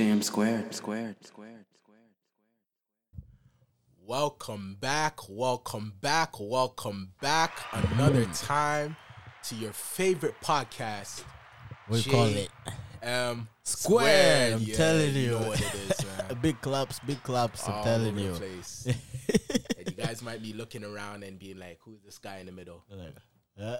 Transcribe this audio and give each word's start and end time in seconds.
Jam 0.00 0.22
squared, 0.22 0.74
squared, 0.74 1.16
squared, 1.26 1.66
squared. 1.74 2.00
Welcome 4.02 4.78
back, 4.80 5.18
welcome 5.28 5.92
back, 6.00 6.40
welcome 6.40 7.12
back. 7.20 7.52
Another 7.74 8.24
time 8.32 8.96
to 9.42 9.54
your 9.56 9.72
favorite 9.74 10.36
podcast. 10.42 11.22
We 11.90 12.02
call 12.02 12.28
it 12.28 12.48
Um 13.02 13.46
Square. 13.62 14.54
I'm 14.54 14.62
Yeah, 14.62 14.74
telling 14.74 15.14
you. 15.14 15.30
know 15.32 15.48
what 15.48 15.60
it 15.60 15.74
is, 15.74 16.06
man. 16.30 16.38
big 16.40 16.58
claps, 16.62 16.98
big 17.00 17.22
claps. 17.22 17.68
I'm 17.68 17.74
All 17.74 17.84
telling 17.84 18.16
you. 18.16 18.30
place. 18.32 18.86
and 19.76 19.86
you 19.86 20.02
guys 20.02 20.22
might 20.22 20.40
be 20.40 20.54
looking 20.54 20.82
around 20.82 21.24
and 21.24 21.38
being 21.38 21.58
like, 21.58 21.76
"Who's 21.84 22.00
this 22.02 22.16
guy 22.16 22.38
in 22.38 22.46
the 22.46 22.52
middle?" 22.52 22.84
Uh, 23.60 23.76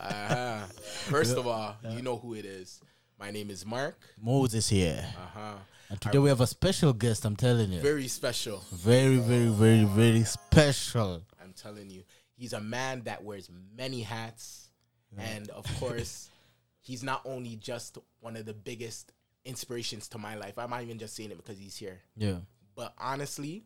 Uh-huh. 0.00 0.64
First 1.10 1.36
of 1.36 1.46
all, 1.46 1.76
you 1.90 2.00
know 2.00 2.16
who 2.16 2.32
it 2.34 2.46
is. 2.46 2.80
My 3.22 3.30
name 3.30 3.50
is 3.50 3.64
Mark. 3.64 4.00
Moses 4.20 4.68
here, 4.68 5.06
Uh 5.16 5.26
huh. 5.32 5.54
and 5.90 6.00
today 6.00 6.18
we 6.18 6.28
have 6.28 6.40
a 6.40 6.46
special 6.48 6.92
guest. 6.92 7.24
I'm 7.24 7.36
telling 7.36 7.70
you, 7.70 7.80
Very 7.80 8.08
special. 8.08 8.64
very, 8.72 9.18
very, 9.18 9.46
very, 9.46 9.84
very 9.84 10.24
special. 10.24 11.22
I'm 11.40 11.52
telling 11.52 11.88
you, 11.88 12.02
he's 12.34 12.52
a 12.52 12.60
man 12.60 13.02
that 13.04 13.22
wears 13.22 13.48
many 13.76 14.00
hats, 14.02 14.70
and 15.16 15.48
of 15.50 15.64
course, 15.78 16.30
he's 16.80 17.04
not 17.04 17.22
only 17.24 17.54
just 17.54 17.96
one 18.18 18.34
of 18.36 18.44
the 18.44 18.54
biggest 18.54 19.12
inspirations 19.44 20.08
to 20.08 20.18
my 20.18 20.34
life. 20.34 20.58
I'm 20.58 20.70
not 20.70 20.82
even 20.82 20.98
just 20.98 21.14
saying 21.14 21.30
it 21.30 21.36
because 21.36 21.60
he's 21.60 21.76
here, 21.76 22.00
Yeah, 22.16 22.38
but 22.74 22.92
honestly, 22.98 23.62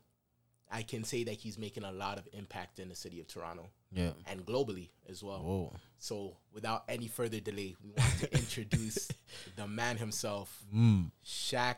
I 0.71 0.83
can 0.83 1.03
say 1.03 1.25
that 1.25 1.33
he's 1.37 1.57
making 1.57 1.85
a 1.85 1.93
lot 1.93 2.19
of 2.19 2.29
impact 2.35 2.79
in 2.79 2.91
the 2.91 2.95
city 2.95 3.21
of 3.21 3.27
Toronto 3.27 3.71
yeah. 3.93 4.11
and 4.27 4.45
globally 4.45 4.89
as 5.09 5.23
well. 5.23 5.43
Oh, 5.47 5.73
So, 5.99 6.37
without 6.53 6.85
any 6.89 7.07
further 7.09 7.41
delay, 7.41 7.75
we 7.83 7.91
want 7.91 8.19
to 8.21 8.33
introduce 8.39 9.09
the 9.57 9.67
man 9.67 9.97
himself, 9.97 10.65
mm. 10.75 11.11
Shaq 11.25 11.77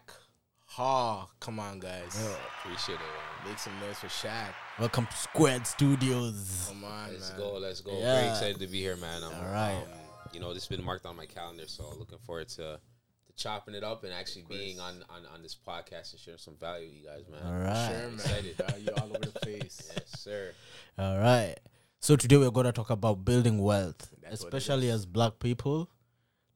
Hall. 0.67 1.31
Come 1.41 1.59
on, 1.61 1.79
guys, 1.79 2.19
Appreciate 2.63 2.97
it. 2.97 3.01
Man. 3.01 3.49
make 3.51 3.59
some 3.59 3.73
noise 3.81 3.99
for 3.99 4.09
Shaq. 4.09 4.53
welcome 4.79 5.07
to 5.07 5.17
Squared 5.17 5.67
Studios. 5.67 6.67
Come 6.69 6.85
on, 6.85 7.11
Let's 7.13 7.31
man. 7.31 7.39
go. 7.39 7.53
Let's 7.59 7.81
go. 7.81 7.99
Yeah. 7.99 8.15
Very 8.21 8.29
excited 8.29 8.61
to 8.61 8.67
be 8.67 8.81
here, 8.81 8.97
man. 8.97 9.23
I'm, 9.25 9.33
All 9.35 9.53
right. 9.53 9.77
um, 9.83 9.89
you 10.33 10.41
know, 10.41 10.53
this 10.53 10.67
has 10.69 10.77
been 10.77 10.85
marked 10.85 11.07
on 11.07 11.17
my 11.17 11.25
calendar, 11.27 11.65
so 11.67 11.85
looking 11.99 12.19
forward 12.19 12.49
to, 12.51 12.79
to 13.27 13.33
chopping 13.37 13.75
it 13.75 13.83
up 13.83 14.05
and 14.05 14.13
actually 14.13 14.45
being 14.49 14.79
on, 14.79 15.03
on 15.09 15.23
on 15.33 15.43
this 15.43 15.57
podcast 15.57 16.13
and 16.13 16.21
sharing 16.21 16.39
some 16.39 16.57
value 16.61 16.89
with 16.89 16.97
you 16.97 17.05
guys, 17.07 17.25
man. 17.31 17.41
All 17.47 17.59
right, 17.59 17.89
Sure, 17.89 18.11
man. 18.11 18.45
Excited. 18.51 18.83
You 18.83 18.93
all 18.99 19.05
over 19.09 19.19
the 19.21 19.39
place. 19.43 19.91
Yes, 19.97 20.21
sir. 20.21 20.53
all 20.99 21.19
right. 21.19 21.57
So 22.01 22.17
today 22.17 22.37
we're 22.37 22.51
gonna 22.51 22.73
talk 22.73 22.91
about 22.91 23.25
building 23.25 23.59
wealth, 23.59 24.11
That's 24.23 24.43
especially 24.43 24.91
as 24.91 25.05
black 25.05 25.39
people. 25.39 25.89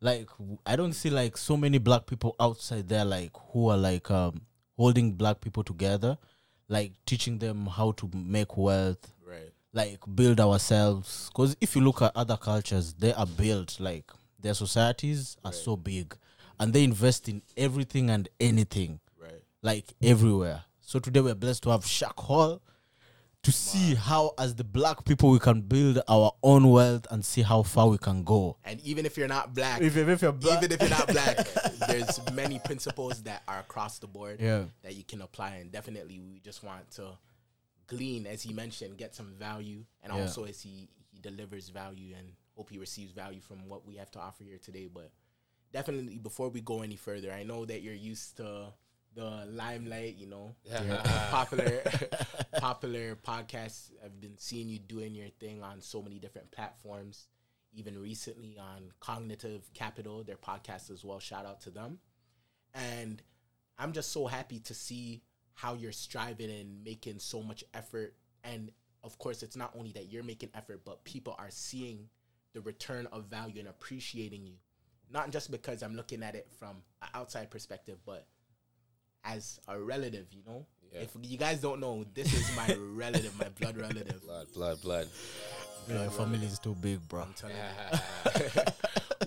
Like 0.01 0.29
I 0.67 0.77
don't 0.77 0.93
see 0.93 1.11
like 1.11 1.37
so 1.37 1.57
many 1.57 1.79
black 1.79 2.07
people 2.07 2.35
outside 2.41 2.89
there, 2.89 3.05
like 3.05 3.33
who 3.53 3.69
are 3.69 3.77
like 3.77 4.11
um 4.11 4.43
holding 4.77 5.13
black 5.13 5.41
people 5.41 5.63
together, 5.65 6.17
like 6.69 6.93
teaching 7.07 7.39
them 7.39 7.67
how 7.67 7.93
to 7.93 8.11
make 8.15 8.57
wealth, 8.57 9.13
Right. 9.27 9.53
like 9.73 9.99
build 10.15 10.41
ourselves 10.41 11.29
because 11.33 11.57
if 11.61 11.75
you 11.77 11.83
look 11.83 12.03
at 12.03 12.13
other 12.15 12.37
cultures 12.37 12.95
they 12.95 13.13
are 13.13 13.27
built 13.27 13.79
like 13.81 14.11
their 14.41 14.55
societies 14.55 15.37
are 15.45 15.53
so 15.53 15.77
big 15.77 16.17
and 16.59 16.73
they 16.73 16.85
invest 16.85 17.29
in 17.29 17.43
everything 17.57 18.11
and 18.11 18.29
anything 18.41 19.01
Right. 19.21 19.43
like 19.63 19.87
everywhere 20.03 20.65
so 20.81 20.99
today 20.99 21.21
we're 21.21 21.35
blessed 21.35 21.63
to 21.65 21.71
have 21.71 21.85
Shaq 21.85 22.19
Hall 22.19 22.61
to 23.43 23.51
see 23.51 23.95
how 23.97 24.33
as 24.39 24.55
the 24.55 24.63
black 24.65 25.05
people 25.05 25.31
we 25.31 25.39
can 25.41 25.61
build 25.63 26.01
our 26.09 26.33
own 26.45 26.71
wealth 26.71 27.07
and 27.11 27.25
see 27.25 27.43
how 27.43 27.63
far 27.63 27.89
we 27.89 27.99
can 27.99 28.23
go 28.23 28.57
And 28.65 28.81
even 28.83 29.05
if 29.05 29.17
you're 29.17 29.27
not 29.29 29.53
black, 29.53 29.81
if, 29.81 29.97
if 29.97 30.23
you're 30.23 30.35
even 30.41 30.71
if 30.73 30.81
you're 30.81 30.91
not 30.91 31.09
black, 31.09 31.37
there's 31.89 32.21
many 32.33 32.61
principles 32.61 33.23
that 33.25 33.43
are 33.49 33.59
across 33.59 33.99
the 33.99 34.07
board 34.07 34.41
Yeah. 34.41 34.65
that 34.83 34.95
you 34.95 35.03
can 35.03 35.23
apply. 35.23 35.57
And 35.57 35.73
definitely, 35.73 36.21
we 36.21 36.39
just 36.39 36.63
want 36.63 36.89
to 36.93 37.19
glean, 37.89 38.27
as 38.27 38.43
he 38.43 38.53
mentioned, 38.53 38.97
get 38.97 39.15
some 39.15 39.33
value, 39.39 39.85
and 40.03 40.13
Yeah. 40.13 40.21
also 40.21 40.45
as 40.45 40.61
he 40.63 40.89
he 41.11 41.19
delivers 41.19 41.69
value, 41.69 42.15
and 42.17 42.33
hope 42.57 42.71
he 42.71 42.79
receives 42.79 43.13
value 43.13 43.41
from 43.41 43.69
what 43.69 43.85
we 43.85 43.97
have 43.97 44.11
to 44.13 44.21
offer 44.21 44.45
here 44.45 44.59
today. 44.59 44.89
But 44.93 45.11
definitely, 45.73 46.19
before 46.19 46.49
we 46.49 46.61
go 46.61 46.83
any 46.83 46.97
further, 46.97 47.33
I 47.33 47.43
know 47.43 47.65
that 47.65 47.83
you're 47.83 47.93
used 47.95 48.37
to 48.37 48.73
the 49.15 49.47
limelight. 49.51 50.17
You 50.17 50.27
know, 50.27 50.55
popular 51.31 51.83
popular 52.59 53.17
podcasts. 53.17 53.91
I've 54.05 54.21
been 54.21 54.39
seeing 54.39 54.69
you 54.69 54.79
doing 54.79 55.15
your 55.15 55.29
thing 55.41 55.63
on 55.63 55.81
so 55.81 56.03
many 56.03 56.19
different 56.19 56.51
platforms. 56.51 57.29
Even 57.75 57.99
recently 57.99 58.59
on 58.59 58.93
Cognitive 59.01 59.73
Capital, 59.73 60.23
their 60.23 60.37
podcast 60.37 60.91
as 60.91 61.05
well. 61.05 61.19
Shout 61.19 61.47
out 61.47 61.63
to 61.63 61.71
them. 61.71 61.99
And 62.75 63.23
I'm 63.79 63.93
just 63.93 64.13
so 64.13 64.27
happy 64.27 64.59
to 64.61 64.75
see 64.75 65.23
how 65.55 65.75
you're 65.75 65.93
striving 65.93 66.51
and 66.51 66.85
making 66.85 67.19
so 67.19 67.43
much 67.43 67.65
effort. 67.75 68.15
And 68.45 68.71
of 69.05 69.19
course, 69.19 69.43
it's 69.43 69.57
not 69.57 69.73
only 69.77 69.93
that 69.93 70.13
you're 70.13 70.23
making 70.23 70.51
effort, 70.55 70.83
but 70.85 71.03
people 71.05 71.35
are 71.39 71.51
seeing 71.51 72.09
the 72.53 72.61
return 72.61 73.07
of 73.13 73.25
value 73.25 73.61
and 73.61 73.69
appreciating 73.69 74.47
you. 74.47 74.55
Not 75.11 75.31
just 75.31 75.51
because 75.51 75.83
I'm 75.83 75.97
looking 75.97 76.23
at 76.23 76.35
it 76.35 76.49
from 76.59 76.83
an 77.03 77.09
outside 77.15 77.51
perspective, 77.51 77.99
but 78.07 78.27
as 79.25 79.61
a 79.69 79.79
relative, 79.81 80.27
you 80.33 80.43
know? 80.47 80.67
Yeah. 80.93 81.01
If 81.01 81.11
you 81.23 81.39
guys 81.39 81.61
don't 81.61 81.81
know, 81.81 82.05
this 82.15 82.33
is 82.33 82.55
my 82.57 82.75
relative, 82.95 83.37
my 83.39 83.49
blood 83.61 83.77
relative. 83.77 84.23
Blood, 84.25 84.47
blood, 84.55 84.83
blood. 84.83 85.09
your 85.89 86.11
family 86.11 86.47
is 86.47 86.59
too 86.59 86.75
big 86.81 87.07
bro 87.09 87.23
I'm 87.23 87.33
telling 87.35 87.57
you. 87.57 88.63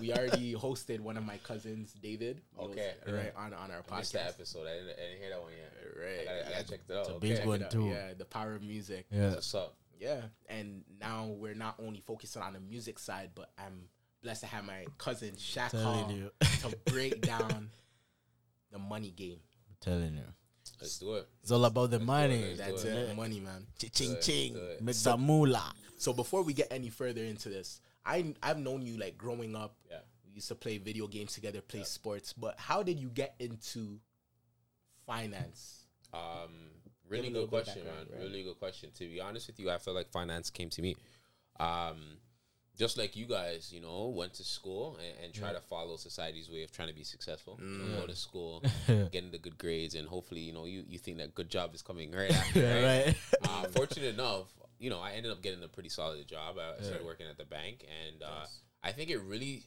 we 0.00 0.12
already 0.12 0.54
hosted 0.54 1.00
one 1.00 1.16
of 1.16 1.24
my 1.24 1.38
cousins, 1.38 1.92
David. 2.00 2.40
He 2.58 2.66
was, 2.66 2.70
Okay. 2.76 2.92
right 3.08 3.32
on 3.36 3.52
on 3.54 3.70
our 3.70 3.82
I 3.90 3.98
missed 3.98 4.12
that 4.12 4.26
podcast. 4.26 4.40
epised. 4.40 4.56
I 4.58 4.60
didn't, 4.74 4.90
I 4.90 5.02
didn't 5.08 5.20
hear 5.20 5.30
that 5.30 5.40
one 5.42 5.52
yet. 5.52 5.72
Right. 5.98 6.20
I 6.20 6.24
gotta, 6.24 6.46
I 6.46 6.50
gotta 6.58 6.70
check 6.70 6.86
that 6.86 6.98
out. 7.00 7.06
a 7.08 7.10
Okay. 7.14 7.28
big 7.28 7.36
Check 7.38 7.46
one 7.46 7.60
it 7.62 7.64
out. 7.64 7.70
too. 7.72 7.86
Yeah, 7.88 8.14
the 8.16 8.24
power 8.26 8.54
of 8.54 8.62
music. 8.62 9.06
yeah 9.10 9.30
What's 9.30 9.54
up? 9.54 9.74
Yeah, 9.98 10.20
and 10.48 10.84
now 11.00 11.26
we're 11.26 11.54
not 11.54 11.76
only 11.82 12.00
focusing 12.00 12.42
on 12.42 12.52
the 12.52 12.60
music 12.60 12.98
side, 12.98 13.30
but 13.34 13.50
I'm 13.58 13.88
blessed 14.22 14.42
to 14.42 14.46
have 14.46 14.64
my 14.64 14.84
cousin 14.98 15.30
Shaq 15.36 15.70
telling 15.70 15.84
Hall 16.04 16.12
you 16.12 16.30
to 16.60 16.76
break 16.92 17.22
down 17.22 17.70
the 18.70 18.78
money 18.78 19.10
game. 19.10 19.38
I'm 19.84 19.92
telling 19.92 20.14
you 20.16 20.22
Let's 20.80 20.98
do 20.98 21.14
it. 21.14 21.28
it's 21.42 21.50
all 21.52 21.64
about 21.64 21.90
the 21.90 22.00
money 22.00 22.54
Let's 22.56 22.58
do 22.58 22.64
That's 22.64 22.84
it. 22.84 23.10
it, 23.10 23.16
money, 23.16 23.40
man. 23.40 23.66
ching 23.78 24.16
ching 24.20 24.54
do 24.54 24.76
make 24.80 24.96
the 24.96 25.16
moolah 25.16 25.72
So 25.96 26.12
before 26.12 26.42
we 26.42 26.52
get 26.52 26.68
any 26.70 26.90
further 26.90 27.22
into 27.24 27.48
this, 27.48 27.80
I 28.04 28.34
I've 28.42 28.58
known 28.58 28.82
you 28.82 28.98
like 28.98 29.16
growing 29.16 29.56
up. 29.56 29.74
Yeah. 29.90 29.98
We 30.26 30.34
used 30.34 30.48
to 30.48 30.54
play 30.54 30.76
video 30.78 31.06
games 31.06 31.32
together, 31.34 31.60
play 31.62 31.84
sports. 31.84 32.32
But 32.34 32.54
how 32.58 32.82
did 32.82 32.98
you 33.00 33.08
get 33.08 33.34
into 33.38 33.98
finance? 35.06 35.86
Um, 36.12 36.50
really 37.08 37.30
Give 37.30 37.34
good 37.34 37.48
question, 37.50 37.84
man. 37.84 38.06
right? 38.12 38.20
Really 38.22 38.42
good 38.42 38.58
question. 38.58 38.90
To 38.98 39.08
be 39.08 39.20
honest 39.20 39.46
with 39.46 39.58
you, 39.60 39.70
I 39.70 39.78
feel 39.78 39.94
like 39.94 40.10
finance 40.10 40.50
came 40.50 40.68
to 40.70 40.82
me. 40.82 40.96
Um, 41.58 42.18
just 42.76 42.98
like 42.98 43.16
you 43.16 43.24
guys, 43.26 43.72
you 43.72 43.80
know, 43.80 44.08
went 44.14 44.34
to 44.34 44.44
school 44.44 44.98
and, 44.98 45.24
and 45.24 45.34
try 45.34 45.52
to 45.52 45.60
follow 45.60 45.96
society's 45.96 46.50
way 46.50 46.62
of 46.62 46.70
trying 46.72 46.88
to 46.88 46.94
be 46.94 47.04
successful. 47.04 47.58
You 47.60 47.66
know, 47.66 48.00
go 48.00 48.06
to 48.06 48.14
school, 48.16 48.62
getting 48.86 49.30
the 49.30 49.38
good 49.38 49.56
grades, 49.58 49.94
and 49.94 50.06
hopefully, 50.06 50.42
you 50.42 50.52
know, 50.52 50.66
you, 50.66 50.84
you 50.86 50.98
think 50.98 51.18
that 51.18 51.34
good 51.34 51.48
job 51.48 51.74
is 51.74 51.82
coming 51.82 52.12
right 52.12 52.30
after, 52.30 52.62
right? 52.84 53.06
right 53.06 53.16
uh, 53.48 53.64
fortunate 53.74 54.12
enough, 54.14 54.46
you 54.78 54.90
know, 54.90 55.00
I 55.00 55.12
ended 55.12 55.32
up 55.32 55.42
getting 55.42 55.62
a 55.64 55.68
pretty 55.68 55.88
solid 55.88 56.26
job. 56.28 56.56
I 56.58 56.82
started 56.82 57.04
working 57.06 57.26
at 57.28 57.38
the 57.38 57.46
bank, 57.46 57.86
and 58.06 58.22
uh, 58.22 58.44
I 58.84 58.92
think 58.92 59.10
it 59.10 59.18
really 59.22 59.62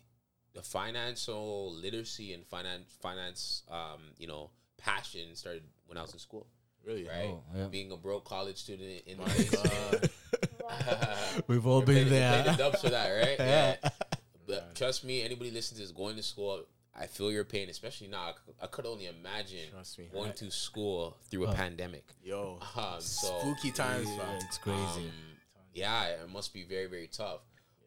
the 0.54 0.62
financial 0.62 1.72
literacy 1.74 2.34
and 2.34 2.46
finance 2.46 2.92
finance, 3.02 3.64
um, 3.72 4.02
you 4.18 4.28
know, 4.28 4.52
passion 4.78 5.36
started 5.36 5.64
when 5.88 5.98
I 5.98 6.02
was 6.04 6.14
in 6.14 6.20
school. 6.20 6.48
Really? 6.86 7.04
Right, 7.06 7.30
Oh, 7.30 7.44
yeah. 7.56 7.66
being 7.68 7.92
a 7.92 7.98
broke 7.98 8.24
college 8.26 8.58
student 8.58 9.02
in 9.06 9.18
My. 9.18 9.26
we've 11.48 11.66
all 11.66 11.82
been 11.82 11.96
paying- 11.96 12.08
you're 12.08 12.20
there 12.20 12.44
the 12.44 12.54
dubs 12.58 12.82
for 12.82 12.90
that, 12.90 13.10
right? 13.10 13.36
Yeah. 13.40 13.76
But 14.48 14.74
trust 14.74 15.04
me, 15.04 15.22
anybody 15.22 15.52
listening 15.52 15.78
to 15.78 15.84
this 15.84 15.92
going 15.92 16.16
to 16.16 16.24
school, 16.24 16.64
I 17.00 17.06
feel 17.06 17.32
your 17.32 17.44
pain, 17.44 17.70
especially 17.70 18.08
now. 18.08 18.34
I 18.60 18.66
could 18.66 18.88
only 18.88 19.06
imagine 19.06 19.70
Trust 19.72 20.00
me. 20.00 20.06
going 20.12 20.34
to 20.34 20.50
school 20.50 21.16
through 21.30 21.46
a 21.46 21.54
pandemic. 21.54 22.16
Yo, 22.24 22.58
Um, 22.76 22.96
so 23.00 23.40
spooky 23.42 23.72
times. 23.72 24.08
Yeah, 24.10 24.18
fam. 24.18 24.40
it's 24.48 24.58
crazy 24.58 24.80
um, 25.06 25.12
yeah, 25.76 26.06
it 26.06 26.30
must 26.30 26.52
be 26.52 26.64
very, 26.64 26.88
very 26.88 27.08
tough. 27.08 27.42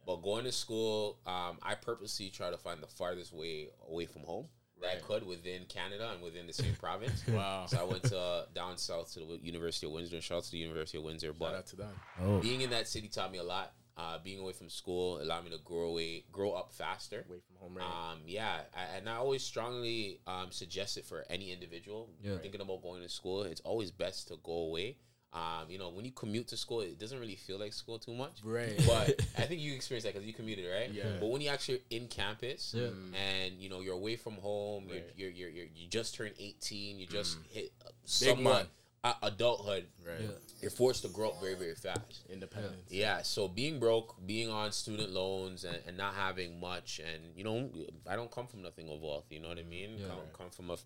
But 0.07 0.23
going 0.23 0.45
to 0.45 0.53
school, 0.53 1.19
um, 1.27 1.59
I 1.63 1.75
purposely 1.75 2.29
try 2.31 2.51
to 2.51 2.57
find 2.59 2.81
the 2.81 2.87
farthest 2.87 3.33
way 3.33 3.71
away 3.89 4.07
from 4.07 4.23
home 4.23 4.47
that 4.83 4.91
I 4.97 5.01
could 5.01 5.27
within 5.27 5.63
Canada 5.69 6.11
and 6.13 6.23
within 6.23 6.47
the 6.47 6.53
same 6.53 6.75
province. 6.79 7.23
Wow. 7.33 7.67
So 7.67 7.79
I 7.81 7.85
went 7.85 8.03
to 8.05 8.19
uh, 8.19 8.45
down 8.55 8.77
south 8.77 9.13
to 9.15 9.21
the 9.21 9.39
University 9.43 9.87
of 9.87 9.93
Windsor. 9.93 10.21
Shout 10.21 10.39
out 10.39 10.45
to 10.45 10.51
the 10.53 10.59
University 10.59 10.99
of 10.99 11.05
Windsor. 11.05 11.29
Shout 11.29 11.39
But 11.39 11.55
out 11.55 11.67
to 11.69 11.77
them. 11.77 11.93
oh 12.23 12.39
being 12.41 12.61
in 12.61 12.71
that 12.71 12.87
city 12.89 13.09
taught 13.09 13.33
me 13.33 13.39
a 13.39 13.43
lot. 13.45 13.73
Uh, 13.97 14.17
being 14.25 14.41
away 14.41 14.53
from 14.55 14.71
school 14.71 15.21
allowed 15.21 15.45
me 15.45 15.51
to 15.51 15.59
grow 15.65 15.89
away, 15.91 16.25
grow 16.33 16.53
up 16.53 16.73
faster. 16.73 17.25
Away 17.29 17.39
from 17.47 17.57
home, 17.61 17.77
right? 17.77 17.85
Um, 18.13 18.21
yeah, 18.27 18.61
I, 18.75 18.97
and 18.97 19.07
I 19.09 19.17
always 19.17 19.43
strongly 19.43 20.21
um, 20.27 20.47
suggest 20.51 20.97
it 20.97 21.05
for 21.05 21.25
any 21.29 21.53
individual 21.53 22.09
Yeah. 22.23 22.39
thinking 22.39 22.63
about 22.63 22.83
going 22.83 23.03
to 23.03 23.09
school. 23.11 23.43
It's 23.43 23.61
always 23.61 23.91
best 23.91 24.29
to 24.29 24.39
go 24.43 24.53
away 24.53 24.97
Um, 25.35 25.71
you 25.71 25.79
know, 25.79 25.89
when 25.89 26.05
you 26.05 26.11
commute 26.13 26.49
to 26.49 26.59
school, 26.59 26.83
it 26.83 26.99
doesn't 26.99 27.19
really 27.19 27.37
feel 27.37 27.59
like 27.59 27.73
school 27.73 27.99
too 27.99 28.13
much. 28.13 28.33
Right. 28.45 28.75
But 28.87 29.19
I 29.39 29.43
think 29.43 29.63
you 29.63 29.73
experienced 29.73 30.05
that 30.07 30.13
because 30.13 30.27
you 30.27 30.35
commuted, 30.35 30.67
right? 30.71 30.93
Yeah. 30.93 31.05
But 31.21 31.31
when 31.31 31.41
you 31.41 31.49
actually 31.49 31.81
in 31.89 32.07
campus 32.09 32.75
Yeah. 32.77 32.89
and 33.19 33.55
you 33.59 33.71
know 33.71 33.81
you're 33.81 33.95
away 33.95 34.17
from 34.17 34.35
home, 34.35 34.89
Right. 34.91 35.05
you're, 35.17 35.31
you're, 35.31 35.49
you're, 35.49 35.65
you're 35.65 35.67
you 35.75 35.89
just 35.89 36.15
turned 36.15 36.35
18, 36.39 36.99
you 36.99 37.07
just 37.07 37.39
hit 37.51 37.73
uh, 37.81 37.89
Big 37.89 37.95
somewhat 38.05 38.69
uh, 39.05 39.15
adulthood. 39.23 39.87
Right. 40.07 40.21
Yeah. 40.21 40.29
You're 40.61 40.71
forced 40.71 41.03
to 41.03 41.09
grow 41.09 41.31
up 41.31 41.41
very 41.41 41.55
very 41.55 41.75
fast. 41.77 42.27
Independence. 42.29 42.91
Yeah, 42.91 43.23
so 43.23 43.49
being 43.49 43.81
broke, 43.81 44.15
being 44.27 44.51
on 44.51 44.71
student 44.71 45.13
loans, 45.13 45.65
and, 45.65 45.79
and 45.89 45.97
not 45.97 46.15
having 46.15 46.61
much, 46.61 47.01
and 47.01 47.23
you 47.35 47.43
know, 47.43 47.71
I 48.07 48.17
don't 48.17 48.31
come 48.31 48.47
from 48.47 48.61
nothing 48.63 48.91
of 48.91 49.01
wealth. 49.01 49.25
You 49.31 49.41
know 49.41 49.49
what 49.49 49.59
I 49.59 49.63
mean? 49.65 49.97
Yeah. 49.97 50.09
Come, 50.09 50.19
come 50.37 50.51
from 50.51 50.71
a, 50.71 50.77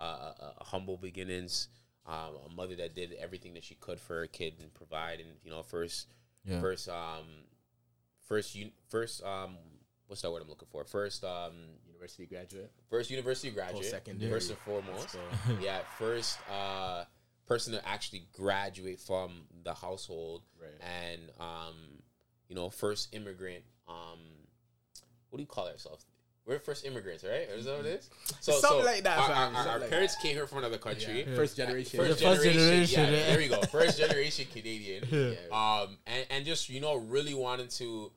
a, 0.00 0.04
a, 0.04 0.54
a 0.60 0.64
humble 0.64 0.96
beginnings, 0.98 1.68
um, 2.06 2.34
a 2.46 2.54
mother 2.54 2.74
that 2.76 2.94
did 2.94 3.12
everything 3.20 3.54
that 3.54 3.64
she 3.64 3.74
could 3.76 4.00
for 4.00 4.14
her 4.20 4.26
kid 4.26 4.54
and 4.60 4.72
provide, 4.74 5.20
and 5.20 5.28
you 5.44 5.50
know, 5.50 5.62
first, 5.62 6.08
Yeah. 6.44 6.60
first, 6.60 6.88
um, 6.88 7.26
first, 8.26 8.56
un, 8.56 8.72
first, 8.88 9.22
um, 9.22 9.56
what's 10.06 10.22
that 10.22 10.30
word 10.30 10.42
I'm 10.42 10.48
looking 10.48 10.68
for? 10.70 10.84
First, 10.84 11.22
um, 11.24 11.52
University 11.86 12.26
graduate. 12.26 12.72
first 12.90 13.10
university 13.10 13.50
graduate, 13.50 13.82
Post-secondary. 13.82 14.30
first 14.30 14.50
and 14.50 14.58
foremost. 14.60 15.16
Yeah, 15.60 15.80
first 15.98 16.38
uh, 16.50 17.04
person 17.46 17.72
to 17.74 17.88
actually 17.88 18.26
graduate 18.32 18.98
from 19.00 19.46
the 19.62 19.74
household, 19.74 20.42
Right. 20.60 20.70
and 20.80 21.30
um, 21.38 22.02
you 22.48 22.56
know, 22.56 22.68
first 22.70 23.14
immigrant. 23.14 23.64
Um, 23.88 24.18
what 25.30 25.36
do 25.38 25.42
you 25.42 25.46
call 25.46 25.68
ourselves? 25.68 26.04
We're 26.44 26.58
first 26.58 26.84
immigrants, 26.84 27.22
right? 27.22 27.48
Is 27.56 27.66
that 27.66 27.76
what 27.76 27.86
it 27.86 28.00
is? 28.00 28.10
So, 28.40 28.52
Something 28.58 28.84
like 28.84 29.04
that, 29.04 29.18
Our, 29.18 29.26
fam, 29.28 29.54
our- 29.56 29.68
our 29.68 29.78
like 29.78 29.90
parents 29.90 30.16
came 30.16 30.34
here 30.34 30.46
from 30.48 30.58
another 30.58 30.78
country. 30.78 31.24
yeah. 31.26 31.36
First 31.36 31.56
generation. 31.56 32.00
First, 32.00 32.18
The 32.18 32.24
first 32.26 32.42
generation, 32.42 32.58
generation, 32.58 33.04
yeah, 33.04 33.10
yeah. 33.10 33.26
There 33.26 33.38
we 33.38 33.48
go. 33.48 33.60
First 33.62 33.98
generation 33.98 34.46
Canadian. 34.52 35.04
Yeah. 35.12 35.36
Um, 35.52 35.98
and, 36.06 36.26
and 36.30 36.44
just 36.44 36.68
you 36.68 36.80
know, 36.80 36.96
really 36.96 37.34
wanted 37.34 37.70
to 37.70 38.10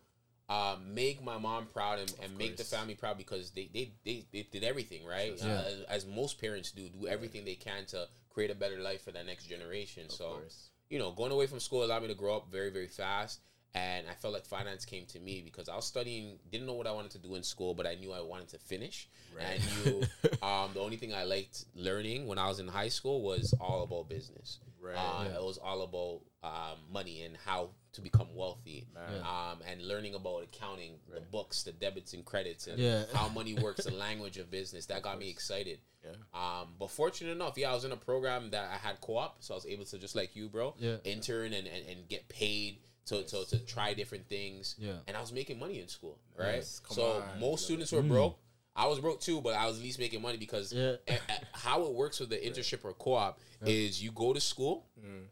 um, 0.50 0.94
make 0.96 1.24
my 1.24 1.38
mom 1.38 1.68
proud 1.68 2.00
and, 2.00 2.14
and 2.24 2.36
make 2.38 2.58
the 2.58 2.64
family 2.64 2.96
proud 2.96 3.18
because 3.18 3.52
they 3.52 3.70
they, 3.74 3.92
they, 4.04 4.26
they 4.34 4.48
did 4.52 4.64
everything 4.64 5.06
right. 5.06 5.34
Yeah. 5.38 5.46
Uh, 5.46 5.64
as, 5.90 6.06
as 6.06 6.06
most 6.08 6.42
parents 6.42 6.72
do, 6.72 6.90
do 6.90 7.08
everything 7.08 7.46
they 7.46 7.56
can 7.56 7.86
to 7.88 8.08
create 8.30 8.50
a 8.50 8.56
better 8.56 8.80
life 8.80 9.04
for 9.04 9.12
that 9.12 9.26
next 9.28 9.46
generation. 9.46 10.10
so 10.10 10.30
course. 10.34 10.70
you 10.90 10.98
know, 11.00 11.12
going 11.12 11.32
away 11.32 11.46
from 11.48 11.60
school 11.60 11.84
allowed 11.84 12.02
me 12.02 12.08
to 12.08 12.16
grow 12.16 12.38
up 12.38 12.52
very 12.52 12.72
very 12.72 12.88
fast. 12.88 13.42
And 13.76 14.08
I 14.10 14.14
felt 14.14 14.34
like 14.34 14.46
finance 14.46 14.86
came 14.86 15.06
to 15.08 15.20
me 15.20 15.42
because 15.44 15.68
I 15.68 15.76
was 15.76 15.84
studying, 15.86 16.40
didn't 16.50 16.66
know 16.66 16.74
what 16.74 16.88
I 16.88 16.92
wanted 16.94 17.12
to 17.12 17.18
do 17.18 17.36
in 17.36 17.44
school, 17.44 17.74
but 17.74 17.86
I 17.86 17.96
knew 17.96 18.14
I 18.14 18.22
wanted 18.22 18.48
to 18.50 18.58
finish. 18.58 19.10
And 19.38 19.46
I 19.46 19.60
knew 19.84 20.02
um, 20.42 20.72
the 20.74 20.80
only 20.80 20.96
thing 20.96 21.14
I 21.14 21.24
liked 21.26 21.66
learning 21.76 22.26
when 22.26 22.38
I 22.40 22.48
was 22.48 22.60
in 22.62 22.70
high 22.70 22.88
school 22.88 23.22
was 23.22 23.54
all 23.60 23.84
about 23.84 24.08
business. 24.08 24.60
Right. 24.82 24.96
Uh, 24.96 25.26
Yeah. 25.26 25.36
It 25.40 25.44
was 25.44 25.58
all 25.58 25.82
about 25.82 26.22
um, 26.42 26.78
money 26.90 27.24
and 27.24 27.36
how 27.46 27.72
to 27.94 28.02
become 28.02 28.28
wealthy, 28.34 28.86
Man. 28.94 29.22
um, 29.24 29.60
and 29.70 29.82
learning 29.86 30.16
about 30.16 30.44
accounting, 30.44 30.94
the 31.14 31.20
books, 31.20 31.64
the 31.64 31.72
debits 31.74 32.14
and 32.14 32.24
credits, 32.24 32.68
and 32.68 32.80
Yeah. 32.80 33.04
how 33.14 33.28
money 33.30 33.56
works, 33.62 33.84
the 33.86 33.92
language 33.92 34.38
of 34.38 34.50
business. 34.50 34.86
That 34.86 35.02
got 35.02 35.20
me 35.20 35.30
excited. 35.30 35.80
Yeah. 36.04 36.12
Um, 36.34 36.70
but 36.80 36.92
fortunate 36.92 37.32
enough, 37.32 37.58
yeah, 37.58 37.72
I 37.72 37.74
was 37.74 37.84
in 37.84 37.92
a 37.92 37.98
program 37.98 38.52
that 38.52 38.70
I 38.72 38.78
had 38.78 39.02
co-op, 39.02 39.44
so 39.44 39.54
I 39.54 39.58
was 39.58 39.66
able 39.66 39.86
to 39.86 39.98
just 39.98 40.16
like 40.16 40.34
you, 40.36 40.48
bro, 40.48 40.76
Yeah. 40.78 40.98
intern 41.04 41.52
and, 41.52 41.68
and, 41.68 41.86
and 41.90 42.08
get 42.08 42.30
paid 42.30 42.78
to, 43.06 43.24
to, 43.24 43.46
to 43.46 43.60
try 43.66 43.94
different 43.94 44.28
things. 44.28 44.76
Yeah. 44.78 44.94
And 45.08 45.16
I 45.16 45.22
was 45.22 45.32
making 45.32 45.60
money 45.60 45.80
in 45.80 45.88
school, 45.88 46.18
right? 46.38 46.56
Nice. 46.56 46.80
Come 46.80 46.96
So 46.96 47.04
on. 47.34 47.40
Most 47.40 47.66
students 47.66 47.92
were 47.92 48.02
mm. 48.02 48.10
broke. 48.10 48.38
I 48.76 48.88
was 48.88 49.00
broke 49.00 49.22
too, 49.22 49.40
but 49.42 49.54
I 49.56 49.68
was 49.68 49.78
at 49.78 49.84
least 49.84 50.00
making 50.00 50.22
money 50.22 50.38
because 50.38 50.74
Yeah. 50.74 50.96
a- 51.08 51.14
a- 51.14 51.46
how 51.58 51.84
it 51.84 51.94
works 51.94 52.20
with 52.20 52.30
the 52.30 52.38
internship 52.38 52.84
or 52.84 52.94
co-op 52.94 53.40
is 53.66 54.04
you 54.04 54.12
go 54.12 54.34
to 54.34 54.42
school 54.42 54.86
mm. 55.00 55.28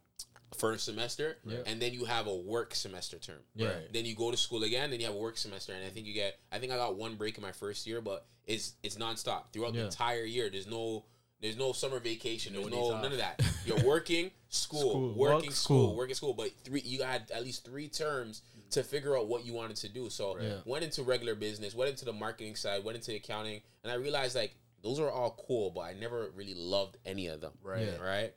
first 0.57 0.85
semester 0.85 1.37
Yeah. 1.45 1.57
and 1.65 1.81
then 1.81 1.93
you 1.93 2.05
have 2.05 2.27
a 2.27 2.35
work 2.35 2.73
semester 2.73 3.19
term. 3.19 3.39
Yeah. 3.55 3.67
Right. 3.69 3.91
Then 3.93 4.05
you 4.05 4.15
go 4.15 4.31
to 4.31 4.37
school 4.37 4.63
again, 4.63 4.91
then 4.91 4.99
you 4.99 5.05
have 5.07 5.15
a 5.15 5.19
work 5.19 5.37
semester, 5.37 5.73
and 5.73 5.83
I 5.85 5.89
think 5.89 6.05
you 6.07 6.13
get. 6.13 6.39
I 6.51 6.59
think 6.59 6.71
I 6.71 6.77
got 6.77 6.95
one 6.95 7.15
break 7.15 7.37
in 7.37 7.41
my 7.41 7.51
first 7.51 7.85
year, 7.85 7.99
but 8.01 8.25
it's 8.45 8.73
it's 8.83 8.95
nonstop 8.95 9.51
throughout 9.51 9.73
the 9.73 9.85
entire 9.85 10.23
year. 10.23 10.49
There's 10.49 10.67
no 10.67 11.05
there's 11.43 11.57
no 11.57 11.73
summer 11.73 11.99
vacation. 11.99 12.53
There's 12.53 12.65
No 12.69 12.89
no 12.91 13.01
none 13.01 13.11
of 13.11 13.17
that. 13.19 13.39
You're 13.65 13.83
working, 13.83 14.31
school, 14.49 14.79
School, 14.79 15.13
working, 15.13 15.17
work, 15.17 15.43
school, 15.43 15.51
school. 15.87 15.95
working, 15.95 16.15
school. 16.15 16.33
But 16.33 16.51
three, 16.63 16.81
you 16.83 17.03
had 17.03 17.29
at 17.35 17.43
least 17.43 17.65
three 17.65 17.89
terms 17.89 18.41
to 18.71 18.81
figure 18.81 19.15
out 19.17 19.27
what 19.27 19.45
you 19.45 19.53
wanted 19.53 19.75
to 19.77 19.89
do. 19.89 20.09
So 20.09 20.39
Yeah. 20.39 20.59
went 20.65 20.83
into 20.83 21.03
regular 21.03 21.35
business, 21.35 21.75
went 21.75 21.91
into 21.91 22.05
the 22.05 22.13
marketing 22.13 22.55
side, 22.55 22.83
went 22.83 22.95
into 22.95 23.13
accounting, 23.13 23.61
and 23.83 23.91
I 23.91 23.95
realized 23.95 24.35
like 24.35 24.55
those 24.81 24.99
are 24.99 25.11
all 25.11 25.39
cool, 25.47 25.69
but 25.69 25.81
I 25.81 25.93
never 25.93 26.31
really 26.35 26.55
loved 26.55 26.97
any 27.05 27.27
of 27.27 27.41
them. 27.41 27.51
Right. 27.61 27.87
Yeah. 27.87 27.97
Right. 28.01 28.33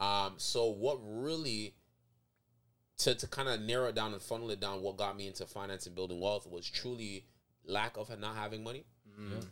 Um. 0.00 0.34
So 0.36 0.66
what 0.66 0.98
really 1.02 1.74
to, 2.98 3.14
to 3.14 3.26
kind 3.28 3.48
of 3.48 3.60
narrow 3.60 3.86
it 3.88 3.94
down 3.94 4.12
and 4.12 4.20
funnel 4.20 4.50
it 4.50 4.58
down, 4.60 4.82
what 4.82 4.96
got 4.96 5.16
me 5.16 5.28
into 5.28 5.46
finance 5.46 5.86
and 5.86 5.94
building 5.94 6.20
wealth 6.20 6.46
was 6.48 6.68
truly 6.68 7.24
lack 7.64 7.96
of 7.96 8.10
not 8.18 8.34
having 8.34 8.64
money 8.64 8.84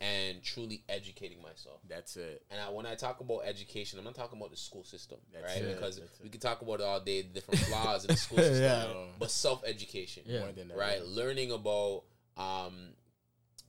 and 0.01 0.43
truly 0.43 0.83
educating 0.89 1.43
myself. 1.43 1.81
That's 1.89 2.17
it. 2.17 2.43
And 2.51 2.61
I, 2.61 2.71
when 2.71 2.87
I 2.87 2.95
talk 2.95 3.21
about 3.21 3.41
education, 3.45 3.99
I'm 3.99 4.05
not 4.05 4.15
talking 4.15 4.39
about 4.39 4.51
the 4.51 4.57
school 4.57 4.85
system, 4.85 5.19
That's 5.33 5.45
right? 5.55 5.63
it, 5.63 5.75
Because 5.75 5.99
that's 5.99 6.21
we 6.23 6.29
can 6.29 6.41
talk 6.41 6.63
about 6.63 6.81
it 6.81 6.83
all 6.85 7.01
day, 7.01 7.23
the 7.23 7.29
different 7.29 7.61
flaws 7.69 8.05
in 8.05 8.09
the 8.13 8.17
school 8.17 8.39
system, 8.39 8.63
Yeah. 8.63 8.95
but 9.19 9.31
self 9.31 9.63
education, 9.67 10.23
Yeah. 10.27 10.41
More 10.41 10.53
than 10.53 10.69
that. 10.69 10.77
right? 10.77 11.05
Learning 11.05 11.51
about 11.53 12.05
um, 12.37 12.93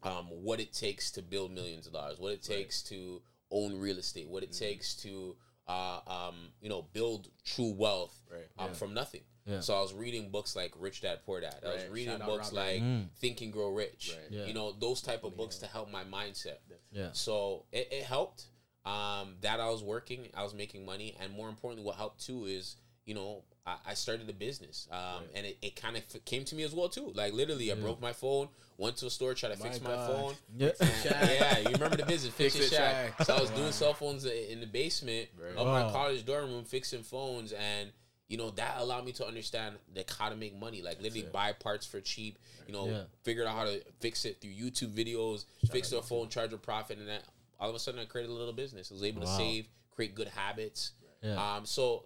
um, 0.03 0.25
what 0.43 0.59
it 0.59 0.73
takes 0.73 1.11
to 1.11 1.21
build 1.21 1.51
millions 1.51 1.87
of 1.87 1.93
dollars, 1.93 2.19
what 2.19 2.31
it 2.33 2.43
takes 2.43 2.81
to 2.83 3.21
own 3.51 3.79
real 3.79 3.97
estate, 3.97 4.27
what 4.27 4.43
it 4.43 4.51
Mm-hmm. 4.51 4.65
takes 4.65 4.95
to 4.97 5.35
uh, 5.67 5.99
um, 6.07 6.35
you 6.61 6.69
know 6.69 6.85
build 6.93 7.29
true 7.43 7.73
wealth 7.73 8.15
Right. 8.31 8.47
um, 8.59 8.73
from 8.73 8.93
nothing. 8.93 9.21
Yeah. 9.47 9.61
So 9.61 9.75
I 9.75 9.81
was 9.81 9.93
reading 9.93 10.29
books 10.29 10.55
like 10.55 10.73
Rich 10.77 11.01
Dad 11.01 11.19
Poor 11.25 11.39
Dad. 11.41 11.55
I 11.65 11.73
was 11.73 11.85
reading 11.89 12.17
Shout 12.17 12.27
books 12.27 12.51
like 12.51 12.81
Mm. 12.81 13.05
Think 13.19 13.41
and 13.41 13.51
Grow 13.53 13.69
Rich. 13.71 14.13
Right. 14.15 14.31
Yeah. 14.39 14.45
You 14.45 14.53
know 14.53 14.73
those 14.73 15.01
type 15.01 15.23
of 15.23 15.35
books 15.37 15.57
to 15.59 15.67
help 15.67 15.89
my 15.91 16.03
mindset. 16.03 16.57
Yeah. 16.91 17.09
So 17.13 17.65
it, 17.71 17.87
it 17.91 18.03
helped. 18.03 18.45
Um, 18.85 19.35
that 19.41 19.59
I 19.59 19.69
was 19.69 19.83
working, 19.83 20.27
I 20.33 20.43
was 20.43 20.53
making 20.53 20.85
money, 20.85 21.13
and 21.19 21.33
more 21.33 21.49
importantly, 21.49 21.85
what 21.85 21.95
helped 21.97 22.25
too 22.25 22.45
is 22.45 22.77
you 23.05 23.15
know 23.15 23.43
I, 23.65 23.75
I 23.87 23.93
started 23.95 24.29
a 24.29 24.33
business, 24.33 24.87
um, 24.91 25.23
and 25.35 25.45
it, 25.45 25.57
it 25.61 25.75
kind 25.75 25.97
of 25.97 26.03
f- 26.13 26.23
came 26.23 26.45
to 26.45 26.55
me 26.55 26.63
as 26.63 26.73
well 26.73 26.87
too. 26.87 27.11
Like 27.13 27.33
literally, 27.33 27.69
I 27.69 27.75
broke 27.75 27.99
my 28.01 28.13
phone, 28.13 28.47
went 28.77 28.95
to 28.97 29.07
a 29.07 29.09
store, 29.09 29.33
tried 29.33 29.49
to 29.49 29.57
fix 29.57 29.81
My 29.81 29.89
my 29.95 30.07
phone. 30.07 30.33
Yeah. 30.57 30.71
yeah, 31.03 31.57
you 31.59 31.69
remember 31.71 31.97
the 31.97 32.05
business, 32.05 32.33
Fix, 32.33 32.53
Fix 32.55 32.67
It 32.67 32.73
It 32.73 32.75
Shack. 32.77 33.17
Shack. 33.17 33.25
So 33.27 33.35
I 33.35 33.41
was 33.41 33.49
doing 33.49 33.73
cell 33.73 33.93
phones 33.93 34.23
in 34.25 34.61
the 34.61 34.67
basement 34.67 35.27
Right. 35.37 35.57
of 35.57 35.67
my 35.67 35.91
college 35.91 36.25
dorm 36.25 36.45
room, 36.51 36.63
fixing 36.63 37.03
phones, 37.03 37.51
and 37.51 37.91
you 38.27 38.37
know 38.37 38.49
that 38.51 38.75
allowed 38.79 39.05
me 39.05 39.11
to 39.13 39.25
understand 39.25 39.75
like 39.95 40.11
how 40.17 40.29
to 40.29 40.35
make 40.35 40.57
money, 40.59 40.81
like 40.81 41.01
literally 41.01 41.21
it. 41.25 41.31
buy 41.33 41.53
parts 41.53 41.85
for 41.85 42.01
cheap. 42.01 42.37
You 42.67 42.73
know, 42.73 42.87
Yeah. 42.89 43.03
figured 43.23 43.47
out 43.47 43.55
how 43.55 43.63
to 43.65 43.81
fix 44.01 44.25
it 44.25 44.41
through 44.41 44.51
YouTube 44.51 44.93
videos, 44.93 45.45
fix 45.71 45.89
the 45.91 46.01
phone, 46.01 46.27
charge 46.29 46.51
a 46.53 46.57
profit, 46.57 46.97
and 46.97 47.07
then 47.07 47.21
all 47.59 47.69
of 47.69 47.75
a 47.75 47.79
sudden 47.79 47.99
I 47.99 48.05
created 48.05 48.29
a 48.29 48.33
little 48.33 48.53
business. 48.53 48.91
I 48.91 48.93
was 48.95 49.03
able 49.03 49.21
to 49.21 49.27
save, 49.27 49.67
create 49.91 50.13
good 50.13 50.27
habits. 50.27 50.91
Yeah. 51.23 51.55
Um, 51.55 51.65
so 51.65 52.05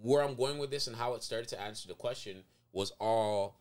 where 0.00 0.22
I'm 0.22 0.34
going 0.36 0.58
with 0.58 0.70
this 0.70 0.86
and 0.86 0.94
how 0.96 1.14
it 1.14 1.22
started 1.22 1.48
to 1.48 1.60
answer 1.60 1.88
the 1.88 1.94
question 1.94 2.44
was 2.72 2.92
all 3.00 3.58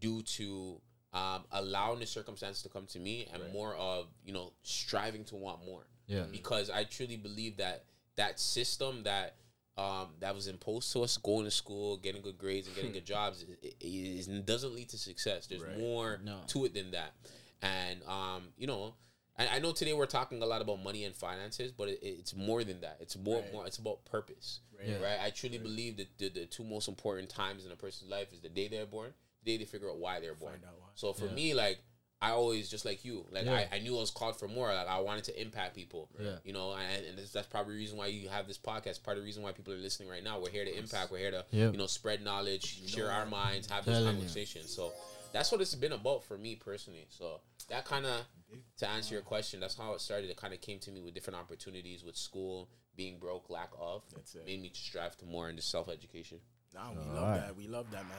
due 0.00 0.22
to 0.22 0.80
um, 1.12 1.44
allowing 1.52 1.98
the 2.00 2.06
circumstances 2.06 2.62
to 2.62 2.68
come 2.68 2.86
to 2.86 2.98
me 3.00 3.26
and 3.32 3.42
more 3.52 3.74
of 3.74 4.06
you 4.24 4.32
know 4.32 4.52
striving 4.62 5.24
to 5.24 5.36
want 5.36 5.64
more 5.66 5.86
Yeah. 6.06 6.24
because 6.30 6.68
I 6.70 6.84
truly 6.84 7.16
believe 7.16 7.56
that 7.56 7.84
that 8.16 8.38
system 8.38 9.02
that 9.04 9.34
um, 9.78 10.08
that 10.20 10.34
was 10.34 10.48
imposed 10.48 10.92
to 10.92 11.02
us, 11.02 11.16
going 11.18 11.44
to 11.44 11.50
school, 11.50 11.96
getting 11.96 12.20
good 12.22 12.36
grades, 12.36 12.66
and 12.66 12.74
getting 12.76 12.92
good 12.92 13.06
jobs, 13.06 13.42
it, 13.62 13.74
it, 13.80 13.84
it 14.28 14.46
doesn't 14.46 14.74
lead 14.74 14.88
to 14.90 14.98
success. 14.98 15.46
There's 15.46 15.62
Right. 15.62 15.78
more 15.78 16.20
No. 16.24 16.40
to 16.48 16.64
it 16.66 16.74
than 16.74 16.90
that, 16.92 17.14
and 17.62 18.02
um, 18.04 18.48
you 18.58 18.66
know. 18.66 18.94
I 19.40 19.46
I 19.46 19.58
know 19.60 19.70
today 19.70 19.92
we're 19.92 20.06
talking 20.06 20.42
a 20.42 20.46
lot 20.46 20.60
about 20.62 20.82
money 20.82 21.04
and 21.04 21.14
finances, 21.14 21.70
but 21.70 21.88
it, 21.88 22.00
it's 22.02 22.34
more 22.34 22.64
than 22.64 22.80
that. 22.80 22.96
It's 23.00 23.16
more, 23.16 23.40
Right. 23.40 23.52
more. 23.52 23.66
It's 23.68 23.78
about 23.78 24.04
purpose, 24.04 24.58
Right. 24.76 24.88
Yeah. 24.88 24.96
right? 25.00 25.18
I 25.22 25.30
truly 25.30 25.58
believe 25.58 25.96
that 25.98 26.08
the, 26.18 26.28
the 26.28 26.46
two 26.46 26.64
most 26.64 26.88
important 26.88 27.28
times 27.30 27.64
in 27.64 27.70
a 27.70 27.76
person's 27.76 28.10
life 28.10 28.32
is 28.32 28.40
the 28.40 28.48
day 28.48 28.66
they're 28.66 28.84
born, 28.84 29.14
the 29.44 29.52
day 29.52 29.56
they 29.58 29.64
figure 29.64 29.88
out 29.90 29.98
why 29.98 30.18
they're 30.18 30.34
born. 30.34 30.54
Find 30.54 30.64
out 30.64 30.80
why. 30.80 30.88
So 30.96 31.12
for 31.12 31.26
Yeah. 31.26 31.34
me, 31.34 31.54
like 31.54 31.78
I 32.20 32.30
always 32.32 32.68
just 32.68 32.84
like 32.84 33.04
you, 33.04 33.24
like 33.30 33.44
Yeah. 33.44 33.64
I, 33.72 33.76
I 33.76 33.78
knew 33.78 33.96
I 33.96 34.00
was 34.00 34.10
called 34.10 34.38
for 34.38 34.48
more. 34.48 34.74
Like 34.74 34.88
I 34.88 34.98
wanted 35.00 35.24
to 35.24 35.40
impact 35.40 35.74
people. 35.76 36.08
Yeah. 36.20 36.36
You 36.44 36.52
know, 36.52 36.72
and, 36.72 37.06
and 37.06 37.18
that's, 37.18 37.30
that's 37.32 37.46
probably 37.46 37.74
the 37.74 37.78
reason 37.78 37.96
why 37.96 38.06
you 38.06 38.28
have 38.28 38.48
this 38.48 38.58
podcast. 38.58 39.04
Part 39.04 39.16
of 39.18 39.22
the 39.22 39.26
reason 39.26 39.42
why 39.42 39.52
people 39.52 39.72
are 39.72 39.76
listening 39.76 40.08
right 40.08 40.24
now. 40.24 40.40
We're 40.40 40.50
here 40.50 40.64
to 40.64 40.76
impact. 40.78 41.12
We're 41.12 41.18
here 41.18 41.30
to 41.30 41.44
Yeah. 41.52 41.70
you 41.70 41.78
know 41.78 41.86
spread 41.86 42.22
knowledge, 42.24 42.88
share 42.90 43.10
our 43.10 43.24
minds, 43.26 43.70
have 43.70 43.84
this 43.84 44.02
conversation. 44.04 44.62
you. 44.62 44.68
So 44.68 44.92
that's 45.32 45.52
what 45.52 45.60
it's 45.60 45.74
been 45.76 45.92
about 45.92 46.24
for 46.24 46.36
me 46.36 46.56
personally. 46.56 47.06
So 47.08 47.40
that 47.68 47.84
kind 47.84 48.04
of 48.04 48.22
to 48.78 48.88
answer 48.88 49.14
your 49.14 49.22
question, 49.22 49.60
that's 49.60 49.76
how 49.76 49.92
it 49.94 50.00
started. 50.00 50.28
It 50.30 50.36
kind 50.36 50.52
of 50.54 50.60
came 50.60 50.78
to 50.80 50.90
me 50.90 51.00
with 51.02 51.14
different 51.14 51.38
opportunities 51.38 52.02
with 52.02 52.16
school, 52.16 52.68
being 52.96 53.18
broke, 53.18 53.48
lack 53.50 53.70
of, 53.78 54.02
That's 54.14 54.34
it. 54.34 54.44
made 54.46 54.60
me 54.62 54.72
strive 54.74 55.16
to 55.18 55.26
more 55.26 55.48
into 55.50 55.62
self 55.62 55.88
education. 55.88 56.38
Nah, 56.74 56.90
we 56.92 56.98
All 56.98 57.14
love 57.14 57.28
right. 57.28 57.40
that. 57.46 57.56
We 57.56 57.68
love 57.68 57.90
that, 57.92 58.04
man. 58.04 58.16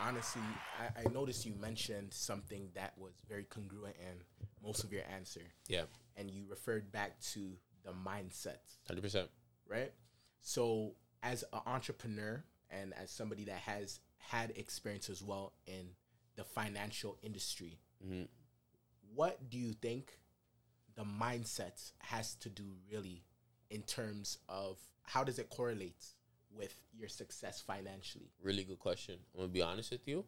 Honestly, 0.00 0.42
I, 0.78 1.00
I 1.04 1.12
noticed 1.12 1.44
you 1.44 1.54
mentioned 1.60 2.12
something 2.12 2.68
that 2.74 2.96
was 2.98 3.12
very 3.28 3.44
congruent 3.44 3.96
in 4.00 4.22
most 4.62 4.84
of 4.84 4.92
your 4.92 5.02
answer, 5.12 5.40
Yeah, 5.68 5.84
and 6.16 6.30
you 6.30 6.44
referred 6.48 6.90
back 6.92 7.18
to 7.32 7.52
the 7.84 7.92
mindset, 7.92 8.58
hundred 8.86 9.02
percent. 9.02 9.28
right? 9.66 9.92
So, 10.40 10.94
as 11.22 11.42
an 11.52 11.60
entrepreneur 11.66 12.44
and 12.70 12.94
as 12.94 13.10
somebody 13.10 13.44
that 13.44 13.58
has 13.58 14.00
had 14.18 14.52
experience 14.56 15.08
as 15.10 15.22
well 15.22 15.52
in 15.66 15.88
the 16.36 16.44
financial 16.44 17.18
industry, 17.22 17.78
Mhm. 18.04 18.28
what 19.14 19.50
do 19.50 19.58
you 19.58 19.72
think 19.72 20.20
the 20.94 21.04
mindset 21.04 21.92
has 21.98 22.34
to 22.36 22.48
do 22.48 22.76
really 22.90 23.24
in 23.70 23.82
terms 23.82 24.38
of 24.48 24.78
how 25.02 25.24
does 25.24 25.38
it 25.38 25.48
correlate 25.50 26.04
with 26.58 26.74
your 26.92 27.08
success 27.08 27.62
financially? 27.66 28.30
Really 28.42 28.64
good 28.64 28.78
question. 28.78 29.14
I'm 29.34 29.40
gonna 29.40 29.52
be 29.52 29.62
honest 29.62 29.90
with 29.90 30.06
you. 30.06 30.24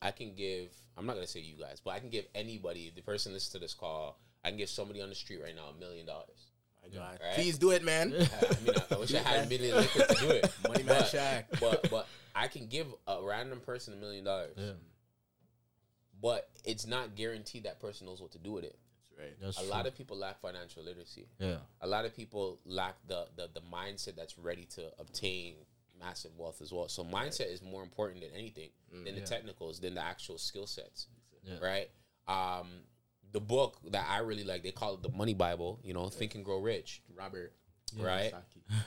I 0.00 0.10
can 0.10 0.34
give. 0.34 0.70
I'm 0.96 1.06
not 1.06 1.14
gonna 1.14 1.26
say 1.26 1.40
you 1.40 1.56
guys, 1.56 1.80
but 1.84 1.90
I 1.92 2.00
can 2.00 2.08
give 2.10 2.24
anybody, 2.34 2.90
the 2.94 3.02
person 3.02 3.32
listening 3.32 3.60
to 3.60 3.64
this 3.66 3.74
call, 3.74 4.18
I 4.44 4.48
can 4.48 4.58
give 4.58 4.68
somebody 4.68 5.00
on 5.02 5.08
the 5.10 5.14
street 5.14 5.40
right 5.42 5.54
now 5.54 5.66
a 5.76 5.78
million 5.78 6.06
dollars. 6.06 6.48
My 6.82 6.88
God, 6.92 7.18
Right. 7.22 7.34
please 7.34 7.58
do 7.58 7.70
it, 7.70 7.84
man. 7.84 8.12
I 8.12 8.16
mean, 8.18 8.74
I, 8.90 8.94
I 8.94 8.98
wish 8.98 9.14
I 9.14 9.18
had 9.18 9.46
a 9.46 9.48
million 9.48 9.76
liquid 9.76 10.08
to 10.08 10.14
do 10.16 10.30
it. 10.30 10.52
Money 10.68 10.82
man 10.82 10.98
but, 10.98 11.06
Shaq. 11.06 11.44
but 11.60 11.90
but 11.90 12.06
I 12.34 12.48
can 12.48 12.66
give 12.66 12.88
a 13.06 13.18
random 13.22 13.60
person 13.60 13.94
a 13.94 13.96
million 13.96 14.24
dollars. 14.24 14.54
Yeah. 14.56 14.72
But 16.20 16.48
it's 16.64 16.86
not 16.86 17.14
guaranteed 17.16 17.64
that 17.64 17.80
person 17.80 18.06
knows 18.06 18.20
what 18.20 18.32
to 18.32 18.38
do 18.38 18.52
with 18.52 18.64
it. 18.64 18.76
Right. 19.18 19.34
That's 19.40 19.58
a 19.58 19.60
true. 19.62 19.70
lot 19.70 19.86
of 19.86 19.94
people 19.96 20.16
lack 20.16 20.40
financial 20.40 20.82
literacy. 20.82 21.26
yeah. 21.38 21.56
A 21.80 21.86
lot 21.86 22.04
of 22.04 22.14
people 22.16 22.58
lack 22.64 22.96
the, 23.06 23.26
the 23.36 23.48
the 23.54 23.60
mindset 23.60 24.16
that's 24.16 24.38
ready 24.38 24.64
to 24.76 24.90
obtain 24.98 25.54
massive 26.00 26.32
wealth 26.36 26.60
as 26.62 26.72
well. 26.72 26.88
So 26.88 27.04
mindset 27.04 27.52
is 27.52 27.62
more 27.62 27.82
important 27.82 28.20
than 28.22 28.30
anything 28.36 28.70
than 28.90 29.04
the 29.04 29.10
Mm, 29.12 29.18
Yeah. 29.18 29.24
technicals, 29.24 29.78
than 29.80 29.94
the 29.94 30.02
actual 30.02 30.38
skill 30.38 30.66
sets. 30.66 31.06
Yeah. 31.44 31.58
Right? 31.60 31.90
Um 32.26 32.68
the 33.32 33.40
book 33.40 33.78
that 33.90 34.06
I 34.10 34.18
really 34.18 34.44
like, 34.44 34.62
they 34.62 34.72
call 34.72 34.94
it 34.94 35.02
the 35.02 35.08
Money 35.10 35.32
Bible, 35.34 35.80
you 35.82 35.94
know, 35.94 36.08
Think 36.08 36.34
and 36.34 36.44
Grow 36.44 36.58
Rich. 36.60 37.00
Robert. 37.16 37.54
Right? 37.98 38.32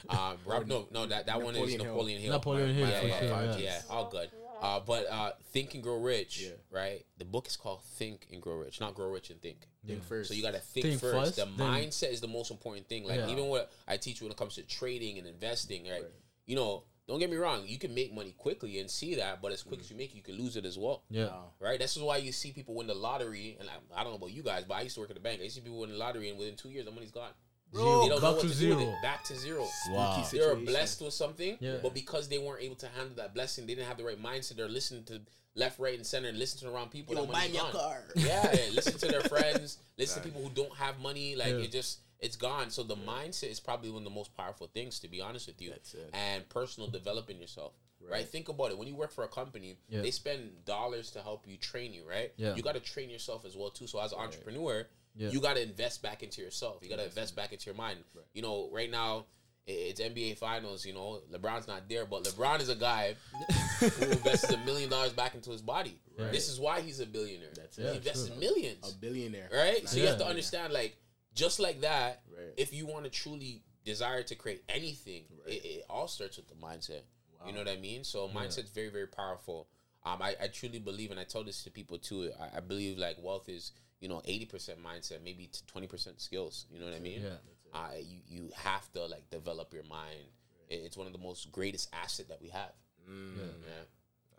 Um, 0.09 0.37
Rob, 0.45 0.65
no, 0.67 0.87
no, 0.91 1.05
that, 1.05 1.27
that 1.27 1.41
one 1.41 1.55
is 1.55 1.75
Napoleon 1.77 2.19
Hill. 2.21 2.33
Napoleon 2.33 2.73
Hill. 2.73 2.75
Napoleon 2.75 2.75
Hill, 2.75 2.85
my 2.87 2.91
for 3.01 3.07
bad. 3.07 3.53
sure, 3.53 3.63
Yeah, 3.63 3.71
yeah. 3.71 3.81
all 3.89 4.09
good. 4.09 4.29
Uh, 4.61 4.79
but 4.79 5.09
uh, 5.09 5.31
Think 5.51 5.73
and 5.73 5.83
Grow 5.83 5.97
Rich, 5.99 6.41
Yeah. 6.41 6.49
right? 6.71 7.05
The 7.17 7.25
book 7.25 7.47
is 7.47 7.57
called 7.57 7.83
Think 7.97 8.27
and 8.31 8.41
Grow 8.41 8.55
Rich, 8.55 8.79
not 8.79 8.95
Grow 8.95 9.07
Rich 9.09 9.29
and 9.29 9.41
Think. 9.41 9.67
Think 9.85 10.03
first. 10.03 10.29
So 10.29 10.33
you 10.35 10.41
got 10.41 10.53
to 10.53 10.59
think, 10.59 10.85
Think 10.85 10.99
first. 11.01 11.13
first, 11.13 11.35
The 11.37 11.45
then- 11.45 11.55
mindset 11.57 12.11
is 12.11 12.21
the 12.21 12.27
most 12.27 12.51
important 12.51 12.87
thing. 12.87 13.03
Like 13.05 13.19
Yeah. 13.19 13.29
even 13.29 13.47
what 13.47 13.71
I 13.87 13.97
teach 13.97 14.21
when 14.21 14.31
it 14.31 14.37
comes 14.37 14.55
to 14.55 14.63
trading 14.63 15.17
and 15.17 15.27
investing, 15.27 15.83
right? 15.87 16.01
Right. 16.03 16.11
You 16.45 16.55
know, 16.55 16.83
don't 17.07 17.19
get 17.19 17.29
me 17.29 17.37
wrong. 17.37 17.67
You 17.67 17.77
can 17.77 17.93
make 17.93 18.11
money 18.13 18.31
quickly 18.31 18.79
and 18.79 18.89
see 18.89 19.13
that, 19.15 19.39
but 19.41 19.51
as 19.51 19.61
quick 19.61 19.79
as 19.79 19.91
you 19.91 19.95
make 19.95 20.11
it, 20.11 20.15
you 20.15 20.23
can 20.23 20.35
lose 20.35 20.55
it 20.57 20.65
as 20.65 20.75
well. 20.77 21.03
Yeah. 21.11 21.29
Right. 21.59 21.77
This 21.79 21.95
is 21.95 22.01
why 22.01 22.17
you 22.17 22.31
see 22.31 22.51
people 22.51 22.73
win 22.73 22.87
the 22.87 22.95
lottery, 22.95 23.57
and 23.59 23.69
I, 23.69 23.73
I 23.99 24.03
don't 24.03 24.13
know 24.13 24.17
about 24.17 24.31
you 24.31 24.41
guys, 24.41 24.63
but 24.67 24.73
I 24.75 24.81
used 24.81 24.95
to 24.95 25.01
work 25.01 25.11
at 25.11 25.15
the 25.15 25.21
bank. 25.21 25.39
I 25.39 25.43
used 25.43 25.55
to 25.57 25.61
see 25.61 25.65
people 25.65 25.79
win 25.81 25.91
the 25.91 25.97
lottery, 25.97 26.29
and 26.29 26.39
within 26.39 26.55
two 26.55 26.69
years, 26.71 26.85
the 26.85 26.91
money's 26.91 27.11
gone. 27.11 27.31
Zero. 27.75 28.01
They 28.03 28.09
don't 28.09 28.09
know 28.09 28.15
Back 28.15 28.31
what 28.35 28.41
to 28.41 28.47
to 28.49 28.59
do 28.59 28.69
with 28.69 28.79
zero. 28.79 28.91
it. 28.93 29.01
Back 29.01 29.23
to 29.25 29.35
zero. 29.35 29.67
Wow. 29.89 30.13
Spooky 30.23 30.37
They 30.37 30.43
were 30.43 30.49
situation. 30.51 30.65
blessed 30.65 31.01
with 31.01 31.13
something, 31.13 31.57
Yeah. 31.59 31.77
but 31.81 31.93
because 31.93 32.27
they 32.29 32.37
weren't 32.37 32.61
able 32.63 32.75
to 32.75 32.87
handle 32.89 33.15
that 33.17 33.33
blessing, 33.33 33.65
they 33.67 33.75
didn't 33.75 33.87
have 33.87 33.97
the 33.97 34.03
right 34.05 34.21
mindset. 34.21 34.55
They're 34.55 34.69
listening 34.69 35.03
to 35.05 35.21
left, 35.55 35.79
right, 35.79 35.95
and 35.95 36.05
center, 36.05 36.27
and 36.29 36.37
listen 36.37 36.59
to 36.59 36.65
the 36.65 36.71
wrong 36.71 36.89
people. 36.89 37.15
Yo, 37.15 37.21
that 37.21 37.31
buy 37.31 37.39
money's 37.39 37.51
me 37.53 37.57
a 37.57 37.61
gone. 37.61 37.71
car. 37.71 38.03
Yeah, 38.15 38.51
yeah, 38.55 38.69
listen 38.73 38.97
to 38.97 39.07
their 39.07 39.21
friends. 39.35 39.77
Listen 39.97 40.21
to 40.21 40.27
people 40.27 40.41
who 40.43 40.49
don't 40.49 40.75
have 40.75 40.99
money. 40.99 41.35
Like 41.35 41.49
Yeah. 41.49 41.55
it 41.59 41.71
just, 41.71 41.99
it's 42.19 42.35
gone. 42.35 42.69
So 42.71 42.83
the 42.83 42.95
mindset 42.97 43.51
is 43.51 43.59
probably 43.59 43.89
one 43.89 43.99
of 43.99 44.03
the 44.05 44.09
most 44.15 44.35
powerful 44.35 44.67
things, 44.67 44.99
to 44.99 45.07
be 45.07 45.21
honest 45.21 45.47
with 45.47 45.61
you. 45.61 45.69
That's 45.69 45.93
it. 45.93 46.09
And 46.13 46.47
personal 46.49 46.89
developing 46.89 47.39
yourself. 47.39 47.73
Right. 48.07 48.27
Think 48.27 48.49
about 48.49 48.69
it. 48.71 48.77
When 48.77 48.87
you 48.87 48.95
work 48.95 49.11
for 49.11 49.23
a 49.23 49.27
company, 49.27 49.77
Yeah. 49.89 50.01
they 50.01 50.11
spend 50.11 50.63
dollars 50.65 51.09
to 51.11 51.21
help 51.23 51.47
you 51.47 51.57
train 51.57 51.91
you. 51.93 52.03
Right. 52.07 52.31
Yeah. 52.37 52.53
You 52.55 52.61
got 52.61 52.75
to 52.75 52.79
train 52.79 53.09
yourself 53.09 53.45
as 53.45 53.55
well 53.55 53.71
too. 53.71 53.87
So 53.87 53.99
as 53.99 54.11
an 54.11 54.19
entrepreneur, 54.19 54.85
Yeah. 55.17 55.29
you 55.29 55.39
got 55.39 55.55
to 55.55 55.61
invest 55.63 56.01
back 56.01 56.23
into 56.23 56.41
yourself. 56.41 56.79
You 56.81 56.89
got 56.89 56.97
to 56.97 57.05
invest 57.05 57.35
back 57.35 57.51
into 57.53 57.65
your 57.67 57.75
mind. 57.75 57.99
You 58.33 58.41
know, 58.41 58.69
right 58.71 58.89
now. 58.91 59.25
It's 59.67 59.99
NBA 59.99 60.37
Finals, 60.37 60.85
you 60.85 60.93
know. 60.93 61.21
LeBron's 61.33 61.67
not 61.67 61.89
there, 61.89 62.05
but 62.05 62.23
LeBron 62.23 62.59
is 62.61 62.69
a 62.69 62.75
guy 62.75 63.15
who 63.79 64.05
invests 64.11 64.51
a 64.51 64.57
million 64.57 64.91
dollars 64.91 65.11
back 65.11 65.33
into 65.33 65.49
his 65.49 65.63
body. 65.63 65.99
Right. 66.19 66.31
This 66.31 66.49
is 66.49 66.59
why 66.59 66.81
he's 66.81 66.99
a 66.99 67.05
billionaire. 67.07 67.49
That's 67.55 67.75
he 67.77 67.81
it. 67.81 67.95
invested 67.95 68.37
millions 68.37 68.93
A 68.93 68.95
billionaire. 68.99 69.49
right? 69.51 69.89
So 69.89 69.97
you 69.99 70.05
have 70.05 70.19
to 70.19 70.27
understand, 70.27 70.71
like, 70.71 70.95
just 71.33 71.59
like 71.59 71.81
that, 71.81 72.21
Right. 72.31 72.53
if 72.57 72.73
you 72.73 72.85
want 72.85 73.05
to 73.05 73.09
truly 73.09 73.63
desire 73.83 74.21
to 74.21 74.35
create 74.35 74.61
anything, 74.69 75.23
Right. 75.43 75.55
it, 75.55 75.65
it 75.65 75.85
all 75.89 76.07
starts 76.07 76.37
with 76.37 76.47
the 76.47 76.53
mindset. 76.55 77.01
You 77.47 77.51
know 77.53 77.57
what 77.59 77.67
I 77.69 77.77
mean? 77.77 78.03
So 78.03 78.27
mindset's 78.29 78.69
very, 78.69 78.89
very 78.89 79.07
powerful. 79.07 79.67
Um, 80.05 80.21
I, 80.21 80.35
I 80.39 80.47
truly 80.47 80.77
believe, 80.77 81.09
and 81.09 81.19
I 81.19 81.23
tell 81.23 81.43
this 81.43 81.63
to 81.63 81.71
people 81.71 81.97
too. 81.97 82.31
I, 82.39 82.57
I 82.57 82.59
believe 82.59 82.99
like 82.99 83.17
wealth 83.19 83.49
is, 83.49 83.71
you 83.99 84.09
know, 84.09 84.21
eighty 84.25 84.45
percent 84.45 84.79
mindset, 84.83 85.23
maybe 85.23 85.49
twenty 85.67 85.87
percent 85.87 86.21
skills. 86.21 86.65
You 86.71 86.79
know 86.79 86.85
what 86.85 86.95
I 86.95 86.99
mean? 86.99 87.21
Yeah. 87.23 87.29
Uh, 87.73 87.89
you 88.01 88.19
you 88.27 88.49
have 88.55 88.91
to 88.93 89.05
like 89.05 89.29
develop 89.29 89.73
your 89.73 89.83
mind. 89.83 90.25
It- 90.69 90.81
It's 90.85 90.97
one 90.97 91.07
of 91.07 91.13
the 91.13 91.19
most 91.19 91.51
greatest 91.51 91.89
asset 91.93 92.27
that 92.29 92.41
we 92.41 92.49
have. 92.49 92.71
Mm, 93.09 93.37
Yeah. 93.37 93.83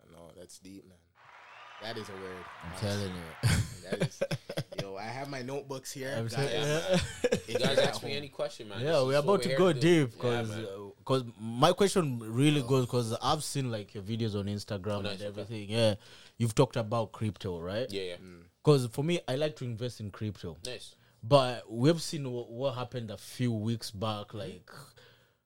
I 0.03 0.11
know 0.11 0.31
that's 0.37 0.59
deep, 0.59 0.85
man. 0.87 0.97
That 1.83 1.97
is 1.97 2.09
a 2.09 2.13
word. 2.13 2.45
I'm 2.63 2.79
telling 2.79 3.13
you. 3.13 3.49
That 3.89 4.07
is, 4.07 4.23
yo, 4.81 4.95
I 4.95 5.03
have 5.03 5.29
my 5.29 5.43
notebooks 5.43 5.91
here. 5.91 6.13
I'm 6.17 6.27
guys. 6.27 6.33
saying- 6.33 6.99
You 7.47 7.59
guys 7.59 7.77
ask 7.77 8.03
me 8.03 8.17
any 8.21 8.29
question, 8.29 8.67
man. 8.69 8.81
yeah, 8.81 9.01
we're 9.03 9.17
about 9.19 9.43
to 9.43 9.55
go 9.55 9.71
do. 9.73 9.79
deep 10.07 10.13
Yeah, 10.23 10.41
because 10.97 11.23
my 11.39 11.71
question 11.73 12.17
really 12.19 12.61
goes 12.63 12.85
because 12.87 13.15
I've 13.21 13.43
seen 13.43 13.71
like 13.71 13.93
your 13.93 14.03
videos 14.03 14.33
on 14.35 14.45
Instagram 14.45 14.97
Oh, 14.97 15.01
nice, 15.01 15.11
and 15.13 15.21
okay. 15.21 15.27
everything. 15.41 15.69
Yeah, 15.69 15.93
you've 16.37 16.55
talked 16.55 16.75
about 16.77 17.11
crypto, 17.11 17.59
right? 17.61 17.87
yeah, 17.91 18.01
yeah, 18.03 18.15
Because 18.67 18.85
for 18.87 19.01
me, 19.01 19.21
I 19.29 19.35
like 19.35 19.55
to 19.57 19.63
invest 19.63 20.01
in 20.01 20.11
crypto, 20.11 20.57
nice. 20.65 20.93
but 21.23 21.71
we've 21.71 22.01
seen 22.01 22.29
what, 22.29 22.51
what 22.51 22.75
happened 22.75 23.09
a 23.11 23.17
few 23.17 23.53
weeks 23.53 23.91
back. 23.91 24.33
Like, 24.33 24.69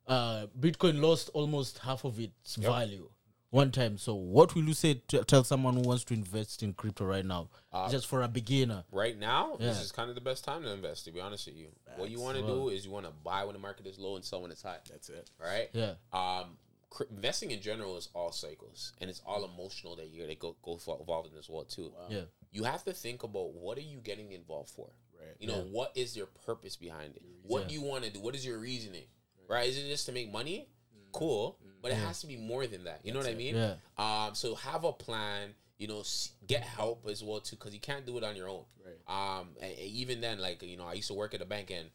uh, 0.07 0.47
Bitcoin 0.59 0.99
lost 0.99 1.29
almost 1.35 1.77
half 1.77 2.03
of 2.03 2.19
its 2.19 2.55
value 2.55 3.11
one 3.51 3.69
time. 3.69 3.99
So, 3.99 4.15
what 4.15 4.55
will 4.55 4.63
you 4.63 4.73
say 4.73 5.03
to 5.09 5.23
tell 5.23 5.43
someone 5.43 5.75
who 5.75 5.81
wants 5.81 6.03
to 6.05 6.15
invest 6.15 6.63
in 6.63 6.73
crypto 6.73 7.05
right 7.05 7.23
now, 7.23 7.49
Uh, 7.71 7.91
just 7.91 8.07
for 8.07 8.23
a 8.23 8.27
beginner? 8.27 8.85
Right 8.91 9.19
now, 9.19 9.55
this 9.59 9.79
is 9.79 9.91
kind 9.91 10.09
of 10.09 10.15
the 10.15 10.21
best 10.21 10.43
time 10.43 10.63
to 10.63 10.71
invest. 10.71 11.05
To 11.05 11.11
be 11.11 11.21
honest 11.21 11.45
with 11.45 11.57
you, 11.57 11.67
what 11.97 12.09
you 12.09 12.19
want 12.19 12.37
to 12.37 12.43
do 12.43 12.69
is 12.69 12.85
you 12.85 12.91
want 12.91 13.05
to 13.05 13.11
buy 13.23 13.43
when 13.43 13.53
the 13.53 13.59
market 13.59 13.85
is 13.85 13.99
low 13.99 14.15
and 14.15 14.25
sell 14.25 14.41
when 14.41 14.49
it's 14.49 14.63
high. 14.63 14.79
That's 14.89 15.09
it. 15.09 15.29
Right? 15.39 15.69
Yeah. 15.73 15.93
Um, 16.11 16.57
cr- 16.57 16.70
investing 17.09 17.51
in 17.51 17.61
general 17.61 17.97
is 17.97 18.09
all 18.13 18.31
cycles, 18.31 18.93
and 18.99 19.09
it's 19.09 19.21
all 19.25 19.45
emotional 19.45 19.95
that 19.95 20.09
you're 20.09 20.25
gonna 20.25 20.35
go 20.35 20.55
go 20.61 20.77
for 20.77 20.97
involved 20.99 21.31
in 21.31 21.37
as 21.37 21.49
well 21.49 21.63
too. 21.63 21.91
Yeah. 22.09 22.21
You 22.51 22.63
have 22.63 22.83
to 22.85 22.93
think 22.93 23.23
about 23.23 23.53
what 23.53 23.77
are 23.77 23.81
you 23.81 23.99
getting 23.99 24.31
involved 24.31 24.69
for. 24.69 24.89
Right. 25.17 25.35
You 25.39 25.47
know, 25.47 25.67
what 25.71 25.91
is 25.95 26.17
your 26.17 26.25
purpose 26.45 26.75
behind 26.75 27.15
it? 27.15 27.21
What 27.43 27.67
do 27.67 27.73
you 27.73 27.81
want 27.81 28.03
to 28.03 28.11
do? 28.11 28.19
What 28.19 28.35
is 28.35 28.45
your 28.45 28.59
reasoning? 28.59 29.05
Right? 29.47 29.69
Is 29.69 29.77
it 29.77 29.87
just 29.87 30.05
to 30.07 30.11
make 30.11 30.31
money? 30.31 30.67
Cool, 31.11 31.57
but 31.81 31.91
it 31.91 31.95
has 31.95 32.21
to 32.21 32.27
be 32.27 32.37
more 32.37 32.67
than 32.67 32.85
that. 32.85 33.01
You 33.03 33.13
know 33.13 33.19
what 33.19 33.27
I 33.27 33.35
mean? 33.35 33.55
Yeah. 33.55 33.75
Um, 33.97 34.33
so 34.33 34.55
have 34.55 34.83
a 34.83 34.93
plan. 34.93 35.49
You 35.77 35.87
know, 35.87 36.03
get 36.45 36.61
help 36.61 37.07
as 37.09 37.23
well 37.23 37.39
too, 37.39 37.55
because 37.55 37.73
you 37.73 37.79
can't 37.79 38.05
do 38.05 38.15
it 38.17 38.23
on 38.23 38.35
your 38.35 38.47
own. 38.47 38.65
Right. 38.85 39.39
Um, 39.39 39.49
and, 39.59 39.71
and 39.71 39.79
even 39.79 40.21
then, 40.21 40.39
like 40.39 40.61
you 40.61 40.77
know, 40.77 40.85
I 40.85 40.93
used 40.93 41.07
to 41.07 41.15
work 41.15 41.33
at 41.33 41.41
a 41.41 41.45
bank, 41.45 41.71
and 41.71 41.89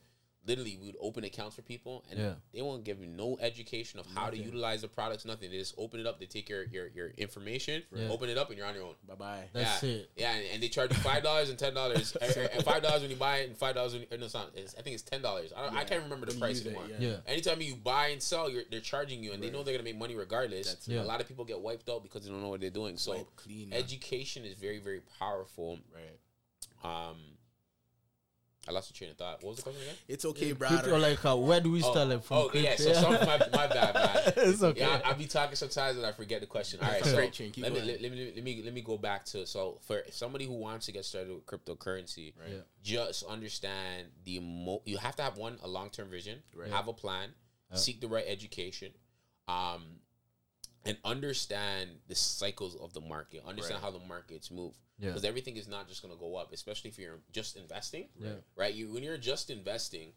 literally 0.47 0.79
we 0.81 0.87
would 0.87 0.97
open 1.01 1.25
accounts 1.25 1.57
for 1.57 1.63
people, 1.63 2.05
and 2.11 2.19
Yeah. 2.19 2.35
they 2.53 2.63
won't 2.63 2.85
give 2.85 3.01
you 3.01 3.07
no 3.07 3.37
education 3.41 3.99
of 4.01 4.07
how 4.07 4.31
to 4.31 4.37
utilize 4.37 4.83
the 4.83 4.89
products. 4.89 5.25
Nothing. 5.25 5.51
They 5.51 5.59
just 5.59 5.75
open 5.77 6.01
it 6.01 6.07
up. 6.07 6.19
They 6.21 6.27
take 6.27 6.49
your 6.49 6.65
your, 6.65 6.89
your 6.89 7.09
information, 7.17 7.83
Yeah. 7.95 8.09
open 8.09 8.29
it 8.29 8.39
up, 8.39 8.49
and 8.49 8.59
you're 8.59 8.67
on 8.67 8.75
your 8.75 8.85
own. 8.85 8.95
Bye 9.09 9.15
bye. 9.15 9.45
That's 9.53 9.83
yeah. 9.83 9.91
it. 9.91 10.11
Yeah, 10.17 10.33
and, 10.35 10.47
and 10.55 10.63
they 10.63 10.69
charge 10.69 10.91
you 10.93 10.99
five 10.99 11.23
dollars 11.23 11.51
and 11.51 11.59
ten 11.59 11.75
dollars, 11.75 12.15
and 12.21 12.65
five 12.65 12.83
dollars 12.83 13.03
when 13.03 13.11
you 13.11 13.17
buy 13.17 13.39
it, 13.39 13.49
and 13.49 13.57
five 13.57 13.75
dollars 13.75 13.93
when 13.93 14.03
you, 14.03 14.09
no, 14.19 14.25
it's 14.25 14.35
not. 14.35 14.51
It's, 14.55 14.75
I 14.79 14.83
think 14.83 14.95
it's 14.95 15.03
ten 15.03 15.23
dollars. 15.23 15.53
I, 15.57 15.63
don't 15.63 15.77
I 15.77 15.85
can't 15.85 16.03
remember 16.03 16.27
the 16.27 16.33
When 16.33 16.41
price 16.41 16.57
use 16.59 16.67
it, 16.67 16.69
anymore. 16.71 16.87
yeah. 16.99 17.09
Yeah. 17.09 17.17
Anytime 17.27 17.61
you 17.61 17.77
buy 17.77 18.09
and 18.09 18.23
sell, 18.23 18.49
you're, 18.51 18.63
they're 18.71 18.81
charging 18.81 19.23
you, 19.23 19.33
and 19.33 19.43
they 19.43 19.51
know 19.51 19.63
they're 19.63 19.75
gonna 19.75 19.85
make 19.85 19.99
money 19.99 20.15
regardless. 20.15 20.69
That's. 20.69 20.89
Yeah. 20.89 21.03
A 21.03 21.05
lot 21.05 21.21
of 21.21 21.29
people 21.29 21.45
get 21.45 21.61
wiped 21.61 21.89
out 21.89 22.03
because 22.03 22.25
they 22.25 22.31
don't 22.31 22.43
know 22.43 22.49
what 22.49 22.61
they're 22.61 22.71
doing. 22.71 22.97
So 22.97 23.27
clean. 23.37 23.73
education 23.73 24.45
is 24.45 24.55
very 24.55 24.79
very 24.79 25.01
powerful. 25.19 25.79
Right. 25.95 26.19
Um, 26.85 27.17
I 28.69 28.73
lost 28.73 28.89
the 28.89 28.95
train 28.95 29.11
of 29.11 29.17
thought. 29.17 29.43
What 29.43 29.51
was 29.51 29.57
the 29.59 29.63
question 29.63 29.83
again? 29.83 29.95
It's 30.09 30.25
okay, 30.25 30.53
Crypto, 30.55 30.77
brother. 30.83 30.99
like, 30.99 31.25
uh, 31.25 31.37
where 31.37 31.61
do 31.61 31.71
we 31.71 31.81
start? 31.81 32.09
like, 32.09 32.23
from 32.25 32.37
oh 32.39 32.51
yeah, 32.53 32.75
crypto? 32.75 32.95
so 32.95 33.01
some, 33.01 33.13
my, 33.13 33.39
my 33.53 33.67
bad, 33.69 33.95
man. 33.95 34.33
it's 34.37 34.63
okay. 34.63 34.81
Yeah, 34.81 35.01
I, 35.05 35.11
I 35.11 35.13
be 35.15 35.27
talking 35.27 35.55
sometimes 35.57 35.97
and 35.97 36.05
I 36.07 36.13
forget 36.13 36.41
the 36.41 36.47
question. 36.47 36.81
All 36.83 36.89
right, 36.89 37.05
so 37.05 37.17
right, 37.17 37.33
Chin. 37.33 37.53
Let 37.59 37.73
me, 37.73 37.81
let, 37.83 38.03
let 38.03 38.11
me 38.13 38.33
let 38.35 38.45
me 38.45 38.63
let 38.65 38.75
me 38.75 38.81
go 38.81 38.97
back 38.99 39.25
to 39.27 39.47
so 39.47 39.79
for 39.87 40.03
somebody 40.11 40.47
who 40.47 40.55
wants 40.55 40.87
to 40.87 40.93
get 40.93 41.05
started 41.05 41.33
with 41.33 41.47
cryptocurrency, 41.47 42.33
Right. 42.39 42.51
Yeah. 42.55 42.59
just 42.83 43.25
understand 43.25 44.09
the 44.25 44.41
mo- 44.41 44.83
you 44.85 44.97
have 44.99 45.15
to 45.17 45.23
have 45.23 45.37
one 45.39 45.59
a 45.63 45.69
long 45.69 45.91
term 45.91 46.09
vision, 46.11 46.39
Right. 46.55 46.71
have 46.71 46.89
a 46.89 46.93
plan, 46.93 47.31
seek 47.75 48.01
the 48.01 48.09
right 48.09 48.25
education, 48.27 48.93
um, 49.49 49.83
and 50.85 50.97
understand 51.05 51.91
the 52.09 52.15
cycles 52.15 52.77
of 52.77 52.93
the 52.93 53.01
market. 53.01 53.43
Understand 53.47 53.83
Right. 53.83 53.93
how 53.93 53.99
the 53.99 54.05
markets 54.07 54.51
move. 54.51 54.75
Yeah. 54.99 55.09
Because 55.11 55.25
everything 55.25 55.57
is 55.57 55.69
not 55.69 55.89
just 55.89 56.03
going 56.03 56.15
to 56.15 56.19
go 56.21 56.37
up, 56.37 56.53
especially 56.53 56.91
if 56.91 56.99
you're 56.99 57.21
just 57.33 57.57
investing. 57.57 58.09
Yeah. 58.19 58.31
Right. 58.57 58.75
You 58.75 58.93
when 58.93 59.03
you're 59.03 59.19
just 59.19 59.51
investing, 59.51 60.13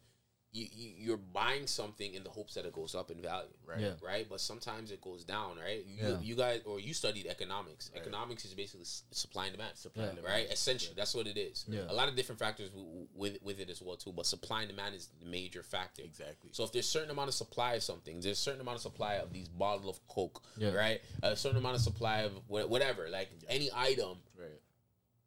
you, 0.51 0.65
you 0.73 0.91
you're 0.97 1.17
buying 1.17 1.67
something 1.67 2.13
in 2.15 2.23
the 2.23 2.29
hopes 2.31 2.55
that 2.55 2.65
it 2.65 2.73
goes 2.73 2.95
up 2.95 3.11
in 3.11 3.21
value, 3.21 3.49
right? 3.67 3.79
Yeah. 3.81 3.91
Right, 4.01 4.25
but 4.27 4.41
sometimes 4.41 4.89
it 4.89 4.99
goes 4.99 5.23
down, 5.23 5.57
right? 5.63 5.85
You, 5.85 6.07
Yeah. 6.07 6.19
you 6.21 6.35
guys 6.35 6.61
or 6.65 6.79
you 6.79 6.95
studied 6.95 7.27
economics. 7.27 7.91
Economics 7.95 8.45
is 8.45 8.55
basically 8.55 8.85
supply 9.11 9.45
and 9.45 9.51
demand, 9.55 9.77
Supply 9.77 10.05
and 10.05 10.15
demand. 10.15 10.33
right? 10.33 10.51
Essentially, 10.51 10.95
that's 10.97 11.13
what 11.13 11.27
it 11.27 11.37
is. 11.37 11.65
Yeah. 11.67 11.81
A 11.87 11.93
lot 11.93 12.09
of 12.09 12.15
different 12.15 12.39
factors 12.39 12.69
w- 12.71 13.05
with 13.13 13.37
with 13.43 13.59
it 13.59 13.69
as 13.69 13.79
well 13.81 13.95
too, 13.95 14.11
but 14.11 14.25
supply 14.25 14.61
and 14.61 14.69
demand 14.71 14.95
is 14.95 15.09
the 15.19 15.27
major 15.27 15.61
factor. 15.61 16.01
Exactly. 16.01 16.49
So 16.53 16.63
if 16.63 16.71
there's 16.71 16.85
a 16.87 16.89
certain 16.89 17.11
amount 17.11 17.27
of 17.27 17.35
supply 17.35 17.73
of 17.73 17.83
something, 17.83 18.19
there's 18.19 18.39
a 18.39 18.41
certain 18.41 18.61
amount 18.61 18.77
of 18.77 18.81
supply 18.81 19.15
of 19.15 19.31
these 19.31 19.49
bottle 19.49 19.87
of 19.89 19.99
Coke, 20.07 20.41
Yeah. 20.57 20.71
right? 20.71 20.99
A 21.21 21.35
certain 21.35 21.59
amount 21.59 21.75
of 21.75 21.81
supply 21.81 22.21
of 22.21 22.31
whatever, 22.47 23.07
like 23.09 23.29
any 23.49 23.69
item, 23.75 24.17
Right. 24.35 24.49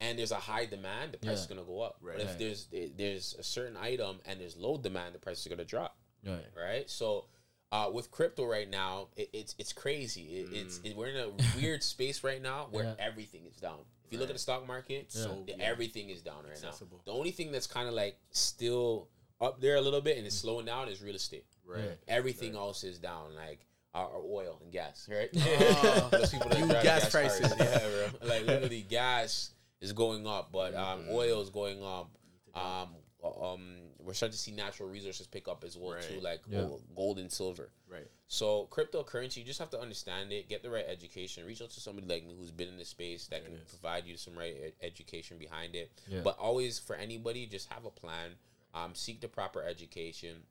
And 0.02 0.18
there's 0.18 0.32
a 0.32 0.36
high 0.36 0.66
demand, 0.66 1.12
the 1.12 1.18
price 1.18 1.40
is 1.40 1.46
gonna 1.46 1.62
go 1.62 1.80
up. 1.80 1.96
Right. 2.02 2.18
But 2.18 2.26
if 2.26 2.38
there's 2.38 2.68
there's 2.96 3.34
a 3.38 3.42
certain 3.42 3.76
item 3.76 4.18
and 4.26 4.40
there's 4.40 4.56
low 4.56 4.76
demand, 4.76 5.14
the 5.14 5.18
price 5.18 5.40
is 5.40 5.46
gonna 5.48 5.64
drop. 5.64 5.96
Right. 6.26 6.44
Right. 6.56 6.90
So 6.90 7.26
uh, 7.70 7.88
with 7.90 8.10
crypto 8.10 8.44
right 8.44 8.68
now, 8.68 9.08
it, 9.16 9.30
it's 9.32 9.54
it's 9.58 9.72
crazy. 9.72 10.22
It, 10.24 10.48
It's 10.52 10.78
mm. 10.80 10.90
it, 10.90 10.96
we're 10.96 11.06
in 11.08 11.16
a 11.16 11.30
weird 11.56 11.82
space 11.82 12.22
right 12.22 12.42
now 12.42 12.66
where 12.70 12.84
Yeah. 12.84 12.94
everything 12.98 13.46
is 13.46 13.56
down. 13.56 13.78
If 14.04 14.12
you 14.12 14.18
look 14.18 14.28
at 14.28 14.34
the 14.34 14.38
stock 14.42 14.66
market, 14.66 15.10
Yeah. 15.14 15.22
so 15.22 15.44
Yeah. 15.46 15.54
everything 15.60 16.10
is 16.10 16.20
down 16.20 16.42
right 16.44 16.52
Accessible. 16.52 16.98
now. 16.98 17.12
The 17.12 17.18
only 17.18 17.30
thing 17.30 17.50
that's 17.52 17.66
kind 17.66 17.88
of 17.88 17.94
like 17.94 18.18
still 18.30 19.08
up 19.40 19.60
there 19.60 19.76
a 19.76 19.80
little 19.80 20.00
bit 20.02 20.18
and 20.18 20.26
it's 20.26 20.36
slowing 20.36 20.66
down 20.66 20.88
is 20.88 21.00
real 21.02 21.14
estate. 21.14 21.46
Right. 21.64 21.84
Yeah. 21.84 21.94
Everything 22.08 22.56
else 22.56 22.84
is 22.84 22.98
down, 22.98 23.34
like 23.34 23.66
our, 23.94 24.06
our 24.06 24.22
oil 24.22 24.58
and 24.62 24.70
gas, 24.72 25.08
right? 25.10 25.30
Oh. 25.34 26.08
Those 26.12 26.30
people 26.30 26.48
that 26.50 26.58
You 26.58 26.66
drive 26.66 26.82
gas 26.82 27.10
cars, 27.10 27.38
prices. 27.40 27.54
yeah, 27.58 27.78
bro. 27.78 28.28
Like 28.28 28.46
literally, 28.46 28.82
gas 28.82 29.50
is 29.82 29.92
going 29.92 30.26
up, 30.26 30.50
but 30.50 30.74
um, 30.74 31.04
oil 31.10 31.42
is 31.42 31.50
going 31.50 31.82
up. 31.84 32.08
Um, 32.54 32.88
um, 33.40 33.60
we're 33.98 34.14
starting 34.14 34.32
to 34.32 34.38
see 34.38 34.50
natural 34.52 34.88
resources 34.88 35.26
pick 35.26 35.46
up 35.46 35.62
as 35.64 35.76
well 35.76 35.96
too, 36.00 36.20
like 36.20 36.40
Yeah. 36.48 36.62
gold, 36.62 36.82
gold 36.96 37.18
and 37.18 37.30
silver. 37.30 37.70
Right. 37.88 38.06
So 38.26 38.66
cryptocurrency, 38.70 39.36
you 39.38 39.44
just 39.44 39.58
have 39.60 39.70
to 39.70 39.80
understand 39.80 40.32
it, 40.32 40.48
get 40.48 40.62
the 40.62 40.70
right 40.70 40.84
education, 40.88 41.44
reach 41.46 41.60
out 41.62 41.70
to 41.70 41.80
somebody 41.80 42.06
like 42.08 42.24
me 42.26 42.34
who's 42.38 42.50
been 42.50 42.68
in 42.68 42.78
the 42.78 42.84
space 42.84 43.26
that 43.28 43.42
There 43.42 43.50
can 43.50 43.60
provide 43.68 44.06
you 44.06 44.16
some 44.16 44.34
right 44.36 44.74
education 44.80 45.36
behind 45.38 45.74
it. 45.76 45.92
Yeah. 46.08 46.22
But 46.24 46.38
always 46.38 46.78
for 46.78 46.96
anybody, 46.96 47.46
just 47.46 47.70
have 47.72 47.84
a 47.84 47.90
plan. 47.90 48.30
Um, 48.74 48.94
seek 48.94 49.20
the 49.20 49.28
proper 49.28 49.62
education. 49.62 50.42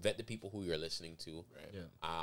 Vet 0.00 0.18
the 0.18 0.24
people 0.24 0.50
who 0.50 0.62
you're 0.62 0.78
listening 0.78 1.16
to 1.24 1.44
Right. 1.56 1.74
Yeah. 1.74 1.80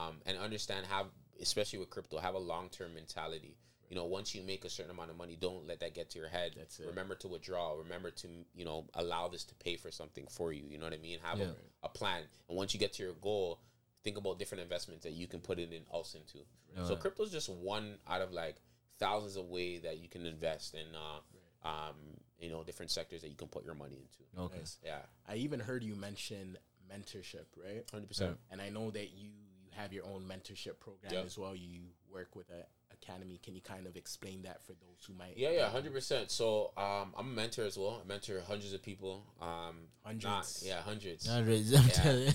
um, 0.08 0.22
and 0.26 0.38
understand 0.38 0.86
have 0.86 1.08
especially 1.42 1.80
with 1.80 1.90
crypto 1.90 2.18
have 2.20 2.36
a 2.36 2.40
long 2.40 2.70
term 2.70 2.94
mentality. 2.94 3.58
You 3.90 3.96
know, 3.96 4.06
once 4.06 4.34
you 4.34 4.42
make 4.44 4.66
a 4.66 4.70
certain 4.70 4.92
amount 4.92 5.12
of 5.12 5.18
money, 5.18 5.38
don't 5.40 5.68
let 5.68 5.80
that 5.82 5.94
get 5.94 6.10
to 6.12 6.20
your 6.20 6.28
head. 6.28 6.54
That's 6.58 6.80
it. 6.80 6.88
Remember 6.88 7.16
to 7.16 7.28
withdraw. 7.28 7.74
Remember 7.74 8.10
to 8.12 8.28
you 8.56 8.66
know 8.66 8.86
allow 8.96 9.28
this 9.28 9.44
to 9.46 9.56
pay 9.56 9.76
for 9.78 9.92
something 9.92 10.26
for 10.30 10.52
you. 10.52 10.64
You 10.68 10.78
know 10.78 10.86
what 10.86 10.94
I 10.94 10.98
mean? 10.98 11.20
Have 11.24 11.40
Yeah. 11.40 11.46
a, 11.84 11.86
a 11.86 11.90
plan. 11.90 12.24
And 12.50 12.58
once 12.58 12.74
you 12.74 12.80
get 12.80 12.94
to 12.94 13.04
your 13.04 13.14
goal, 13.14 13.60
think 14.04 14.18
about 14.18 14.40
different 14.40 14.64
investments 14.64 15.04
that 15.04 15.14
you 15.14 15.28
can 15.28 15.40
put 15.40 15.60
it 15.60 15.72
in 15.72 15.84
else 15.94 16.16
into. 16.16 16.40
So 16.86 16.94
Right. 16.94 17.00
crypto 17.00 17.24
is 17.24 17.32
just 17.32 17.48
one 17.50 17.98
out 18.08 18.22
of 18.22 18.32
like 18.32 18.56
thousands 18.98 19.36
of 19.38 19.46
ways 19.50 19.82
that 19.84 19.98
you 20.00 20.10
can 20.10 20.26
invest 20.26 20.74
in. 20.74 20.88
Uh, 20.96 21.68
um, 21.68 21.96
you 22.40 22.50
know, 22.50 22.64
different 22.64 22.92
sectors 22.92 23.22
that 23.22 23.30
you 23.30 23.36
can 23.36 23.48
put 23.48 23.66
your 23.66 23.74
money 23.76 23.96
into. 23.96 24.44
Okay. 24.46 24.58
Nice. 24.58 24.78
Yeah, 24.84 25.00
I 25.28 25.36
even 25.38 25.60
heard 25.60 25.84
you 25.84 25.96
mention 25.96 26.58
mentorship, 26.92 27.46
right? 27.58 27.84
hundred 27.92 28.08
percent. 28.08 28.38
And 28.52 28.62
I 28.62 28.70
know 28.70 28.92
that 28.92 29.12
you 29.12 29.30
you 29.64 29.72
have 29.82 29.92
your 29.94 30.06
own 30.06 30.24
mentorship 30.28 30.80
program 30.80 31.12
Yeah. 31.14 31.22
as 31.22 31.38
well. 31.38 31.56
You 31.56 31.82
work 32.12 32.36
with 32.36 32.50
a 32.52 32.66
academy. 33.06 33.40
Can 33.44 33.56
you 33.56 33.62
kind 33.62 33.86
of 33.88 33.96
explain 33.96 34.44
that 34.44 34.62
for 34.64 34.74
those 34.74 35.06
who 35.08 35.14
might? 35.14 35.38
Yeah, 35.38 35.52
yeah, 35.52 35.70
hundred 35.70 35.94
percent. 35.94 36.32
So, 36.32 36.72
um, 36.78 37.14
I'm 37.18 37.28
a 37.28 37.36
mentor 37.36 37.64
as 37.66 37.78
well. 37.78 38.02
I 38.04 38.08
mentor 38.08 38.42
hundreds 38.48 38.74
of 38.74 38.82
people. 38.82 39.24
Um, 39.42 39.88
not- 40.06 40.24
Hundreds. 40.24 40.64
yeah, 40.66 40.82
hundreds. 40.82 41.28
Hundreds, 41.28 41.74
I'm 41.74 41.84
Yeah. 41.86 41.90
telling 41.92 42.24
you. 42.28 42.34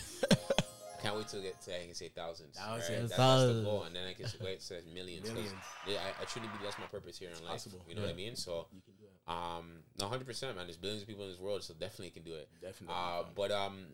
Can't 1.03 1.17
wait 1.17 1.29
to 1.29 1.41
get 1.41 1.59
to 1.62 1.75
I 1.83 1.87
can 1.87 1.95
say 1.95 2.09
thousands. 2.09 2.57
Thousands. 2.59 2.89
Right? 2.91 2.97
That- 2.97 3.00
that's 3.00 3.11
the 3.12 3.17
Thousands. 3.17 3.65
goal, 3.65 3.83
and 3.85 3.97
then 3.97 4.07
I 4.07 4.12
can 4.12 4.27
say, 4.29 4.37
wait, 4.45 4.61
say 4.62 4.81
millions. 4.93 5.25
'cause, 5.27 5.35
Millions. 5.35 5.55
Yeah, 5.89 5.97
I, 6.19 6.23
I 6.23 6.25
truly 6.27 6.49
believe 6.49 6.65
that's 6.65 6.79
my 6.79 6.87
purpose 6.87 7.19
here 7.19 7.31
in 7.31 7.43
life. 7.43 7.53
possible. 7.53 7.83
You 7.89 7.95
know 7.95 8.03
what 8.03 8.11
I 8.11 8.15
mean? 8.15 8.37
So, 8.37 8.67
You 8.73 8.83
can 8.83 8.95
um, 9.35 9.83
no, 9.99 10.09
hundred 10.09 10.27
percent, 10.27 10.57
man. 10.57 10.67
There's 10.67 10.77
billions 10.77 11.03
of 11.03 11.09
people 11.09 11.25
in 11.25 11.31
this 11.31 11.39
world, 11.41 11.62
so 11.62 11.73
definitely 11.75 12.11
can 12.11 12.23
do 12.25 12.35
it. 12.35 12.49
Definitely. 12.61 12.97
Uh, 12.99 13.23
but 13.35 13.50
um, 13.50 13.87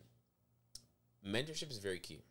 mentorship 1.25 1.69
is 1.71 1.77
very 1.77 1.99
key. 1.99 2.23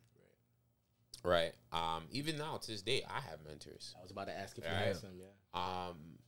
Right. 1.23 1.53
Um, 1.71 2.03
even 2.11 2.37
now 2.37 2.57
to 2.57 2.67
this 2.71 2.81
day, 2.81 3.03
I 3.09 3.19
have 3.21 3.39
mentors. 3.45 3.95
I 3.99 4.01
was 4.03 4.11
about 4.11 4.27
to 4.27 4.37
ask 4.37 4.57
if 4.57 4.63
you 4.63 4.69
Right. 4.69 4.79
had 4.87 4.97
some. 4.97 5.17
Yeah. 5.17 5.25
um, 5.53 6.19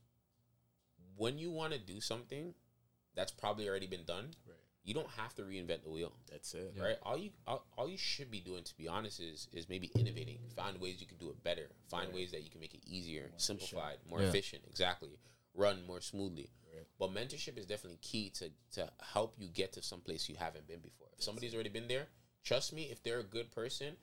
when 1.16 1.38
you 1.38 1.50
want 1.50 1.72
to 1.72 1.78
do 1.78 2.00
something 2.00 2.54
that's 3.14 3.32
probably 3.32 3.68
already 3.68 3.86
been 3.86 4.04
done, 4.04 4.34
Right. 4.46 4.56
you 4.82 4.94
don't 4.94 5.10
have 5.10 5.34
to 5.34 5.42
reinvent 5.42 5.82
the 5.82 5.90
wheel, 5.90 6.12
That's 6.30 6.54
it. 6.54 6.72
Yeah. 6.74 6.82
right? 6.82 6.98
All 7.02 7.16
you 7.18 7.32
all, 7.46 7.66
all 7.76 7.88
you 7.88 7.98
should 7.98 8.30
be 8.30 8.40
doing, 8.40 8.64
to 8.64 8.76
be 8.76 8.88
honest, 8.88 9.20
is 9.20 9.48
is 9.52 9.68
maybe 9.68 9.88
innovating, 9.94 10.38
find 10.56 10.80
ways 10.80 11.00
you 11.00 11.06
can 11.06 11.18
do 11.18 11.30
it 11.30 11.42
better, 11.42 11.68
find 11.88 12.06
Right. 12.08 12.14
ways 12.16 12.30
that 12.32 12.42
you 12.42 12.50
can 12.50 12.60
make 12.60 12.74
it 12.74 12.82
easier, 12.86 13.32
simplified, 13.36 13.98
more 14.06 14.22
Yeah. 14.22 14.28
efficient, 14.28 14.64
exactly, 14.66 15.18
run 15.54 15.82
more 15.86 16.00
smoothly. 16.00 16.50
Right. 16.72 16.86
But 16.98 17.10
mentorship 17.10 17.58
is 17.58 17.66
definitely 17.66 17.98
key 17.98 18.30
to 18.30 18.50
to 18.72 18.92
help 19.00 19.34
you 19.38 19.48
get 19.48 19.72
to 19.74 19.82
some 19.82 20.00
place 20.00 20.28
you 20.28 20.36
haven't 20.36 20.66
been 20.66 20.80
before. 20.80 21.08
If 21.12 21.22
somebody's 21.22 21.54
already 21.54 21.68
been 21.70 21.88
there, 21.88 22.08
trust 22.42 22.72
me, 22.72 22.90
if 22.90 23.02
they're 23.02 23.20
a 23.20 23.24
good 23.24 23.50
person, 23.50 23.96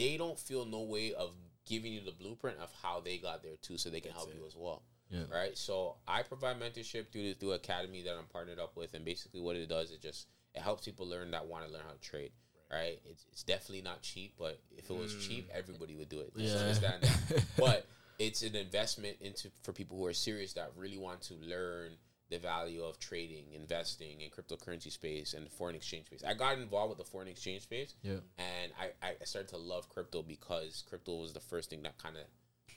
they 0.00 0.16
don't 0.16 0.38
feel 0.38 0.64
no 0.64 0.80
way 0.80 1.12
of 1.14 1.30
giving 1.66 1.92
you 1.92 2.00
the 2.00 2.12
blueprint 2.12 2.58
of 2.58 2.70
how 2.82 3.00
they 3.00 3.18
got 3.18 3.42
there 3.42 3.56
too, 3.62 3.76
so 3.78 3.90
they 3.90 4.00
can 4.00 4.10
That's 4.10 4.24
help 4.24 4.34
it. 4.34 4.38
you 4.40 4.46
as 4.46 4.56
well 4.56 4.82
Yeah. 5.10 5.24
right? 5.32 5.56
So 5.56 5.96
I 6.08 6.22
provide 6.22 6.58
mentorship 6.60 7.10
through 7.12 7.22
the, 7.22 7.34
through 7.34 7.52
academy 7.52 8.02
that 8.02 8.14
I'm 8.18 8.26
partnered 8.26 8.58
up 8.58 8.76
with, 8.76 8.94
and 8.94 9.04
basically 9.04 9.40
what 9.40 9.56
it 9.56 9.68
does 9.68 9.90
is 9.90 9.98
just 9.98 10.26
it 10.54 10.62
helps 10.62 10.84
people 10.84 11.06
learn 11.06 11.30
that 11.30 11.46
want 11.46 11.64
to 11.66 11.70
learn 11.72 11.82
how 11.86 11.92
to 11.92 12.00
trade. 12.00 12.32
Right? 12.72 13.00
It's, 13.04 13.24
it's 13.32 13.42
definitely 13.42 13.82
not 13.82 14.00
cheap, 14.02 14.34
but 14.38 14.60
if 14.78 14.88
it 14.90 14.96
was 14.96 15.14
cheap, 15.26 15.48
mm. 15.52 15.56
everybody 15.58 15.96
would 15.96 16.08
do 16.08 16.20
it. 16.20 16.32
Just 16.36 16.54
Yeah. 16.54 16.60
understand 16.62 17.02
that. 17.02 17.44
But 17.58 17.86
it's 18.18 18.42
an 18.42 18.54
investment 18.54 19.16
into 19.20 19.50
for 19.62 19.72
people 19.72 19.96
who 19.98 20.06
are 20.06 20.12
serious 20.14 20.52
that 20.54 20.70
really 20.76 20.98
want 20.98 21.20
to 21.22 21.34
learn 21.34 21.90
the 22.30 22.38
value 22.38 22.82
of 22.84 22.98
trading, 22.98 23.44
investing 23.54 24.20
in 24.20 24.30
cryptocurrency 24.30 24.90
space 24.92 25.34
and 25.34 25.44
the 25.46 25.50
foreign 25.50 25.74
exchange 25.74 26.06
space. 26.06 26.22
I 26.26 26.34
got 26.34 26.58
involved 26.58 26.90
with 26.90 26.98
the 26.98 27.10
foreign 27.10 27.28
exchange 27.28 27.62
space, 27.62 27.94
Yeah. 28.02 28.18
and 28.38 28.72
I, 28.80 28.90
I 29.20 29.24
started 29.24 29.48
to 29.50 29.56
love 29.56 29.88
crypto 29.88 30.22
because 30.22 30.84
crypto 30.88 31.16
was 31.20 31.32
the 31.32 31.40
first 31.40 31.70
thing 31.70 31.82
that 31.82 31.98
kind 31.98 32.16
of 32.16 32.22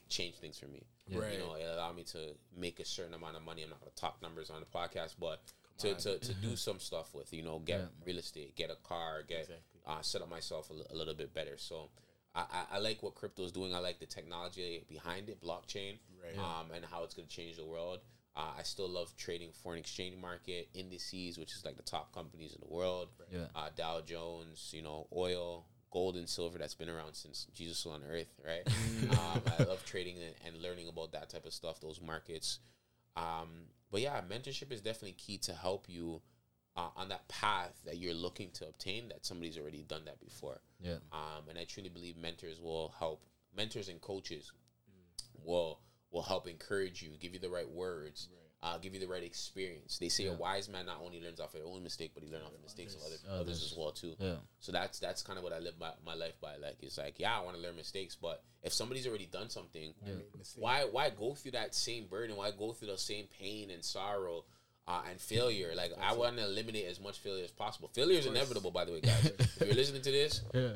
changed 0.09 0.39
things 0.39 0.57
for 0.57 0.67
me. 0.67 0.83
Right. 1.11 1.33
You 1.33 1.39
know, 1.39 1.53
it 1.53 1.65
allowed 1.71 1.95
me 1.95 2.03
to 2.05 2.35
make 2.57 2.79
a 2.79 2.85
certain 2.85 3.13
amount 3.13 3.35
of 3.35 3.43
money. 3.43 3.63
I'm 3.63 3.69
not 3.69 3.79
going 3.79 3.91
to 3.93 4.01
talk 4.01 4.21
numbers 4.21 4.49
on 4.49 4.59
the 4.59 4.65
podcast, 4.65 5.15
but 5.19 5.41
to, 5.79 5.91
on. 5.91 5.97
to, 5.97 6.19
to 6.19 6.33
do 6.33 6.55
some 6.67 6.79
stuff 6.79 7.13
with, 7.13 7.31
you 7.33 7.43
know, 7.43 7.59
get 7.59 7.79
Yeah. 7.79 7.85
real 8.05 8.17
estate, 8.17 8.55
get 8.55 8.69
a 8.71 8.75
car, 8.87 9.23
get 9.27 9.41
Exactly. 9.41 9.81
uh, 9.85 10.01
set 10.01 10.21
up 10.21 10.29
myself 10.29 10.71
a, 10.71 10.95
little 10.95 11.13
bit 11.13 11.33
better. 11.33 11.57
So 11.57 11.89
I, 12.35 12.41
I, 12.41 12.75
I 12.75 12.79
like 12.79 13.03
what 13.03 13.13
crypto 13.15 13.43
is 13.43 13.51
doing. 13.51 13.73
I 13.75 13.79
like 13.79 13.99
the 13.99 14.05
technology 14.07 14.83
behind 14.89 15.29
it, 15.29 15.41
blockchain, 15.41 15.97
Right. 16.23 16.37
um, 16.39 16.71
and 16.73 16.83
how 16.85 17.03
it's 17.03 17.13
going 17.13 17.27
to 17.27 17.35
change 17.35 17.57
the 17.57 17.65
world. 17.65 17.99
Uh, 18.35 18.51
I 18.57 18.63
still 18.63 18.89
love 18.89 19.15
trading 19.15 19.51
foreign 19.51 19.79
exchange 19.79 20.19
market 20.19 20.69
indices, 20.73 21.37
which 21.37 21.53
is 21.53 21.63
like 21.63 21.77
the 21.77 21.83
top 21.83 22.13
companies 22.13 22.53
in 22.53 22.67
the 22.67 22.73
world. 22.73 23.09
Yeah. 23.31 23.45
Uh, 23.55 23.69
Dow 23.75 24.01
Jones, 24.01 24.71
you 24.73 24.81
know, 24.81 25.07
oil, 25.15 25.65
gold, 25.91 26.15
and 26.15 26.27
silver 26.27 26.57
that's 26.57 26.73
been 26.73 26.89
around 26.89 27.13
since 27.13 27.45
Jesus 27.53 27.85
was 27.85 27.93
on 27.93 28.01
earth, 28.09 28.33
right? 28.43 28.67
um, 29.11 29.41
I 29.59 29.63
love 29.63 29.85
trading 29.85 30.15
and, 30.15 30.33
and 30.47 30.63
learning 30.63 30.87
about 30.87 31.11
that 31.11 31.29
type 31.29 31.45
of 31.45 31.53
stuff, 31.53 31.79
those 31.79 32.01
markets. 32.01 32.59
Um, 33.15 33.67
but 33.91 34.01
yeah, 34.01 34.19
mentorship 34.27 34.71
is 34.71 34.81
definitely 34.81 35.13
key 35.13 35.37
to 35.39 35.53
help 35.53 35.85
you 35.87 36.21
uh, 36.75 36.89
on 36.95 37.09
that 37.09 37.27
path 37.27 37.79
that 37.85 37.97
you're 37.97 38.15
looking 38.15 38.49
to 38.51 38.67
obtain 38.67 39.09
that 39.09 39.25
somebody's 39.25 39.59
already 39.59 39.83
done 39.83 40.05
that 40.05 40.19
before. 40.19 40.59
Yeah. 40.81 40.95
Um, 41.11 41.49
and 41.49 41.59
I 41.59 41.65
truly 41.65 41.89
believe 41.89 42.17
mentors 42.17 42.59
will 42.59 42.93
help. 42.97 43.23
Mentors 43.55 43.89
and 43.89 44.01
coaches 44.01 44.51
will 45.43 45.79
will 46.13 46.21
help 46.21 46.47
encourage 46.47 47.01
you, 47.01 47.09
give 47.19 47.33
you 47.33 47.39
the 47.39 47.49
right 47.49 47.69
words, 47.69 48.29
uh, 48.61 48.77
give 48.77 48.93
you 48.93 48.99
the 49.01 49.07
right 49.07 49.23
experience. 49.23 49.97
They 49.97 50.07
say 50.07 50.27
a 50.27 50.33
wise 50.33 50.69
man 50.69 50.85
not 50.85 51.01
only 51.03 51.19
learns 51.19 51.41
off 51.41 51.51
their 51.51 51.65
own 51.65 51.83
mistake, 51.83 52.11
but 52.13 52.23
he 52.23 52.29
learns 52.31 52.45
off 52.45 52.53
the 52.53 52.61
mistakes 52.63 52.95
of 52.95 53.01
other, 53.01 53.15
Others. 53.29 53.41
others 53.41 53.63
as 53.71 53.77
well 53.77 53.91
too. 53.91 54.15
Yeah. 54.19 54.35
So 54.61 54.71
that's 54.71 54.99
that's 54.99 55.21
kind 55.21 55.37
of 55.37 55.43
what 55.43 55.51
I 55.51 55.59
live 55.59 55.73
my, 55.77 55.91
my 56.05 56.13
life 56.13 56.39
by. 56.39 56.55
Like 56.55 56.77
it's 56.81 56.97
like 56.97 57.15
yeah, 57.19 57.37
I 57.37 57.41
want 57.43 57.57
to 57.57 57.61
learn 57.61 57.75
mistakes, 57.75 58.15
but 58.15 58.41
if 58.61 58.71
somebody's 58.71 59.05
already 59.05 59.25
done 59.25 59.49
something, 59.49 59.93
Yeah. 60.05 60.13
why 60.55 60.85
why 60.89 61.09
go 61.09 61.33
through 61.33 61.51
that 61.51 61.75
same 61.75 62.05
burden? 62.05 62.37
Why 62.37 62.51
go 62.57 62.71
through 62.71 62.87
the 62.89 62.97
same 62.97 63.25
pain 63.37 63.69
and 63.69 63.83
sorrow? 63.83 64.45
Uh, 64.85 65.01
and 65.09 65.17
failure, 65.17 65.71
like 65.75 65.93
I 66.01 66.11
want 66.13 66.35
to 66.35 66.43
eliminate 66.43 66.87
as 66.87 66.99
much 66.99 67.17
failure 67.19 67.45
as 67.45 67.51
possible. 67.51 67.89
Failure 67.93 68.19
is 68.19 68.25
inevitable, 68.25 68.69
by 68.69 68.83
the 68.83 68.91
way, 68.91 68.99
guys. 68.99 69.25
if 69.39 69.61
you're 69.65 69.75
listening 69.75 70.01
to 70.01 70.11
this, 70.11 70.41
Yeah. 70.53 70.71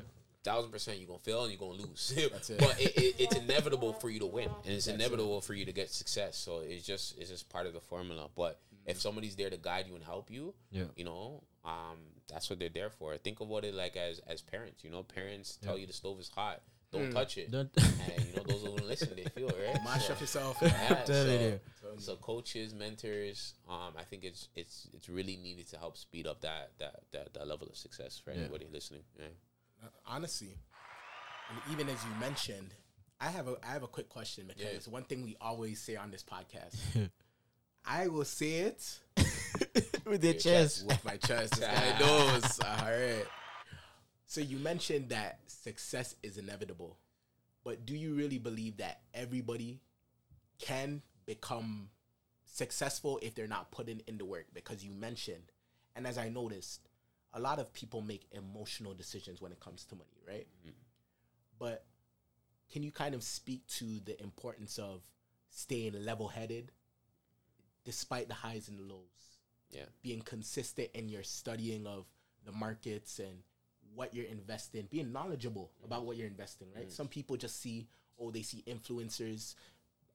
Thousand 0.48 0.72
percent 0.72 0.98
you're 1.00 1.08
gonna 1.08 1.20
fail 1.20 1.44
and 1.44 1.52
you're 1.52 1.60
gonna 1.60 1.82
lose. 1.88 2.14
That's 2.32 2.50
it. 2.50 2.60
but 2.66 2.80
it, 2.82 2.96
it, 2.98 3.16
it's 3.20 3.36
inevitable 3.36 3.94
for 3.94 4.10
you 4.10 4.20
to 4.20 4.26
win, 4.26 4.50
and 4.66 4.74
it's 4.74 4.88
inevitable 4.88 5.42
for 5.42 5.54
you 5.54 5.66
to 5.66 5.72
get 5.74 5.90
success. 5.92 6.38
So 6.38 6.60
it's 6.66 6.86
just 6.86 7.18
it's 7.20 7.30
just 7.30 7.50
part 7.50 7.66
of 7.68 7.74
the 7.74 7.82
formula. 7.82 8.30
But 8.36 8.60
if 8.86 9.00
somebody's 9.02 9.36
there 9.36 9.50
to 9.50 9.58
guide 9.58 9.86
you 9.88 9.96
and 9.96 10.04
help 10.04 10.32
you, 10.32 10.54
Yeah. 10.72 10.86
you 10.96 11.04
know, 11.04 11.44
um, 11.66 11.98
that's 12.30 12.50
what 12.50 12.58
they're 12.60 12.70
there 12.70 12.90
for. 12.90 13.16
Think 13.18 13.42
of 13.42 13.48
what 13.50 13.64
it 13.66 13.74
like 13.74 13.96
as 13.98 14.20
as 14.28 14.42
parents. 14.42 14.84
You 14.84 14.90
know, 14.92 15.04
parents 15.04 15.58
tell 15.62 15.78
you 15.78 15.86
the 15.88 15.94
stove 15.94 16.20
is 16.20 16.30
hot, 16.34 16.62
don't 16.94 17.12
touch 17.12 17.38
it, 17.38 17.52
Don't. 17.52 17.70
and 17.78 18.26
you 18.30 18.36
know 18.38 18.44
those 18.48 18.62
who 18.62 18.68
don't 18.78 18.88
listen, 18.88 19.10
they 19.16 19.24
feel 19.26 19.50
right. 19.50 19.84
Mash 19.84 20.08
So- 20.08 20.14
up 20.14 20.22
yourself. 20.22 20.58
yeah, 20.62 21.04
so, 21.06 21.60
so 21.98 22.16
coaches, 22.16 22.74
mentors, 22.74 23.56
um, 23.68 23.92
I 23.98 24.04
think 24.10 24.24
it's 24.24 24.48
it's 24.56 24.88
it's 24.94 25.10
really 25.10 25.36
needed 25.36 25.68
to 25.72 25.78
help 25.78 25.98
speed 25.98 26.26
up 26.26 26.40
that 26.42 26.72
that 26.80 27.02
that, 27.12 27.34
that 27.34 27.48
level 27.48 27.68
of 27.68 27.76
success 27.76 28.18
for 28.24 28.32
Yeah. 28.32 28.40
anybody 28.42 28.68
listening. 28.72 29.02
Yeah. 29.20 29.26
Uh, 29.84 29.88
honestly, 30.06 30.56
and 31.50 31.60
even 31.74 31.88
as 31.90 32.04
you 32.04 32.10
mentioned, 32.20 32.74
I 33.22 33.30
have 33.30 33.48
a 33.48 33.56
I 33.64 33.72
have 33.74 33.84
a 33.84 33.88
quick 33.88 34.10
question 34.10 34.46
because 34.48 34.88
Yeah. 34.88 34.94
one 34.94 35.04
thing 35.04 35.24
we 35.24 35.36
always 35.42 35.80
say 35.82 35.96
on 35.96 36.12
this 36.12 36.24
podcast, 36.24 36.76
I 37.86 38.08
will 38.08 38.26
say 38.26 38.60
it 38.60 39.00
With 40.06 40.24
your 40.24 40.34
Your 40.34 40.42
chest. 40.42 40.86
with 40.88 41.04
my 41.06 41.18
chest. 41.18 41.60
Guy 41.62 42.00
knows. 42.00 42.60
All 42.62 42.86
right. 42.92 43.26
So 44.26 44.42
you 44.42 44.58
mentioned 44.58 45.10
that 45.10 45.40
success 45.48 46.16
is 46.24 46.38
inevitable, 46.38 46.98
but 47.64 47.86
do 47.86 47.96
you 47.96 48.14
really 48.14 48.38
believe 48.40 48.78
that 48.78 49.02
everybody 49.14 49.80
can 50.60 51.02
become 51.26 51.90
successful 52.46 53.20
if 53.22 53.36
they're 53.36 53.48
not 53.48 53.72
putting 53.72 54.02
in 54.08 54.18
the 54.18 54.26
work? 54.26 54.48
Because 54.54 54.84
you 54.84 54.92
mentioned, 54.92 55.52
and 55.96 56.06
as 56.08 56.18
I 56.18 56.30
noticed, 56.30 56.87
a 57.38 57.40
lot 57.40 57.60
of 57.60 57.72
people 57.72 58.02
make 58.02 58.28
emotional 58.32 58.94
decisions 58.94 59.42
when 59.42 59.52
it 59.52 59.60
comes 59.60 59.86
to 59.86 59.96
money, 59.96 60.22
right? 60.28 60.48
Mm-hmm. 60.62 60.72
But 61.60 61.86
can 62.72 62.84
you 62.84 62.92
kind 62.92 63.14
of 63.14 63.24
speak 63.24 63.66
to 63.68 63.86
the 64.06 64.22
importance 64.22 64.80
of 64.80 65.02
staying 65.52 65.94
level 66.04 66.28
headed 66.28 66.72
despite 67.86 68.28
the 68.28 68.34
highs 68.34 68.68
and 68.68 68.80
the 68.80 68.84
lows? 68.84 69.02
Yeah. 69.70 69.84
being 70.02 70.22
consistent 70.22 70.88
in 70.94 71.10
your 71.10 71.24
studying 71.24 71.86
of 71.86 72.06
the 72.46 72.54
markets 72.54 73.20
and 73.20 73.40
what 73.94 74.14
you're 74.14 74.26
investing, 74.26 74.88
being 74.90 75.12
knowledgeable 75.12 75.72
about 75.84 76.00
mm-hmm. 76.00 76.08
what 76.08 76.18
you're 76.18 76.28
investing, 76.28 76.68
right? 76.74 76.86
Mm-hmm. 76.86 76.94
Some 76.94 77.10
people 77.10 77.36
just 77.36 77.62
see, 77.62 77.88
oh, 78.18 78.32
they 78.32 78.44
see 78.44 78.64
influencers 78.66 79.56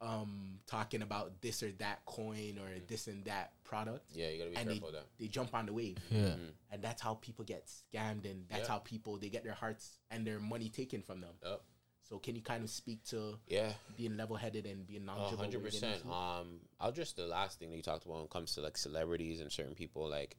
um 0.02 0.58
talking 0.66 1.00
about 1.02 1.40
this 1.40 1.62
or 1.62 1.70
that 1.78 2.04
coin 2.06 2.58
or 2.58 2.68
this 2.88 3.06
and 3.06 3.24
that 3.24 3.52
product. 3.64 4.04
Yeah, 4.14 4.28
you 4.28 4.38
gotta 4.38 4.50
be 4.50 4.56
and 4.56 4.68
they, 4.68 4.72
careful 4.74 4.88
of 4.88 4.94
that. 4.94 5.06
they 5.18 5.28
jump 5.28 5.54
on 5.54 5.66
the 5.66 5.72
wave. 5.72 5.96
Yeah. 6.10 6.34
And 6.70 6.82
that's 6.82 7.00
how 7.00 7.14
people 7.14 7.44
get 7.44 7.66
scammed 7.68 8.24
and 8.30 8.44
that's 8.50 8.62
Yeah. 8.62 8.72
how 8.74 8.78
people 8.78 9.16
they 9.18 9.28
get 9.28 9.44
their 9.44 9.54
hearts 9.54 9.98
and 10.10 10.26
their 10.26 10.40
money 10.40 10.68
taken 10.68 11.02
from 11.02 11.20
them. 11.20 11.34
Yep. 11.44 11.60
So 12.08 12.18
can 12.18 12.34
you 12.34 12.42
kind 12.42 12.64
of 12.64 12.68
speak 12.70 13.04
to 13.04 13.38
Yeah. 13.46 13.72
being 13.96 14.16
level 14.16 14.36
headed 14.36 14.66
and 14.66 14.86
being 14.86 15.02
A 15.02 15.04
knowledgeable? 15.04 15.38
what 15.38 15.44
hundred 15.44 15.62
percent. 15.62 16.04
Um, 16.06 16.60
I'll 16.80 16.92
just 16.92 17.16
the 17.16 17.26
last 17.26 17.58
thing 17.60 17.70
that 17.70 17.76
you 17.76 17.82
talked 17.82 18.04
about 18.04 18.16
when 18.16 18.24
it 18.24 18.30
comes 18.30 18.54
to 18.56 18.60
like 18.60 18.76
celebrities 18.76 19.40
and 19.40 19.50
certain 19.52 19.74
people. 19.74 20.08
Like, 20.08 20.36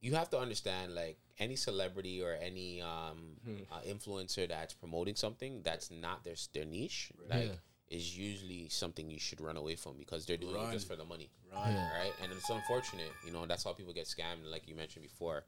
you 0.00 0.14
have 0.16 0.28
to 0.30 0.38
understand, 0.38 0.94
like 0.94 1.18
any 1.38 1.56
celebrity 1.56 2.20
or 2.22 2.32
any 2.34 2.82
um 2.82 3.36
Hmm. 3.44 3.62
uh, 3.72 3.80
influencer 3.82 4.46
that's 4.48 4.74
promoting 4.74 5.14
something 5.16 5.62
that's 5.62 5.90
not 5.90 6.24
their 6.24 6.34
their 6.52 6.64
niche, 6.66 7.12
like 7.28 7.48
Yeah. 7.50 7.54
Is 7.94 8.18
usually 8.18 8.68
something 8.68 9.08
you 9.08 9.20
should 9.20 9.40
run 9.40 9.56
away 9.56 9.76
from 9.76 9.92
because 9.98 10.26
they're 10.26 10.36
doing 10.36 10.56
it 10.56 10.72
just 10.72 10.88
for 10.88 10.96
the 10.96 11.04
money. 11.04 11.30
Right. 11.52 11.70
Yeah. 11.72 11.98
right? 11.98 12.12
And 12.22 12.32
it's 12.32 12.50
unfortunate, 12.50 13.12
you 13.24 13.32
know, 13.32 13.46
that's 13.46 13.62
how 13.64 13.72
people 13.72 13.92
get 13.92 14.06
scammed, 14.06 14.50
like 14.50 14.66
you 14.68 14.74
mentioned 14.74 15.04
before. 15.04 15.44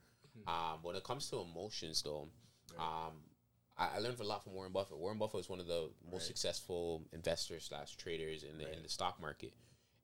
Um, 0.47 0.81
when 0.83 0.95
it 0.97 1.03
comes 1.03 1.29
to 1.31 1.41
emotions, 1.41 2.03
though, 2.03 2.29
um, 2.79 3.15
I, 3.77 3.97
I 3.97 3.99
learned 3.99 4.21
a 4.21 4.25
lot 4.25 4.45
from 4.45 4.53
Warren 4.53 4.71
Buffett. 4.71 4.99
Warren 4.99 5.19
Buffett 5.19 5.41
is 5.41 5.49
one 5.49 5.61
of 5.61 5.67
the 5.67 5.91
most 6.05 6.13
Right. 6.13 6.23
successful 6.23 7.03
investors 7.13 7.65
slash 7.69 7.97
traders 7.97 8.45
in 8.45 8.59
the 8.59 8.71
in 8.77 8.83
the 8.83 8.89
stock 8.89 9.21
market, 9.21 9.55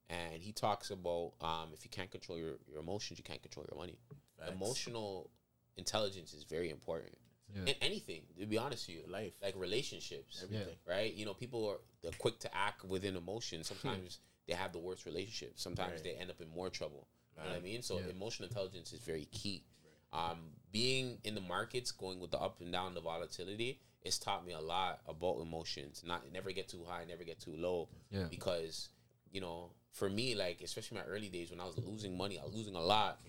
and 0.09 0.43
he 0.43 0.53
talks 0.53 0.91
about 0.91 1.35
um, 1.43 1.69
if 1.75 1.85
you 1.85 1.91
can't 1.91 2.11
control 2.11 2.39
your, 2.39 2.55
your 2.67 2.81
emotions, 2.81 3.19
you 3.19 3.25
can't 3.25 3.43
control 3.43 3.67
your 3.71 3.79
money. 3.79 3.99
Facts. 4.39 4.53
Emotional 4.53 5.31
intelligence 5.77 6.33
is 6.33 6.45
very 6.45 6.71
important 6.71 7.15
Yeah. 7.55 7.63
in 7.73 7.75
anything. 7.83 8.23
To 8.41 8.47
be 8.47 8.59
honest 8.59 8.89
with 8.89 8.97
you, 8.97 9.03
Life. 9.13 9.33
like 9.43 9.55
relationships, 9.57 10.43
Everything. 10.43 10.77
right? 10.89 11.13
You 11.13 11.25
know, 11.27 11.35
people 11.35 11.67
are 11.69 11.77
they're 12.03 12.13
quick 12.19 12.39
to 12.41 12.57
act 12.57 12.85
within 12.85 13.17
emotion. 13.17 13.63
Sometimes 13.65 14.19
they 14.47 14.55
have 14.55 14.73
the 14.73 14.79
worst 14.79 15.05
relationships. 15.07 15.63
Sometimes 15.63 15.93
Right. 15.95 16.05
they 16.05 16.11
end 16.15 16.31
up 16.31 16.41
in 16.41 16.49
more 16.49 16.71
trouble. 16.71 17.07
You 17.37 17.43
know 17.45 17.51
what 17.51 17.59
I 17.59 17.61
mean? 17.61 17.83
So 17.83 17.99
Yeah. 17.99 18.07
emotional 18.11 18.49
intelligence 18.49 18.93
is 18.93 19.01
very 19.01 19.27
key. 19.27 19.65
Um, 20.13 20.53
being 20.73 21.19
in 21.25 21.35
the 21.35 21.41
markets, 21.41 21.91
going 21.93 22.21
with 22.21 22.31
the 22.31 22.39
up 22.39 22.61
and 22.61 22.71
down, 22.73 22.93
the 22.95 23.01
volatility, 23.01 23.81
it's 24.03 24.19
taught 24.19 24.45
me 24.47 24.53
a 24.53 24.61
lot 24.61 25.01
about 25.07 25.41
emotions. 25.41 26.03
Not 26.05 26.31
never 26.33 26.53
get 26.53 26.69
too 26.69 26.85
high, 26.85 27.05
never 27.05 27.25
get 27.25 27.39
too 27.41 27.55
low. 27.57 27.89
Yeah. 28.11 28.27
Because 28.31 28.89
you 29.31 29.41
know, 29.41 29.71
for 29.93 30.11
me, 30.11 30.35
like 30.35 30.61
especially 30.63 30.99
my 30.99 31.05
early 31.05 31.29
days 31.29 31.51
when 31.51 31.61
I 31.61 31.65
was 31.67 31.79
losing 31.79 32.17
money, 32.17 32.39
I 32.39 32.45
was 32.45 32.55
losing 32.55 32.75
a 32.75 32.81
lot. 32.83 33.21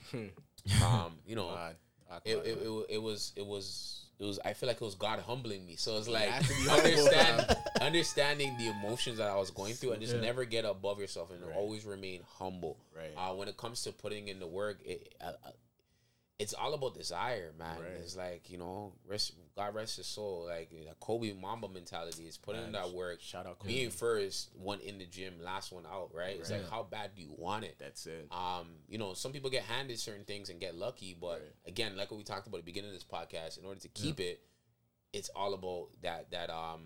um, 0.84 1.14
you 1.26 1.36
know, 1.36 1.56
it, 2.26 2.38
it, 2.38 2.58
it, 2.58 2.86
it 2.90 2.98
was 3.02 3.32
it 3.36 3.46
was 3.46 4.03
it 4.24 4.28
was 4.28 4.40
I 4.46 4.54
feel 4.54 4.68
like 4.68 4.78
it 4.82 4.86
was 4.86 4.96
God 4.96 5.20
humbling 5.20 5.66
me. 5.66 5.76
So 5.76 5.98
it's 5.98 6.08
like 6.08 6.30
have 6.30 6.48
to 6.48 6.54
be 6.56 6.64
humble, 6.64 6.86
understand 6.88 7.58
understanding 7.82 8.56
the 8.58 8.68
emotions 8.70 9.18
that 9.18 9.30
I 9.30 9.36
was 9.36 9.52
going 9.52 9.74
through 9.74 9.92
and 9.94 10.02
just 10.02 10.16
Yeah. 10.16 10.22
never 10.22 10.46
get 10.46 10.66
above 10.66 11.00
yourself 11.00 11.32
and 11.32 11.44
Right. 11.46 11.56
always 11.56 11.86
remain 11.86 12.22
humble. 12.40 12.78
Right. 12.96 13.12
Uh, 13.18 13.34
when 13.36 13.48
it 13.48 13.58
comes 13.58 13.84
to 13.84 13.92
putting 13.92 14.30
in 14.30 14.40
the 14.40 14.48
work, 14.48 14.80
it, 14.86 15.14
uh, 15.22 15.34
uh, 15.46 15.52
it's 16.43 16.53
all 16.53 16.73
about 16.73 16.93
desire, 16.93 17.51
man. 17.58 17.79
Right. 17.79 18.01
It's 18.01 18.15
like 18.15 18.49
you 18.49 18.58
know, 18.58 18.93
rest, 19.08 19.34
God 19.56 19.73
rest 19.73 19.97
his 19.97 20.06
soul. 20.06 20.45
Like 20.47 20.69
the 20.69 20.88
Kobe 20.99 21.34
Mamba 21.34 21.69
mentality 21.69 22.23
is 22.23 22.38
putting 22.38 22.63
in 22.65 22.71
that 22.73 22.91
work. 22.91 23.21
Shout 23.21 23.45
out 23.47 23.60
Kobe. 23.60 23.73
Being 23.73 23.89
first, 23.89 24.49
one 24.56 24.79
in 24.82 24.97
the 24.97 25.06
gym, 25.06 25.36
last 25.41 25.71
one 25.71 25.86
out. 25.86 26.12
Right? 26.13 26.38
It's 26.39 26.51
like 26.51 26.69
how 26.69 26.84
bad 26.84 27.12
do 27.15 27.21
you 27.21 27.34
want 27.38 27.63
it? 27.63 27.75
That's 27.79 28.06
it. 28.06 28.27
um, 28.32 28.67
you 28.88 28.97
know, 28.97 29.13
some 29.13 29.32
people 29.32 29.49
get 29.49 29.63
handed 29.63 29.99
certain 29.99 30.25
things 30.25 30.49
and 30.49 30.60
get 30.60 30.75
lucky, 30.75 31.15
but 31.19 31.39
Right. 31.41 31.41
again, 31.65 31.95
like 31.97 32.12
what 32.12 32.17
we 32.17 32.23
talked 32.23 32.47
about 32.47 32.58
at 32.58 32.65
the 32.65 32.71
beginning 32.71 32.89
of 32.91 32.95
this 32.95 33.03
podcast, 33.06 33.58
in 33.60 33.65
order 33.65 33.79
to 33.79 33.88
keep 33.89 34.19
it, 34.19 34.41
it's 35.13 35.29
all 35.36 35.53
about 35.53 35.89
that 36.01 36.32
that 36.32 36.49
um 36.49 36.82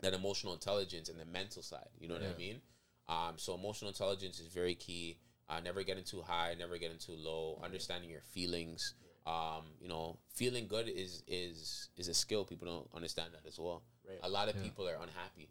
that 0.00 0.14
emotional 0.14 0.52
intelligence 0.52 1.08
and 1.08 1.18
the 1.20 1.24
mental 1.24 1.62
side. 1.62 1.88
You 2.00 2.08
know 2.08 2.14
what 2.14 2.22
I 2.24 2.38
mean? 2.38 2.60
Um, 3.08 3.34
so 3.36 3.54
emotional 3.54 3.88
intelligence 3.88 4.38
is 4.38 4.46
very 4.48 4.74
key. 4.74 5.18
Uh, 5.48 5.60
never 5.60 5.82
getting 5.82 6.04
too 6.04 6.20
high, 6.20 6.54
never 6.58 6.76
getting 6.78 6.98
too 6.98 7.14
low. 7.16 7.58
Understanding 7.64 8.10
your 8.10 8.20
feelings. 8.20 8.94
Um, 9.26 9.64
you 9.80 9.88
know, 9.88 10.18
feeling 10.34 10.66
good 10.68 10.88
is 10.88 11.22
is 11.26 11.88
is 11.96 12.08
a 12.08 12.14
skill. 12.14 12.44
People 12.44 12.66
don't 12.66 12.88
understand 12.94 13.30
that 13.34 13.46
as 13.46 13.58
well. 13.58 13.82
Right. 14.06 14.18
A 14.22 14.28
lot 14.28 14.48
of 14.48 14.56
Yeah. 14.56 14.62
people 14.62 14.88
are 14.88 14.96
unhappy 14.96 15.48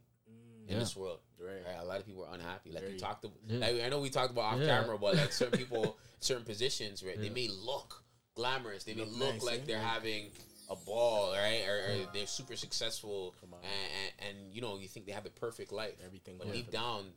in 0.68 0.74
Yeah. 0.74 0.80
this 0.80 0.96
world. 0.96 1.20
Right. 1.40 1.64
Right? 1.66 1.78
A 1.80 1.86
lot 1.86 2.00
of 2.00 2.06
people 2.06 2.26
are 2.26 2.34
unhappy. 2.34 2.72
Like 2.72 2.82
Very. 2.82 2.94
you 2.94 3.00
talked 3.00 3.24
about, 3.24 3.38
Yeah. 3.48 3.60
like, 3.60 3.82
I 3.82 3.90
know 3.90 4.00
we 4.00 4.10
talked 4.10 4.32
about 4.32 4.54
off 4.54 4.60
Yeah. 4.60 4.82
camera, 4.82 4.98
but 4.98 5.16
like 5.16 5.32
certain 5.32 5.58
people, 5.64 5.98
certain 6.20 6.44
positions, 6.46 7.04
right? 7.04 7.20
They 7.20 7.30
may 7.30 7.48
look 7.48 8.04
glamorous. 8.36 8.84
They 8.84 8.94
may 8.94 9.06
Look 9.06 9.20
look 9.20 9.34
nice, 9.36 9.44
like 9.44 9.60
eh? 9.62 9.66
they're 9.66 9.80
having 9.80 10.32
a 10.70 10.76
ball, 10.76 11.32
right? 11.34 11.64
Or, 11.68 11.78
or 11.78 12.12
they're 12.14 12.28
super 12.28 12.56
successful, 12.56 13.34
Come 13.42 13.54
on. 13.54 13.60
and, 13.64 13.92
and, 14.28 14.38
and 14.38 14.54
you 14.54 14.62
know 14.62 14.78
you 14.78 14.88
think 14.88 15.06
they 15.06 15.12
have 15.14 15.24
the 15.24 15.30
perfect 15.30 15.72
life, 15.72 15.96
Everything 16.04 16.38
but 16.38 16.52
deep 16.52 16.70
down, 16.72 17.14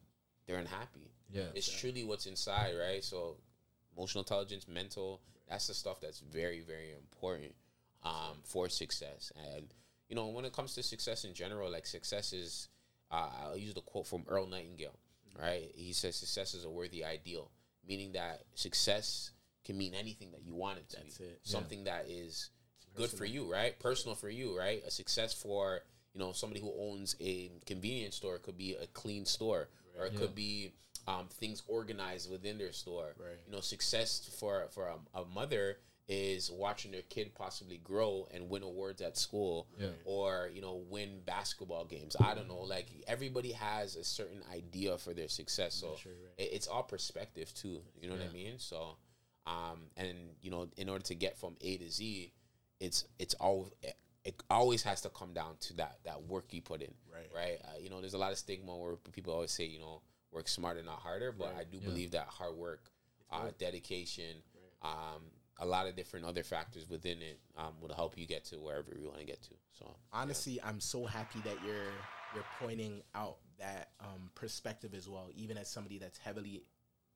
they're 0.47 0.59
unhappy. 0.59 1.10
Yeah. 1.33 1.45
It's 1.55 1.69
truly 1.71 2.05
what's 2.05 2.27
inside, 2.27 2.75
right? 2.79 3.03
So, 3.05 3.37
emotional 3.97 4.23
intelligence, 4.23 4.67
mental, 4.69 5.21
that's 5.49 5.67
the 5.67 5.75
stuff 5.75 6.01
that's 6.01 6.21
very, 6.21 6.61
very 6.61 6.93
important 6.93 7.55
um, 8.03 8.39
for 8.45 8.69
success. 8.69 9.33
And, 9.55 9.67
you 10.09 10.17
know, 10.17 10.29
when 10.29 10.45
it 10.45 10.53
comes 10.53 10.75
to 10.75 10.83
success 10.83 11.25
in 11.25 11.35
general, 11.35 11.71
like 11.71 11.87
success 11.87 12.33
is, 12.33 12.69
uh, 13.11 13.29
I'll 13.45 13.57
use 13.57 13.75
the 13.75 13.81
quote 13.81 14.07
from 14.07 14.25
Earl 14.29 14.47
Nightingale, 14.47 14.99
right? 15.41 15.71
He 15.75 15.93
says, 15.93 16.17
success 16.17 16.55
is 16.55 16.65
a 16.65 16.71
worthy 16.71 17.05
ideal, 17.05 17.51
meaning 17.87 18.13
that 18.13 18.43
success 18.55 19.31
can 19.65 19.77
mean 19.77 19.95
anything 19.95 20.31
that 20.33 20.43
you 20.45 20.55
want 20.55 20.79
it 20.79 20.89
to 20.91 20.97
That's 20.97 21.19
be. 21.19 21.25
it. 21.25 21.41
Something 21.43 21.85
that 21.85 22.07
is 22.09 22.51
good 22.95 23.11
for 23.11 23.25
you, 23.25 23.51
right? 23.51 23.79
Personal 23.79 24.15
for 24.15 24.31
you, 24.31 24.57
right? 24.59 24.83
A 24.87 24.91
success 24.91 25.35
for, 25.35 25.81
you 26.15 26.21
know, 26.21 26.33
somebody 26.33 26.61
who 26.61 26.73
owns 26.79 27.15
a 27.21 27.51
convenience 27.67 28.17
store 28.17 28.39
could 28.39 28.57
be 28.57 28.75
a 28.81 28.87
clean 28.89 29.25
store, 29.27 29.69
or 29.99 30.07
it 30.07 30.13
Yeah. 30.15 30.19
could 30.19 30.35
be 30.35 30.73
um, 31.07 31.27
things 31.29 31.63
organized 31.69 32.31
within 32.31 32.59
their 32.59 32.73
store. 32.73 33.15
Right. 33.19 33.39
You 33.47 33.53
know, 33.53 33.61
success 33.61 34.31
for 34.39 34.67
for 34.71 34.87
a, 34.89 35.21
a 35.21 35.25
mother 35.25 35.79
is 36.13 36.51
watching 36.51 36.91
their 36.91 37.03
kid 37.03 37.33
possibly 37.37 37.79
grow 37.79 38.27
and 38.35 38.51
win 38.51 38.65
awards 38.65 39.01
at 39.01 39.17
school, 39.17 39.69
Yeah. 39.79 39.89
or 40.05 40.51
you 40.53 40.61
know, 40.61 40.83
win 40.91 41.21
basketball 41.25 41.85
games. 41.85 42.17
I 42.21 42.35
don't 42.35 42.49
know. 42.49 42.61
Like 42.63 42.87
everybody 43.07 43.53
has 43.53 43.95
a 43.97 44.03
certain 44.03 44.43
idea 44.53 44.99
for 44.99 45.15
their 45.15 45.29
success, 45.29 45.75
so 45.75 45.95
Sure, 45.97 46.13
right. 46.13 46.33
it, 46.47 46.51
it's 46.55 46.67
all 46.67 46.83
perspective 46.83 47.53
too. 47.55 47.81
You 48.01 48.09
know 48.11 48.17
what 48.17 48.25
I 48.29 48.33
mean? 48.33 48.55
So, 48.59 48.97
um, 49.47 49.83
and 49.97 50.09
you 50.43 50.51
know, 50.51 50.69
in 50.77 50.89
order 50.89 51.05
to 51.05 51.15
get 51.15 51.39
from 51.39 51.57
A 51.61 51.77
to 51.77 51.89
Z, 51.91 52.33
it's 52.81 53.05
it's 53.21 53.35
all 53.35 53.69
it 54.25 54.35
always 54.51 54.83
has 54.83 55.01
to 55.03 55.09
come 55.11 55.33
down 55.33 55.55
to 55.61 55.75
that 55.75 55.99
that 56.05 56.25
work 56.25 56.53
you 56.53 56.61
put 56.61 56.83
in, 56.83 56.93
Right. 57.13 57.31
Right. 57.35 57.59
Uh, 57.65 57.79
you 57.81 57.89
know, 57.89 58.01
there's 58.01 58.15
a 58.15 58.19
lot 58.19 58.33
of 58.33 58.39
stigma 58.39 58.77
where 58.77 58.97
people 59.13 59.33
always 59.33 59.51
say, 59.53 59.65
you 59.65 59.79
know, 59.79 60.03
work 60.33 60.49
smarter, 60.49 60.83
not 60.83 61.01
harder. 61.01 61.33
But 61.33 61.55
Right. 61.55 61.61
I 61.61 61.65
do 61.65 61.79
Yeah. 61.79 61.85
believe 61.85 62.11
that 62.13 62.29
hard 62.29 62.57
work, 62.57 62.91
uh, 63.31 63.43
work. 63.45 63.59
dedication, 63.59 64.43
um, 64.83 65.31
a 65.59 65.67
lot 65.67 65.87
of 65.87 65.95
different 65.95 66.25
other 66.25 66.43
factors 66.43 66.89
within 66.89 67.21
it 67.21 67.39
um, 67.57 67.79
will 67.81 67.93
help 67.95 68.17
you 68.17 68.27
get 68.27 68.45
to 68.47 68.59
wherever 68.59 68.95
you 68.97 69.07
want 69.07 69.19
to 69.19 69.27
get 69.27 69.43
to. 69.43 69.55
So 69.73 69.95
honestly 70.13 70.61
i'm 70.63 70.81
so 70.81 71.05
happy 71.05 71.41
that 71.41 71.57
you're 71.65 71.93
you're 72.35 72.45
pointing 72.61 73.03
out 73.15 73.37
that 73.59 73.91
um, 74.01 74.31
perspective 74.35 74.95
as 74.95 75.09
well 75.09 75.29
even 75.35 75.57
as 75.57 75.69
somebody 75.69 75.99
that's 75.99 76.19
heavily 76.19 76.63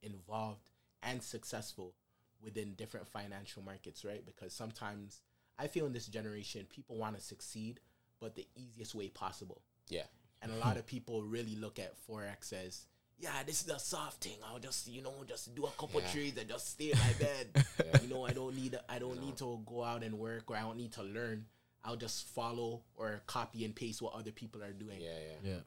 involved 0.03 0.71
and 1.03 1.23
successful 1.23 1.95
within 2.43 2.75
different 2.75 3.07
financial 3.09 3.63
markets 3.63 4.05
right 4.05 4.25
because 4.27 4.53
sometimes 4.53 5.21
i 5.59 5.67
feel 5.67 5.87
in 5.87 5.93
this 5.93 6.07
generation 6.07 6.67
people 6.69 6.97
want 6.97 7.17
to 7.17 7.23
succeed 7.23 7.81
but 8.21 8.35
the 8.35 8.47
easiest 8.55 8.95
way 8.95 9.09
possible 9.09 9.63
yeah, 9.89 10.05
and 10.41 10.51
a 10.53 10.57
lot 10.57 10.77
of 10.79 10.87
people 10.87 11.23
really 11.23 11.57
look 11.57 11.79
at 11.79 11.93
forex 12.09 12.53
as 12.53 12.87
yeah, 13.19 13.43
this 13.47 13.63
is 13.63 13.69
a 13.71 13.79
soft 13.79 14.23
thing. 14.25 14.37
I'll 14.51 14.59
just, 14.59 14.89
you 14.89 15.03
know, 15.03 15.13
just 15.27 15.55
do 15.55 15.65
a 15.65 15.71
couple 15.79 16.01
trades 16.13 16.37
and 16.39 16.49
just 16.49 16.71
stay 16.73 16.91
in 16.93 16.99
my 16.99 17.13
bed. 17.19 17.65
You 18.03 18.09
know, 18.09 18.27
I 18.27 18.33
don't 18.33 18.55
need, 18.55 18.79
I 18.89 18.99
don't 18.99 19.21
need 19.21 19.37
to 19.39 19.61
go 19.67 19.83
out 19.85 20.03
and 20.03 20.19
work 20.19 20.51
or 20.51 20.57
I 20.57 20.61
don't 20.63 20.77
need 20.77 20.93
to 20.93 21.03
learn. 21.03 21.47
I'll 21.85 21.97
just 21.97 22.27
follow 22.29 22.83
or 22.97 23.21
copy 23.27 23.65
and 23.65 23.75
paste 23.75 24.01
what 24.03 24.15
other 24.15 24.31
people 24.33 24.63
are 24.63 24.73
doing. 24.73 25.01
Yeah, 25.01 25.11
yeah, 25.43 25.51
Yeah. 25.53 25.59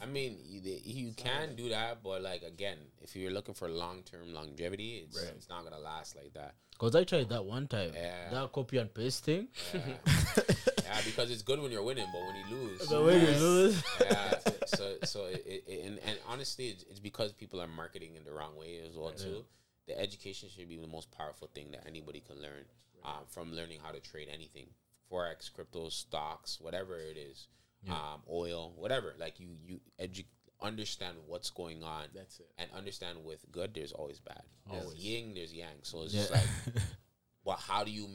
I 0.00 0.06
mean, 0.06 0.36
you, 0.44 0.60
you 0.84 1.12
can 1.14 1.56
do 1.56 1.70
that, 1.70 2.04
but 2.04 2.22
like 2.22 2.42
again, 2.42 2.78
if 3.02 3.16
you're 3.16 3.32
looking 3.32 3.54
for 3.54 3.68
long 3.68 4.02
term 4.04 4.32
longevity, 4.32 5.04
it's, 5.04 5.16
Right. 5.20 5.32
it's 5.36 5.48
not 5.48 5.64
gonna 5.64 5.78
last 5.80 6.14
like 6.14 6.32
that. 6.34 6.54
Because 6.70 6.94
I 6.94 7.02
tried 7.02 7.30
that 7.30 7.44
one 7.44 7.66
time. 7.66 7.90
Yeah. 7.94 8.30
That 8.30 8.52
copy 8.52 8.78
and 8.78 8.94
paste 8.94 9.24
thing. 9.24 9.48
Yeah, 9.74 9.80
because 11.04 11.30
it's 11.30 11.42
good 11.42 11.60
when 11.60 11.70
you're 11.70 11.82
winning, 11.82 12.06
but 12.12 12.20
when 12.22 12.36
you 12.36 12.56
lose, 12.68 12.88
The 12.88 13.02
way 13.02 13.20
you 13.20 13.38
lose. 13.38 13.82
yeah. 14.00 14.34
So, 14.66 14.94
so 15.04 15.24
it, 15.26 15.42
it, 15.46 15.64
it- 15.66 15.86
and, 15.86 15.98
and 16.06 16.18
honestly, 16.28 16.68
it's, 16.68 16.84
it's 16.90 17.00
because 17.00 17.32
people 17.32 17.60
are 17.60 17.66
marketing 17.66 18.16
in 18.16 18.24
the 18.24 18.32
wrong 18.32 18.56
way 18.56 18.80
as 18.88 18.96
well 18.96 19.10
too. 19.12 19.44
The 19.86 19.98
education 19.98 20.48
should 20.54 20.68
be 20.68 20.76
the 20.76 20.86
most 20.86 21.10
powerful 21.10 21.48
thing 21.54 21.70
that 21.72 21.84
anybody 21.86 22.20
can 22.20 22.40
learn 22.42 22.64
um, 23.04 23.24
from 23.28 23.54
learning 23.54 23.78
how 23.82 23.90
to 23.92 24.00
trade 24.00 24.28
anything, 24.32 24.66
forex, 25.10 25.50
crypto, 25.52 25.88
stocks, 25.88 26.58
whatever 26.60 26.98
it 26.98 27.16
is, 27.16 27.48
um, 27.88 28.20
oil, 28.30 28.72
whatever. 28.76 29.14
Like 29.18 29.40
you, 29.40 29.48
you 29.66 29.80
edu- 30.00 30.24
understand 30.60 31.16
what's 31.26 31.48
going 31.50 31.82
on. 31.82 32.04
That's 32.14 32.38
it. 32.40 32.50
And 32.58 32.68
understand 32.76 33.18
with 33.24 33.44
good, 33.50 33.72
there's 33.74 33.92
always 33.92 34.20
bad. 34.20 34.42
There's 34.70 34.84
Always. 34.84 34.98
yin, 34.98 35.32
there's 35.34 35.54
yang. 35.54 35.68
So 35.82 36.02
it's 36.02 36.12
Yeah. 36.12 36.20
just 36.22 36.32
like, 36.32 36.46
well, 37.44 37.56
how 37.56 37.82
do 37.84 37.90
you 37.90 38.08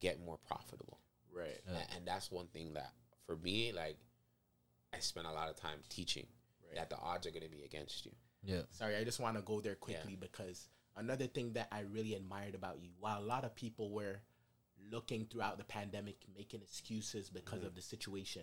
get 0.00 0.24
more 0.24 0.38
profitable? 0.46 0.98
Right. 1.34 1.60
A- 1.68 1.96
and 1.96 2.06
that's 2.06 2.30
one 2.30 2.46
thing 2.48 2.74
that 2.74 2.92
for 3.26 3.36
me 3.36 3.72
like 3.72 3.96
i 4.92 4.98
spend 5.00 5.26
a 5.26 5.32
lot 5.32 5.48
of 5.48 5.56
time 5.56 5.78
teaching 5.88 6.26
Right. 6.66 6.76
that 6.76 6.90
the 6.90 6.98
odds 6.98 7.26
are 7.26 7.30
going 7.30 7.42
to 7.42 7.48
be 7.50 7.62
against 7.64 8.06
you 8.06 8.12
yeah. 8.46 8.60
Sorry, 8.72 8.94
I 8.96 9.04
just 9.04 9.20
want 9.20 9.36
to 9.36 9.42
go 9.42 9.62
there 9.62 9.74
quickly 9.74 10.16
because 10.20 10.68
another 10.96 11.26
thing 11.26 11.54
that 11.54 11.68
I 11.72 11.80
really 11.80 12.14
admired 12.14 12.54
about 12.54 12.78
you, 12.82 12.90
while 13.00 13.18
a 13.18 13.24
lot 13.24 13.42
of 13.44 13.54
people 13.54 13.90
were 13.90 14.20
looking 14.90 15.24
throughout 15.24 15.56
the 15.56 15.64
pandemic, 15.64 16.16
making 16.36 16.60
excuses 16.60 17.30
because 17.30 17.64
of 17.64 17.74
the 17.74 17.80
situation, 17.80 18.42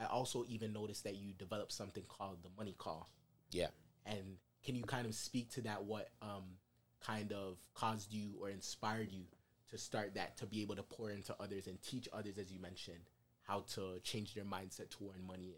I 0.00 0.06
also 0.06 0.44
even 0.48 0.72
noticed 0.72 1.04
that 1.04 1.14
you 1.14 1.32
developed 1.32 1.70
something 1.72 2.02
called 2.08 2.38
the 2.42 2.50
money 2.58 2.74
call. 2.76 3.08
yeah 3.52 3.68
And 4.04 4.38
can 4.64 4.74
you 4.74 4.82
kind 4.82 5.06
of 5.06 5.14
speak 5.14 5.50
to 5.52 5.60
that? 5.62 5.84
What 5.84 6.08
um, 6.22 6.56
kind 7.00 7.32
of 7.32 7.58
caused 7.74 8.12
you 8.12 8.32
or 8.40 8.50
inspired 8.50 9.12
you 9.12 9.26
to 9.70 9.78
start 9.78 10.14
that 10.14 10.36
to 10.38 10.46
be 10.46 10.62
able 10.62 10.76
to 10.76 10.82
pour 10.82 11.10
into 11.10 11.34
others 11.40 11.66
and 11.66 11.80
teach 11.82 12.08
others, 12.12 12.38
as 12.38 12.52
you 12.52 12.58
mentioned, 12.60 13.00
how 13.42 13.64
to 13.74 13.98
change 14.02 14.34
their 14.34 14.44
mindset 14.44 14.90
to 14.98 15.10
earn 15.14 15.26
money? 15.26 15.56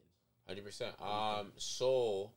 In 0.48 0.56
100% 0.56 1.02
um 1.02 1.52
so 1.56 2.30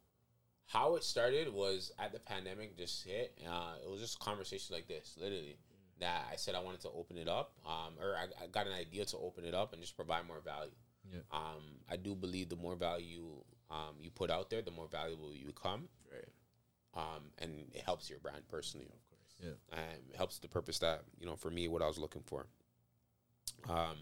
how 0.67 0.95
it 0.95 1.03
started 1.03 1.53
was 1.53 1.91
at 1.97 2.11
the 2.11 2.19
pandemic 2.19 2.77
just 2.77 3.05
hit 3.05 3.37
uh 3.49 3.73
it 3.81 3.89
was 3.89 4.01
just 4.01 4.15
a 4.15 4.19
conversation 4.19 4.75
like 4.75 4.85
this 4.87 5.15
literally 5.17 5.55
that 5.99 6.25
i 6.29 6.35
said 6.35 6.53
i 6.55 6.59
wanted 6.59 6.81
to 6.81 6.89
open 6.89 7.17
it 7.17 7.29
up 7.29 7.53
um 7.65 7.93
or 8.01 8.15
I, 8.17 8.23
I 8.43 8.47
got 8.47 8.67
an 8.67 8.73
idea 8.73 9.05
to 9.05 9.17
open 9.17 9.45
it 9.45 9.53
up 9.53 9.71
and 9.71 9.81
just 9.81 9.95
provide 9.95 10.27
more 10.27 10.41
value 10.43 10.71
Yeah. 11.09 11.19
um 11.31 11.63
i 11.89 11.95
do 11.95 12.13
believe 12.15 12.49
the 12.49 12.57
more 12.57 12.75
value 12.75 13.27
um 13.69 13.95
you 14.01 14.09
put 14.09 14.29
out 14.29 14.49
there 14.49 14.61
the 14.61 14.71
more 14.71 14.87
valuable 14.89 15.33
you 15.33 15.45
become 15.45 15.87
right. 16.11 16.27
um, 16.93 17.23
and 17.37 17.51
it 17.73 17.83
helps 17.85 18.09
your 18.09 18.19
brand 18.19 18.41
personally, 18.49 18.87
of 18.87 19.01
course. 19.09 19.20
Yeah. 19.41 19.49
and 19.73 19.99
it 20.09 20.15
helps 20.15 20.37
the 20.39 20.47
purpose 20.47 20.79
that 20.79 21.03
you 21.19 21.25
know 21.25 21.35
for 21.35 21.49
me 21.49 21.67
what 21.67 21.81
I 21.81 21.87
was 21.87 21.97
looking 21.97 22.23
for. 22.25 22.45
Um, 23.69 23.97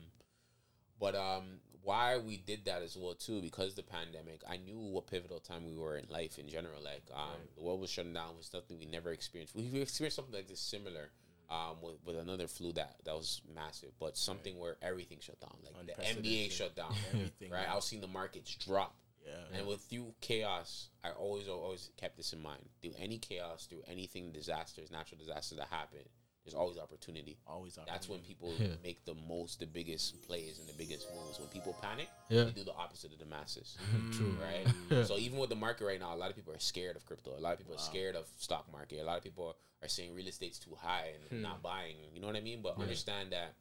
but 0.99 1.15
um, 1.15 1.43
why 1.83 2.17
we 2.17 2.37
did 2.37 2.65
that 2.65 2.81
as 2.81 2.97
well 2.97 3.13
too 3.13 3.41
because 3.41 3.75
the 3.75 3.83
pandemic, 3.83 4.41
I 4.49 4.57
knew 4.57 4.77
what 4.77 5.07
pivotal 5.07 5.39
time 5.39 5.65
we 5.65 5.75
were 5.77 5.97
in 5.97 6.05
life 6.09 6.37
in 6.37 6.47
general. 6.49 6.81
Like 6.83 7.03
um, 7.13 7.39
the 7.57 7.63
world 7.63 7.79
was 7.81 7.89
shutting 7.89 8.13
down 8.13 8.35
was 8.37 8.47
something 8.47 8.77
we 8.79 8.85
never 8.85 9.11
experienced. 9.11 9.55
We 9.55 9.81
experienced 9.81 10.15
something 10.17 10.33
like 10.35 10.47
this 10.47 10.59
similar. 10.61 11.09
Um, 11.51 11.77
with, 11.81 11.95
with 12.05 12.15
another 12.15 12.47
flu 12.47 12.71
that, 12.73 12.97
that 13.05 13.15
was 13.15 13.41
massive, 13.55 13.89
but 13.99 14.15
something 14.15 14.59
where 14.59 14.75
everything 14.83 15.17
shut 15.19 15.39
down, 15.41 15.55
like 15.63 15.97
the 15.97 16.03
NBA 16.03 16.51
shut 16.51 16.75
down, 16.75 16.93
Everything. 17.11 17.49
right? 17.49 17.67
I 17.67 17.73
was 17.73 17.85
seeing 17.85 18.03
the 18.03 18.07
markets 18.07 18.53
drop, 18.53 18.93
Yeah. 19.29 19.57
and 19.59 19.67
with 19.67 19.81
through 19.81 20.13
chaos, 20.21 20.89
I 21.03 21.11
always 21.11 21.47
always 21.47 21.91
kept 21.97 22.17
this 22.17 22.33
in 22.33 22.41
mind. 22.41 22.63
Through 22.81 22.93
any 22.97 23.17
chaos, 23.17 23.67
through 23.69 23.83
anything 23.87 24.31
disasters, 24.31 24.91
natural 24.91 25.19
disasters 25.19 25.57
that 25.59 25.67
happen, 25.67 25.99
there's 26.43 26.55
always 26.55 26.77
opportunity. 26.77 27.37
Always. 27.45 27.77
That's 27.85 28.09
when 28.09 28.21
people 28.21 28.53
Yeah. 28.57 28.75
make 28.83 29.05
the 29.05 29.13
most, 29.13 29.59
the 29.59 29.67
biggest 29.67 30.21
plays 30.23 30.57
and 30.59 30.67
the 30.67 30.73
biggest 30.73 31.07
moves. 31.13 31.39
When 31.39 31.49
people 31.49 31.73
panic, 31.81 32.09
Yeah. 32.29 32.45
they 32.45 32.51
do 32.51 32.63
the 32.63 32.73
opposite 32.73 33.13
of 33.13 33.19
the 33.19 33.25
masses, 33.25 33.77
True. 34.13 34.37
right? 34.41 34.65
So 35.07 35.17
even 35.17 35.37
with 35.37 35.49
the 35.49 35.55
market 35.55 35.85
right 35.85 35.99
now, 35.99 36.13
a 36.13 36.17
lot 36.17 36.29
of 36.29 36.35
people 36.35 36.53
are 36.53 36.59
scared 36.59 36.95
of 36.95 37.05
crypto. 37.05 37.37
A 37.37 37.39
lot 37.39 37.53
of 37.53 37.59
people 37.59 37.75
are 37.75 37.79
scared 37.79 38.15
of 38.15 38.27
stock 38.37 38.71
market. 38.71 38.99
A 38.99 39.03
lot 39.03 39.17
of 39.17 39.23
people 39.23 39.55
are 39.81 39.87
saying 39.87 40.15
real 40.15 40.27
estate's 40.27 40.59
too 40.59 40.75
high 40.75 41.13
and 41.13 41.39
hmm. 41.39 41.41
not 41.41 41.61
buying. 41.61 41.97
You 42.13 42.19
know 42.19 42.27
what 42.27 42.35
I 42.35 42.41
mean? 42.41 42.61
But 42.61 42.77
understand 42.79 43.31
that 43.31 43.55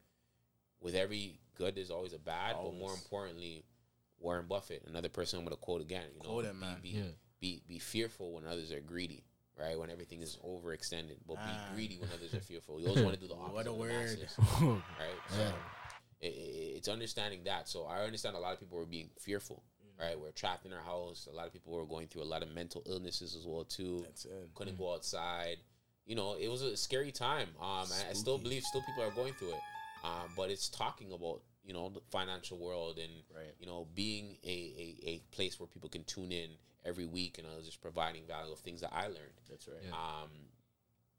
with 0.81 0.95
every 0.95 1.39
good, 1.55 1.75
there's 1.75 1.91
always 1.91 2.13
a 2.13 2.19
bad. 2.19 2.55
But 2.61 2.73
more 2.75 2.93
importantly, 2.93 3.65
Warren 4.19 4.45
Buffett, 4.47 4.83
another 4.87 5.09
person 5.09 5.39
I'm 5.39 5.45
going 5.45 5.55
to 5.55 5.61
quote 5.61 5.81
again. 5.81 6.05
You 6.15 6.23
know, 6.23 6.29
Quote 6.29 6.45
him, 6.45 6.55
be, 6.55 6.65
man. 6.65 6.77
Be, 6.81 6.89
Yeah. 6.89 7.03
be 7.39 7.61
be 7.67 7.79
fearful 7.79 8.33
when 8.33 8.45
others 8.45 8.71
are 8.71 8.81
greedy. 8.81 9.23
Right 9.57 9.77
when 9.77 9.89
everything 9.89 10.21
is 10.21 10.37
overextended, 10.45 11.17
but 11.27 11.35
Ah. 11.37 11.67
be 11.69 11.75
greedy 11.75 11.97
when 11.97 12.09
others 12.11 12.33
are 12.33 12.39
fearful. 12.39 12.79
You 12.79 12.87
always 12.87 13.03
want 13.03 13.15
to 13.15 13.19
do 13.21 13.27
the 13.27 13.33
opposite. 13.35 13.53
What 13.55 13.67
a 13.67 13.73
word. 13.73 13.91
masses, 14.19 14.37
right? 14.61 15.19
So 15.31 15.37
Yeah. 15.37 15.51
it, 16.21 16.27
it, 16.27 16.75
it's 16.77 16.87
understanding 16.87 17.43
that. 17.43 17.67
So 17.67 17.83
I 17.85 18.03
understand 18.03 18.37
a 18.37 18.39
lot 18.39 18.53
of 18.53 18.59
people 18.61 18.77
were 18.77 18.85
being 18.85 19.09
fearful, 19.19 19.61
Mm. 19.83 19.99
right? 20.01 20.17
We're 20.19 20.31
trapped 20.31 20.65
in 20.65 20.71
our 20.71 20.81
house. 20.81 21.27
A 21.29 21.35
lot 21.35 21.45
of 21.47 21.51
people 21.51 21.73
were 21.73 21.85
going 21.85 22.07
through 22.07 22.23
a 22.23 22.31
lot 22.33 22.41
of 22.41 22.49
mental 22.53 22.83
illnesses 22.85 23.35
as 23.35 23.45
well 23.45 23.65
too. 23.65 23.99
That's 24.05 24.23
it. 24.25 24.49
Couldn't 24.55 24.77
go 24.77 24.93
outside. 24.93 25.57
You 26.05 26.15
know, 26.15 26.35
it 26.35 26.47
was 26.47 26.61
a 26.61 26.77
scary 26.77 27.11
time. 27.11 27.49
Um, 27.59 27.83
and 27.91 28.09
I 28.09 28.13
still 28.13 28.37
believe 28.37 28.63
still 28.63 28.81
people 28.83 29.03
are 29.03 29.11
going 29.11 29.33
through 29.33 29.49
it. 29.55 29.61
Um, 30.05 30.31
but 30.37 30.49
it's 30.49 30.69
talking 30.69 31.11
about 31.11 31.41
you 31.69 31.75
know 31.75 31.87
the 31.97 32.01
financial 32.17 32.57
world 32.57 32.97
and 32.97 33.13
Right. 33.39 33.53
you 33.61 33.67
know 33.67 33.87
being 34.03 34.25
a, 34.43 34.57
a, 34.85 34.87
a 35.11 35.21
place 35.35 35.59
where 35.59 35.67
people 35.67 35.89
can 35.95 36.03
tune 36.03 36.31
in 36.31 36.49
every 36.83 37.05
week 37.05 37.37
and 37.37 37.45
I 37.51 37.55
was 37.55 37.65
just 37.71 37.81
providing 37.81 38.23
value 38.27 38.51
of 38.51 38.59
things 38.59 38.81
that 38.81 38.91
I 38.91 39.05
learned 39.17 39.37
That's 39.49 39.67
right. 39.67 39.77
Yeah. 39.87 39.95
um 40.05 40.31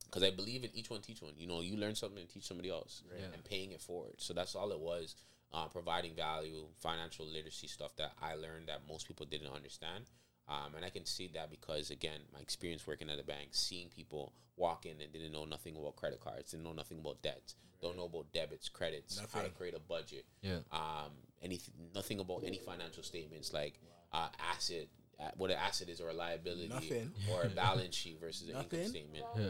because 0.07 0.25
i 0.25 0.31
believe 0.41 0.65
in 0.65 0.71
each 0.75 0.91
one 0.91 1.01
teach 1.01 1.23
one 1.23 1.35
you 1.43 1.47
know 1.47 1.61
you 1.61 1.77
learn 1.77 1.95
something 1.95 2.19
and 2.19 2.29
teach 2.29 2.43
somebody 2.51 2.69
else 2.69 2.95
Yeah. 3.17 3.27
and 3.33 3.45
paying 3.45 3.71
it 3.71 3.81
forward 3.81 4.15
so 4.19 4.35
that's 4.35 4.55
all 4.57 4.73
it 4.73 4.81
was 4.81 5.15
uh, 5.55 5.67
providing 5.67 6.15
value 6.17 6.63
financial 6.81 7.25
literacy 7.27 7.69
stuff 7.69 7.93
that 7.97 8.13
i 8.21 8.35
learned 8.35 8.67
that 8.73 8.81
most 8.89 9.07
people 9.07 9.25
didn't 9.35 9.53
understand 9.61 10.05
um, 10.51 10.75
and 10.77 10.85
i 10.85 10.91
can 10.91 11.07
see 11.07 11.31
that 11.33 11.51
because 11.51 11.91
again 11.91 12.21
my 12.35 12.41
experience 12.41 12.87
working 12.87 13.09
at 13.09 13.19
a 13.19 13.25
bank 13.25 13.49
seeing 13.53 13.89
people 13.89 14.33
walk 14.57 14.85
in 14.85 15.01
and 15.01 15.11
didn't 15.13 15.33
know 15.33 15.45
nothing 15.47 15.75
about 15.77 15.97
credit 15.97 16.21
cards 16.21 16.51
didn't 16.51 16.65
know 16.65 16.73
nothing 16.73 16.99
about 16.99 17.23
debts 17.23 17.55
don't 17.81 17.97
know 17.97 18.05
about 18.05 18.31
debits 18.33 18.69
credits 18.69 19.19
how 19.33 19.41
to 19.41 19.49
create 19.49 19.75
a 19.75 19.81
budget 19.81 20.27
Yeah. 20.43 20.59
um, 20.73 21.13
anything, 21.41 21.73
nothing 21.95 22.21
about 22.21 22.43
any 22.45 22.59
financial 22.59 23.03
statements 23.03 23.53
like 23.55 23.81
uh, 24.13 24.29
asset, 24.53 24.89
uh, 25.21 25.31
what 25.37 25.51
an 25.53 25.57
asset 25.57 25.89
is 25.89 26.01
or 26.01 26.11
a 26.11 26.13
liability, 26.13 26.67
Nothing. 26.69 27.13
or 27.33 27.45
a 27.45 27.49
balance 27.65 27.95
sheet 27.95 28.19
versus 28.21 28.49
an 28.49 28.57
income 28.57 28.85
statement. 28.87 29.25
Yeah. 29.37 29.45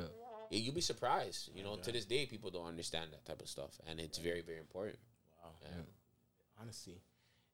Yeah, 0.50 0.58
you'll 0.58 0.74
be 0.74 0.82
surprised. 0.82 1.48
You 1.54 1.62
know, 1.64 1.76
to 1.76 1.90
this 1.90 2.04
day, 2.04 2.26
people 2.26 2.50
don't 2.50 2.66
understand 2.66 3.06
that 3.12 3.24
type 3.24 3.40
of 3.40 3.48
stuff, 3.48 3.80
and 3.88 3.98
it's 3.98 4.18
very, 4.18 4.42
very 4.42 4.58
important. 4.58 4.98
Wow. 5.42 5.52
Yeah. 5.62 5.82
Honestly. 6.60 7.00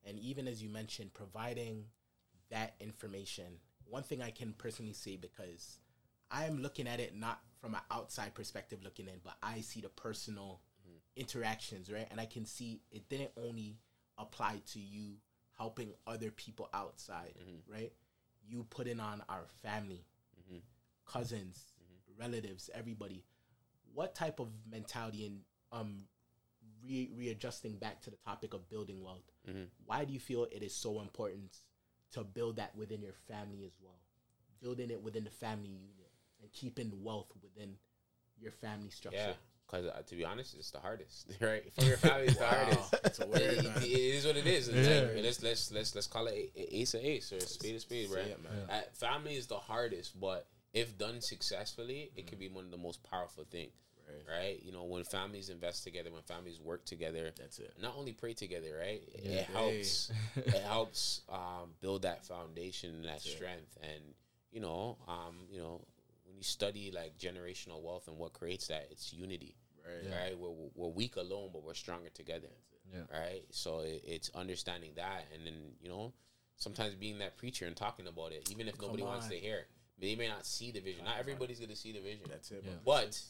And 0.04 0.18
even 0.18 0.48
as 0.48 0.60
you 0.62 0.68
mentioned, 0.68 1.14
providing 1.14 1.84
that 2.50 2.74
information, 2.80 3.44
one 3.88 4.02
thing 4.02 4.22
I 4.22 4.30
can 4.30 4.52
personally 4.56 4.92
say 4.92 5.16
because 5.16 5.78
I'm 6.30 6.60
looking 6.62 6.86
at 6.86 7.00
it 7.00 7.16
not 7.16 7.40
from 7.60 7.74
an 7.74 7.80
outside 7.90 8.34
perspective 8.34 8.80
looking 8.82 9.06
in, 9.06 9.20
but 9.24 9.34
I 9.42 9.60
see 9.60 9.80
the 9.80 9.88
personal 9.88 10.60
mm-hmm. 10.86 11.20
interactions, 11.20 11.90
right? 11.90 12.06
And 12.10 12.20
I 12.20 12.26
can 12.26 12.44
see 12.44 12.80
it 12.90 13.08
didn't 13.08 13.30
only 13.36 13.78
apply 14.18 14.62
to 14.72 14.78
you 14.78 15.14
helping 15.56 15.90
other 16.06 16.30
people 16.30 16.68
outside, 16.74 17.34
mm-hmm. 17.40 17.72
right? 17.72 17.92
You 18.48 18.66
put 18.70 18.86
in 18.86 19.00
on 19.00 19.22
our 19.28 19.46
family, 19.62 20.04
mm-hmm. 20.38 20.58
cousins, 21.06 21.64
relatives, 22.18 22.70
everybody. 22.74 23.24
What 23.94 24.14
type 24.14 24.40
of 24.40 24.48
mentality 24.70 25.26
and 25.26 25.40
um 25.72 26.04
re- 26.86 27.10
readjusting 27.16 27.76
back 27.76 28.00
to 28.02 28.10
the 28.10 28.16
topic 28.16 28.54
of 28.54 28.68
building 28.68 29.02
wealth? 29.02 29.30
Why 29.86 30.04
do 30.04 30.12
you 30.12 30.20
feel 30.20 30.44
it 30.44 30.62
is 30.62 30.74
so 30.74 31.00
important 31.00 31.56
to 32.12 32.24
build 32.24 32.56
that 32.56 32.76
within 32.76 33.02
your 33.02 33.14
family 33.28 33.64
as 33.66 33.72
well? 33.82 33.98
Building 34.62 34.90
it 34.90 35.02
within 35.02 35.24
the 35.24 35.30
family 35.30 35.68
unit 35.70 36.10
and 36.42 36.50
keeping 36.52 36.92
wealth 37.02 37.32
within 37.42 37.74
your 38.40 38.52
family 38.52 38.90
structure. 38.90 39.18
Yeah, 39.18 39.32
because 39.66 39.86
uh, 39.86 40.02
to 40.06 40.16
be 40.16 40.24
honest, 40.24 40.54
it's 40.58 40.70
the 40.70 40.78
hardest, 40.80 41.30
right? 41.40 41.62
For 41.74 41.84
your 41.84 41.96
family, 41.96 42.26
it's 42.28 42.38
the 42.38 42.44
hardest. 42.46 42.94
it's 43.04 43.18
word, 43.20 43.36
It- 43.40 43.64
it- 43.64 43.82
it 43.82 43.84
is 44.14 44.26
what 44.26 44.36
it 44.36 44.46
is. 44.46 44.68
It's 44.68 44.88
Yeah. 44.88 45.00
like, 45.14 45.24
let's 45.24 45.42
let's 45.42 45.72
let's 45.72 45.94
let's 45.94 46.06
call 46.06 46.26
it 46.28 46.52
a- 46.54 46.60
a- 46.60 46.80
ace 46.80 46.94
of 46.94 47.00
ace 47.04 47.32
or 47.32 47.36
a 47.36 47.40
spade 47.42 47.74
a 47.76 47.80
spade, 47.80 48.10
right? 48.10 48.26
it, 48.28 48.42
man. 48.42 48.70
Uh, 48.70 48.82
family 48.94 49.34
is 49.36 49.46
the 49.46 49.58
hardest, 49.58 50.18
but 50.20 50.46
if 50.72 50.96
done 50.98 51.20
successfully, 51.20 52.10
it 52.16 52.26
can 52.26 52.38
be 52.38 52.48
one 52.48 52.64
of 52.64 52.70
the 52.70 52.76
most 52.76 53.02
powerful 53.02 53.44
things. 53.50 53.72
Right. 54.06 54.38
Right, 54.38 54.62
you 54.62 54.70
know, 54.72 54.84
when 54.84 55.02
families 55.04 55.48
invest 55.48 55.82
together, 55.84 56.10
when 56.12 56.22
families 56.22 56.60
work 56.60 56.84
together, 56.84 57.32
That's 57.38 57.58
it. 57.58 57.72
not 57.82 57.94
only 57.96 58.12
pray 58.12 58.34
together, 58.34 58.76
right? 58.78 59.02
It- 59.14 59.24
Yeah. 59.24 59.40
It 59.40 59.46
helps. 59.46 60.12
it 60.36 60.62
helps 60.62 61.22
um, 61.28 61.74
build 61.80 62.02
that 62.02 62.24
foundation 62.24 62.94
and 62.94 63.04
that 63.06 63.20
strength, 63.20 63.76
and 63.82 64.14
you 64.52 64.60
know, 64.60 64.96
um, 65.08 65.36
you 65.50 65.58
know, 65.58 65.80
when 66.24 66.36
you 66.36 66.42
study 66.42 66.90
like 66.92 67.18
generational 67.18 67.82
wealth 67.82 68.06
and 68.08 68.16
what 68.16 68.32
creates 68.32 68.68
that, 68.68 68.86
it's 68.90 69.12
unity. 69.12 69.56
Right. 69.84 70.10
Right. 70.30 70.38
We're, 70.38 70.50
we're 70.74 70.88
weak 70.88 71.16
alone, 71.16 71.50
but 71.52 71.62
we're 71.64 71.74
stronger 71.74 72.08
together. 72.10 72.48
Yeah. 72.92 73.00
Right. 73.12 73.42
So 73.50 73.80
it, 73.80 74.02
it's 74.06 74.30
understanding 74.34 74.92
that, 74.96 75.24
and 75.34 75.44
then 75.46 75.54
you 75.80 75.88
know, 75.88 76.12
sometimes 76.56 76.94
being 76.94 77.18
that 77.18 77.36
preacher 77.36 77.66
and 77.66 77.76
talking 77.76 78.06
about 78.06 78.32
it, 78.32 78.48
even 78.50 78.68
if 78.68 78.80
nobody 78.80 79.02
wants 79.02 79.26
to 79.28 79.34
hear 79.36 79.56
it, 79.58 79.68
they 79.98 80.14
may 80.14 80.28
not 80.28 80.46
see 80.46 80.70
the 80.70 80.80
vision. 80.80 81.04
Not 81.04 81.18
everybody's 81.18 81.58
gonna 81.58 81.74
see 81.76 81.90
the 81.92 82.00
vision. 82.00 82.26
That's 82.28 82.50
it. 82.52 82.62
Yeah. 82.64 82.72
But 82.84 83.20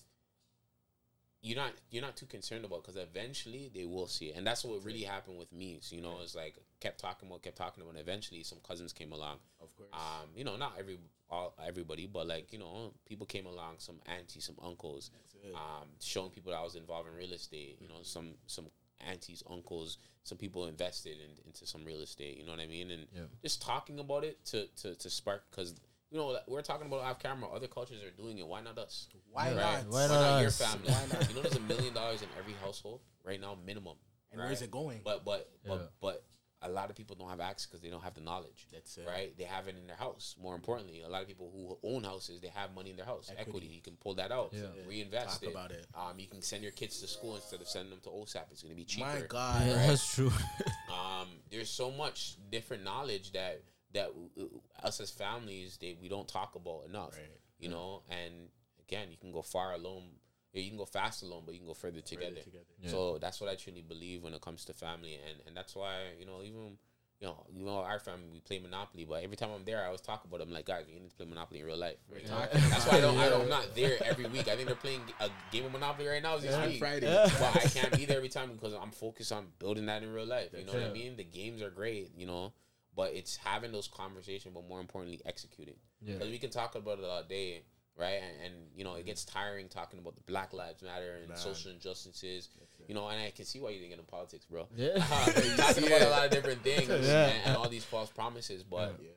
you're 1.47 1.57
not 1.57 1.73
you're 1.91 2.03
not 2.03 2.17
too 2.17 2.27
concerned 2.27 2.65
about 2.65 2.83
because 2.83 2.97
eventually 2.97 3.71
they 3.73 3.85
will 3.85 4.09
see 4.09 4.27
it, 4.27 4.37
and 4.37 4.45
that's 4.47 4.65
what 4.65 4.85
really 4.85 5.03
happened 5.03 5.39
with 5.39 5.53
me. 5.53 5.79
So 5.81 5.95
you 5.95 6.03
know, 6.03 6.19
it's 6.23 6.35
like 6.35 6.57
kept 6.81 6.99
talking 7.01 7.29
about, 7.29 7.43
kept 7.43 7.57
talking 7.57 7.83
about. 7.83 7.93
And 7.95 8.01
eventually, 8.01 8.43
some 8.43 8.59
cousins 8.67 8.93
came 8.93 9.13
along. 9.13 9.39
Of 9.61 9.75
course. 9.77 9.89
Um, 9.93 10.29
you 10.35 10.43
know, 10.45 10.57
not 10.57 10.73
every 10.79 10.99
all 11.31 11.55
everybody, 11.65 12.07
but 12.07 12.27
like 12.27 12.53
you 12.53 12.59
know, 12.59 12.93
people 13.09 13.27
came 13.27 13.47
along. 13.47 13.77
Some 13.79 14.01
aunties, 14.19 14.45
some 14.45 14.57
uncles, 14.61 15.11
um, 15.55 15.89
showing 16.01 16.31
people 16.31 16.51
that 16.51 16.59
I 16.59 16.65
was 16.65 16.75
involved 16.75 17.09
in 17.09 17.15
real 17.15 17.33
estate. 17.33 17.79
You 17.81 17.89
know, 17.89 18.03
some 18.03 18.35
some 18.47 18.67
aunties, 19.09 19.43
uncles, 19.49 19.99
some 20.25 20.39
people 20.39 20.67
invested 20.67 21.19
in, 21.19 21.47
into 21.47 21.65
some 21.67 21.85
real 21.85 22.01
estate. 22.01 22.39
You 22.39 22.45
know 22.45 22.53
what 22.53 22.61
I 22.61 22.67
mean? 22.67 22.91
And 22.91 23.07
Yeah. 23.15 23.23
just 23.43 23.63
talking 23.63 24.01
about 24.01 24.25
it 24.25 24.45
to 24.47 24.67
to 24.83 24.97
to 24.97 25.09
spark 25.11 25.45
because. 25.51 25.75
You 26.17 26.23
know, 26.23 26.39
we're 26.49 26.63
talking 26.63 26.87
about 26.87 27.01
off 27.01 27.19
camera. 27.19 27.47
Other 27.51 27.67
cultures 27.67 28.03
are 28.03 28.11
doing 28.11 28.39
it. 28.39 28.47
Why 28.47 28.63
not 28.63 28.79
us? 28.79 29.07
Why 29.31 29.51
Yeah. 29.51 29.55
not? 29.57 29.87
Why 29.89 30.09
Why 30.09 30.15
not 30.15 30.39
your 30.39 30.47
us? 30.49 30.59
family? 30.59 30.89
Why 30.91 31.05
not? 31.13 31.29
You 31.29 31.35
know, 31.35 31.43
there's 31.43 31.57
a 31.57 31.61
million 31.61 31.93
dollars 31.93 32.23
in 32.23 32.29
every 32.39 32.55
household 32.55 33.01
right 33.23 33.39
now, 33.39 33.55
minimum. 33.67 33.99
And 34.33 34.41
where's 34.41 34.63
it 34.63 34.71
going? 34.71 35.03
But 35.05 35.27
but 35.27 35.51
Yeah. 35.63 35.73
but 35.73 35.93
but 36.01 36.25
a 36.63 36.71
lot 36.71 36.89
of 36.89 36.97
people 36.97 37.17
don't 37.17 37.29
have 37.29 37.41
access 37.41 37.67
because 37.67 37.83
they 37.83 37.91
don't 37.91 38.03
have 38.03 38.15
the 38.15 38.23
knowledge. 38.23 38.67
That's 38.73 38.97
it. 38.97 39.07
Right? 39.07 39.37
They 39.37 39.45
have 39.45 39.69
it 39.69 39.77
in 39.77 39.87
their 39.87 39.97
house. 39.97 40.37
More 40.41 40.55
importantly, 40.55 41.03
a 41.03 41.09
lot 41.09 41.21
of 41.21 41.29
people 41.29 41.51
who 41.55 41.79
own 41.87 42.03
houses, 42.03 42.41
they 42.41 42.49
have 42.49 42.75
money 42.75 42.89
in 42.89 42.97
their 42.97 43.05
house, 43.05 43.29
equity. 43.29 43.49
Equity. 43.51 43.67
You 43.67 43.83
can 43.83 43.97
pull 43.99 44.15
that 44.15 44.33
out, 44.33 44.55
Yeah. 44.55 44.69
reinvest 44.87 45.41
Talk 45.41 45.43
it. 45.43 45.51
about 45.51 45.71
it. 45.73 45.87
Um, 45.95 46.19
you 46.19 46.29
can 46.29 46.41
send 46.41 46.63
your 46.63 46.73
kids 46.73 46.99
to 47.03 47.09
school 47.09 47.37
instead 47.37 47.61
of 47.61 47.69
sending 47.69 47.91
them 47.91 48.01
to 48.05 48.09
OSAP. 48.09 48.51
It's 48.53 48.63
going 48.63 48.75
to 48.75 48.77
be 48.77 48.87
cheaper. 48.87 49.07
My 49.07 49.21
God. 49.21 49.67
Yeah, 49.67 49.87
that's 49.89 50.15
true. 50.15 50.33
Um, 50.91 51.29
there's 51.51 51.69
so 51.69 51.91
much 51.91 52.37
different 52.51 52.83
knowledge 52.83 53.33
that 53.33 53.61
that 53.97 54.11
uh, 54.41 54.87
us 54.87 55.01
as 55.01 55.11
families 55.11 55.79
they 55.81 55.97
we 56.01 56.09
don't 56.09 56.29
talk 56.29 56.55
about 56.55 56.85
enough. 56.89 57.15
Right. 57.15 57.41
You 57.59 57.71
know, 57.71 58.03
and 58.11 58.49
again, 58.87 59.09
you 59.11 59.17
can 59.17 59.33
go 59.33 59.43
far 59.43 59.73
alone. 59.73 60.05
You 60.53 60.69
can 60.69 60.79
go 60.79 60.87
fast 60.87 61.23
alone, 61.23 61.43
but 61.45 61.53
you 61.53 61.61
can 61.61 61.69
go 61.69 61.75
further 61.75 62.01
together. 62.01 62.41
together. 62.43 62.65
Yeah. 62.81 62.91
So 62.91 63.19
that's 63.19 63.41
what 63.43 63.51
I 63.51 63.57
truly 63.57 63.83
believe 63.83 64.23
when 64.23 64.33
it 64.33 64.41
comes 64.41 64.65
to 64.67 64.73
family, 64.73 65.15
and 65.15 65.41
and 65.47 65.57
that's 65.57 65.75
why 65.75 65.95
you 66.19 66.27
know 66.27 66.43
even. 66.43 66.79
You 67.19 67.29
know, 67.29 67.47
you 67.51 67.65
know, 67.65 67.79
our 67.79 67.99
family 67.99 68.29
we 68.31 68.41
play 68.41 68.59
Monopoly, 68.59 69.07
but 69.07 69.25
every 69.25 69.37
time 69.39 69.49
I'm 69.51 69.65
there, 69.65 69.83
I 69.83 69.87
always 69.87 70.03
talk 70.03 70.27
about. 70.27 70.41
It. 70.41 70.43
I'm 70.43 70.53
like, 70.53 70.67
guys, 70.67 70.85
you 70.87 71.01
need 71.01 71.09
to 71.09 71.17
play 71.17 71.25
Monopoly 71.25 71.61
in 71.61 71.67
real 71.67 71.79
life. 71.79 71.97
That's 72.11 72.85
why 72.85 72.99
I 72.99 73.01
don't, 73.01 73.17
I 73.17 73.31
don't. 73.31 73.41
I'm 73.45 73.49
not 73.49 73.75
there 73.75 73.97
every 74.05 74.27
week. 74.27 74.49
I 74.49 74.55
think 74.55 74.67
they're 74.67 74.75
playing 74.77 75.01
a 75.21 75.31
game 75.51 75.65
of 75.65 75.73
Monopoly 75.73 76.09
right 76.09 76.23
now. 76.23 76.37
This 76.37 76.55
On 76.55 76.69
week 76.69 76.79
Friday. 76.79 77.07
but 77.07 77.57
I 77.57 77.69
can't 77.69 77.97
be 77.97 78.05
there 78.05 78.19
every 78.19 78.29
time 78.29 78.53
because 78.53 78.75
I'm 78.75 78.91
focused 78.91 79.33
on 79.33 79.47
building 79.59 79.87
that 79.87 80.03
in 80.03 80.13
real 80.13 80.27
life. 80.27 80.51
You 80.53 80.67
know 80.67 80.75
what 80.75 80.83
I 80.83 80.93
mean? 80.93 81.17
The 81.17 81.25
games 81.25 81.63
are 81.63 81.71
great, 81.71 82.11
you 82.19 82.27
know, 82.27 82.53
but 82.97 83.13
it's 83.13 83.37
having 83.37 83.73
those 83.73 83.87
conversations, 83.87 84.55
but 84.55 84.67
more 84.67 84.81
importantly, 84.81 85.21
executing. 85.27 85.75
Yeah. 86.01 86.15
Because 86.15 86.31
we 86.31 86.39
can 86.39 86.51
talk 86.51 86.75
about 86.75 86.99
it 86.99 87.05
all 87.05 87.23
day, 87.23 87.63
right? 87.97 88.21
And, 88.23 88.47
and 88.47 88.55
you 88.75 88.85
know, 88.85 88.95
it 88.95 89.05
gets 89.05 89.25
tiring 89.25 89.69
talking 89.69 89.99
about 89.99 90.17
the 90.17 90.23
Black 90.23 90.55
Lives 90.55 90.83
Matter 90.83 91.17
and 91.21 91.29
Man. 91.29 91.37
social 91.37 91.71
injustices, 91.71 92.49
you 92.89 92.95
know. 92.95 93.07
And 93.09 93.21
I 93.21 93.31
can 93.31 93.45
see 93.45 93.61
why 93.61 93.71
you 93.71 93.79
didn't 93.79 93.91
get 93.91 93.99
in 93.99 94.07
politics, 94.07 94.47
bro. 94.47 94.67
Yeah. 94.75 94.97
talking 95.57 95.87
about 95.87 96.03
a 96.03 96.09
lot 96.09 96.25
of 96.25 96.31
different 96.31 96.63
things 96.65 96.89
Yeah. 96.89 97.27
and, 97.27 97.35
and 97.45 97.57
all 97.57 97.69
these 97.69 97.85
false 97.85 98.09
promises, 98.09 98.63
but 98.63 98.99
Yeah. 99.01 99.11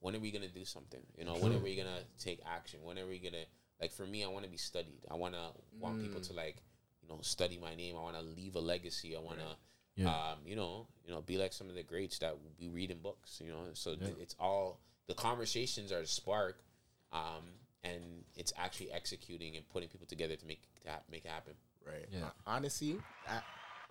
when 0.00 0.14
are 0.14 0.20
we 0.20 0.30
gonna 0.30 0.48
do 0.48 0.66
something? 0.66 1.00
You 1.16 1.24
know, 1.24 1.36
when 1.36 1.54
are 1.54 1.58
we 1.58 1.74
gonna 1.74 2.00
take 2.18 2.40
action? 2.46 2.80
When 2.82 2.98
are 2.98 3.06
we 3.06 3.18
gonna 3.18 3.44
like 3.80 3.92
for 3.92 4.06
me? 4.06 4.24
I 4.24 4.28
want 4.28 4.44
to 4.44 4.50
be 4.50 4.58
studied. 4.58 5.06
I 5.10 5.14
want 5.14 5.34
to 5.34 5.50
want 5.80 6.02
people 6.02 6.20
mm. 6.20 6.28
to 6.28 6.34
like 6.34 6.56
you 7.02 7.08
know 7.08 7.18
study 7.22 7.58
my 7.58 7.74
name. 7.74 7.96
I 7.96 8.02
want 8.02 8.16
to 8.16 8.22
leave 8.22 8.56
a 8.56 8.60
legacy. 8.60 9.16
I 9.16 9.20
want 9.20 9.38
to. 9.38 9.56
Yeah. 9.96 10.08
Um, 10.08 10.38
you 10.46 10.56
know, 10.56 10.86
you 11.06 11.12
know, 11.12 11.20
be 11.20 11.36
like 11.36 11.52
some 11.52 11.68
of 11.68 11.74
the 11.74 11.82
greats 11.82 12.18
that 12.20 12.34
we 12.58 12.68
read 12.68 12.90
in 12.90 12.98
books. 12.98 13.40
You 13.44 13.50
know, 13.52 13.58
so 13.74 13.94
th- 13.94 14.16
it's 14.20 14.34
all 14.40 14.80
the 15.06 15.14
conversations 15.14 15.92
are 15.92 16.00
the 16.00 16.06
spark, 16.06 16.62
um, 17.12 17.44
and 17.84 18.24
it's 18.36 18.52
actually 18.56 18.90
executing 18.92 19.56
and 19.56 19.68
putting 19.68 19.88
people 19.88 20.06
together 20.06 20.36
to 20.36 20.46
make 20.46 20.62
to 20.84 20.90
ha- 20.90 21.02
make 21.10 21.24
it 21.24 21.30
happen. 21.30 21.54
Right. 21.86 22.06
Yeah. 22.12 22.26
Uh, 22.26 22.30
honestly, 22.46 22.96
I, 23.28 23.40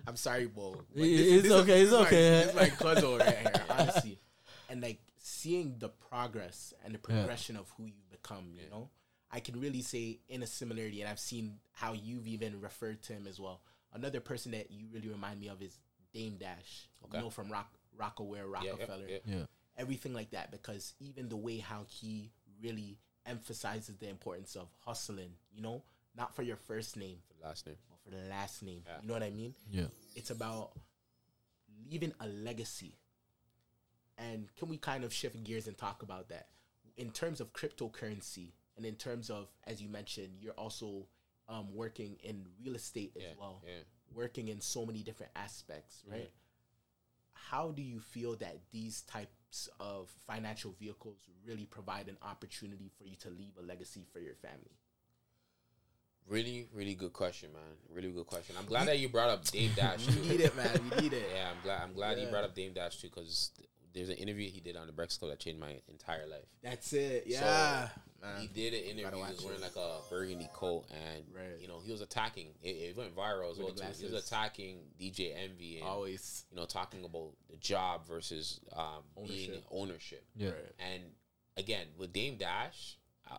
I'm 0.08 0.16
sorry, 0.16 0.48
Bo. 0.48 0.82
but 0.96 1.04
It- 1.04 1.46
it's 1.46 1.52
okay, 1.52 1.82
it's 1.82 1.92
my- 1.92 1.98
okay. 2.08 2.10
this 2.30 2.48
is 2.50 2.56
my 2.56 2.70
cousin 2.70 3.18
right 3.18 3.38
here, 3.38 3.66
honestly. 3.70 4.20
And 4.70 4.82
like 4.82 5.00
seeing 5.18 5.76
the 5.78 5.90
progress 5.90 6.74
and 6.84 6.96
the 6.96 7.00
progression 7.00 7.58
of 7.58 7.70
who 7.78 7.86
you 7.86 8.02
become, 8.10 8.54
you 8.56 8.70
know, 8.72 8.90
I 9.30 9.40
can 9.42 9.60
really 9.60 9.82
say 9.82 10.20
in 10.30 10.42
a 10.44 10.48
similarity, 10.48 11.02
and 11.02 11.10
I've 11.10 11.20
seen 11.20 11.60
how 11.74 11.94
you've 11.94 12.28
even 12.28 12.60
referred 12.60 13.02
to 13.04 13.14
him 13.14 13.28
as 13.28 13.40
well. 13.40 13.62
Another 13.94 14.20
person 14.20 14.52
that 14.54 14.72
you 14.72 14.86
really 14.92 15.10
remind 15.10 15.40
me 15.40 15.48
of 15.50 15.62
is 15.62 15.78
Dame 16.14 16.38
Dash, 16.38 16.88
Okay. 17.06 17.18
you 17.18 17.24
know, 17.24 17.30
from 17.30 17.50
Rock 17.52 17.72
Rockaware, 18.00 18.46
Yeah, 18.54 18.62
yeah, 18.64 18.70
Roc-A-Fella 18.72 19.04
yeah. 19.08 19.18
Yeah. 19.26 19.44
everything 19.78 20.14
like 20.14 20.32
that 20.32 20.50
because 20.52 20.94
even 21.00 21.30
the 21.30 21.36
way 21.38 21.58
how 21.58 21.86
he 21.88 22.32
really 22.62 22.98
emphasizes 23.26 23.96
the 23.98 24.10
importance 24.10 24.56
of 24.56 24.70
hustling, 24.86 25.34
you 25.54 25.62
know, 25.62 25.84
not 26.16 26.36
for 26.36 26.42
your 26.42 26.56
first 26.58 26.96
name, 26.98 27.18
For 27.30 27.36
the 27.42 27.48
last 27.48 27.66
name. 27.68 27.76
but 27.90 28.00
for 28.04 28.10
the 28.12 28.30
last 28.30 28.64
name. 28.64 28.84
Yeah. 28.88 29.02
You 29.02 29.08
know 29.08 29.14
what 29.14 29.24
I 29.24 29.30
mean? 29.30 29.54
Yeah. 29.70 29.86
It's 30.16 30.30
about 30.32 30.72
leaving 31.90 32.14
a 32.20 32.28
legacy. 32.28 32.98
And 34.18 34.48
can 34.56 34.70
we 34.70 34.78
kind 34.78 35.04
of 35.04 35.14
shift 35.14 35.44
gears 35.44 35.68
and 35.68 35.78
talk 35.78 36.02
about 36.04 36.30
that? 36.30 36.48
In 36.98 37.12
terms 37.12 37.40
of 37.42 37.54
cryptocurrency 37.54 38.52
and 38.78 38.86
in 38.86 38.96
terms 38.96 39.30
of, 39.30 39.48
as 39.66 39.82
you 39.82 39.90
mentioned, 39.90 40.38
you're 40.40 40.54
also 40.54 41.08
um, 41.52 41.68
working 41.76 42.18
in 42.24 42.46
real 42.64 42.76
estate 42.76 43.12
as 43.18 43.22
Yeah, 43.24 43.28
well, 43.38 43.62
yeah. 43.66 43.84
working 44.16 44.48
in 44.48 44.62
so 44.62 44.86
many 44.86 45.04
different 45.04 45.32
aspects, 45.36 46.04
right? 46.08 46.30
Mhm. 46.30 46.32
How 47.34 47.72
do 47.72 47.82
you 47.82 48.00
feel 48.00 48.36
that 48.38 48.58
these 48.72 49.02
types 49.02 49.68
of 49.80 50.10
financial 50.26 50.72
vehicles 50.72 51.28
really 51.44 51.66
provide 51.66 52.08
an 52.08 52.18
opportunity 52.22 52.90
for 52.98 53.06
you 53.06 53.16
to 53.18 53.30
leave 53.30 53.58
a 53.58 53.62
legacy 53.62 54.06
for 54.14 54.20
your 54.20 54.36
family? 54.36 54.78
Really, 56.28 56.70
really 56.72 56.96
good 56.96 57.12
question, 57.12 57.52
man. 57.52 57.76
Really 57.90 58.12
good 58.12 58.28
question. 58.28 58.56
I'm 58.58 58.66
glad 58.66 58.88
that 58.88 59.00
you 59.00 59.10
brought 59.10 59.30
up 59.30 59.44
Dame 59.44 59.72
Dash 59.76 60.06
We 60.08 60.22
need 60.30 60.40
it, 60.40 60.56
man. 60.56 60.90
We 60.96 61.02
need 61.02 61.14
it. 61.14 61.30
Yeah, 61.34 61.52
I'm 61.52 61.62
glad. 61.64 61.82
I'm 61.82 61.94
glad 61.94 62.20
you 62.20 62.28
brought 62.28 62.46
up 62.46 62.56
Dame 62.56 62.74
Dash 62.74 63.02
too, 63.02 63.10
because 63.10 63.52
there's 63.94 64.10
an 64.10 64.16
interview 64.16 64.50
he 64.50 64.60
did 64.62 64.76
on 64.78 64.88
the 64.88 64.94
Breakfast 64.94 65.20
Club 65.20 65.32
that 65.32 65.40
changed 65.40 65.60
my 65.60 65.76
entire 65.90 66.26
life. 66.28 66.46
That's 66.64 66.94
it. 66.94 67.24
Yeah. 67.28 67.90
man. 68.22 68.40
He 68.42 68.48
did 68.48 68.74
an 68.74 68.80
interview. 68.98 69.24
He 69.24 69.32
was 69.34 69.44
wearing 69.44 69.60
it. 69.60 69.64
like 69.64 69.76
a 69.76 70.00
burgundy 70.10 70.48
coat, 70.54 70.86
and 70.92 71.24
Right. 71.34 71.60
you 71.60 71.68
know 71.68 71.80
he 71.84 71.92
was 71.92 72.02
attacking. 72.02 72.48
It, 72.62 72.70
it 72.70 72.98
went 72.98 73.16
viral 73.16 73.52
as 73.52 73.58
With 73.58 73.68
well 73.80 73.92
too. 73.92 74.06
He 74.06 74.12
was 74.12 74.26
attacking 74.26 74.78
DJ 75.00 75.34
Envy 75.36 75.80
and 75.80 75.88
Always. 75.88 76.46
you 76.52 76.58
know 76.58 76.66
talking 76.66 77.04
about 77.04 77.32
the 77.50 77.58
job 77.58 78.08
versus 78.08 78.60
um, 78.76 79.04
being 79.28 79.50
Ownership. 79.50 79.66
ownership. 79.72 80.26
Yeah. 80.36 80.50
Right. 80.50 80.74
And 80.94 81.04
again, 81.58 81.88
with 81.98 82.14
Dame 82.14 82.38
Dash, 82.38 82.98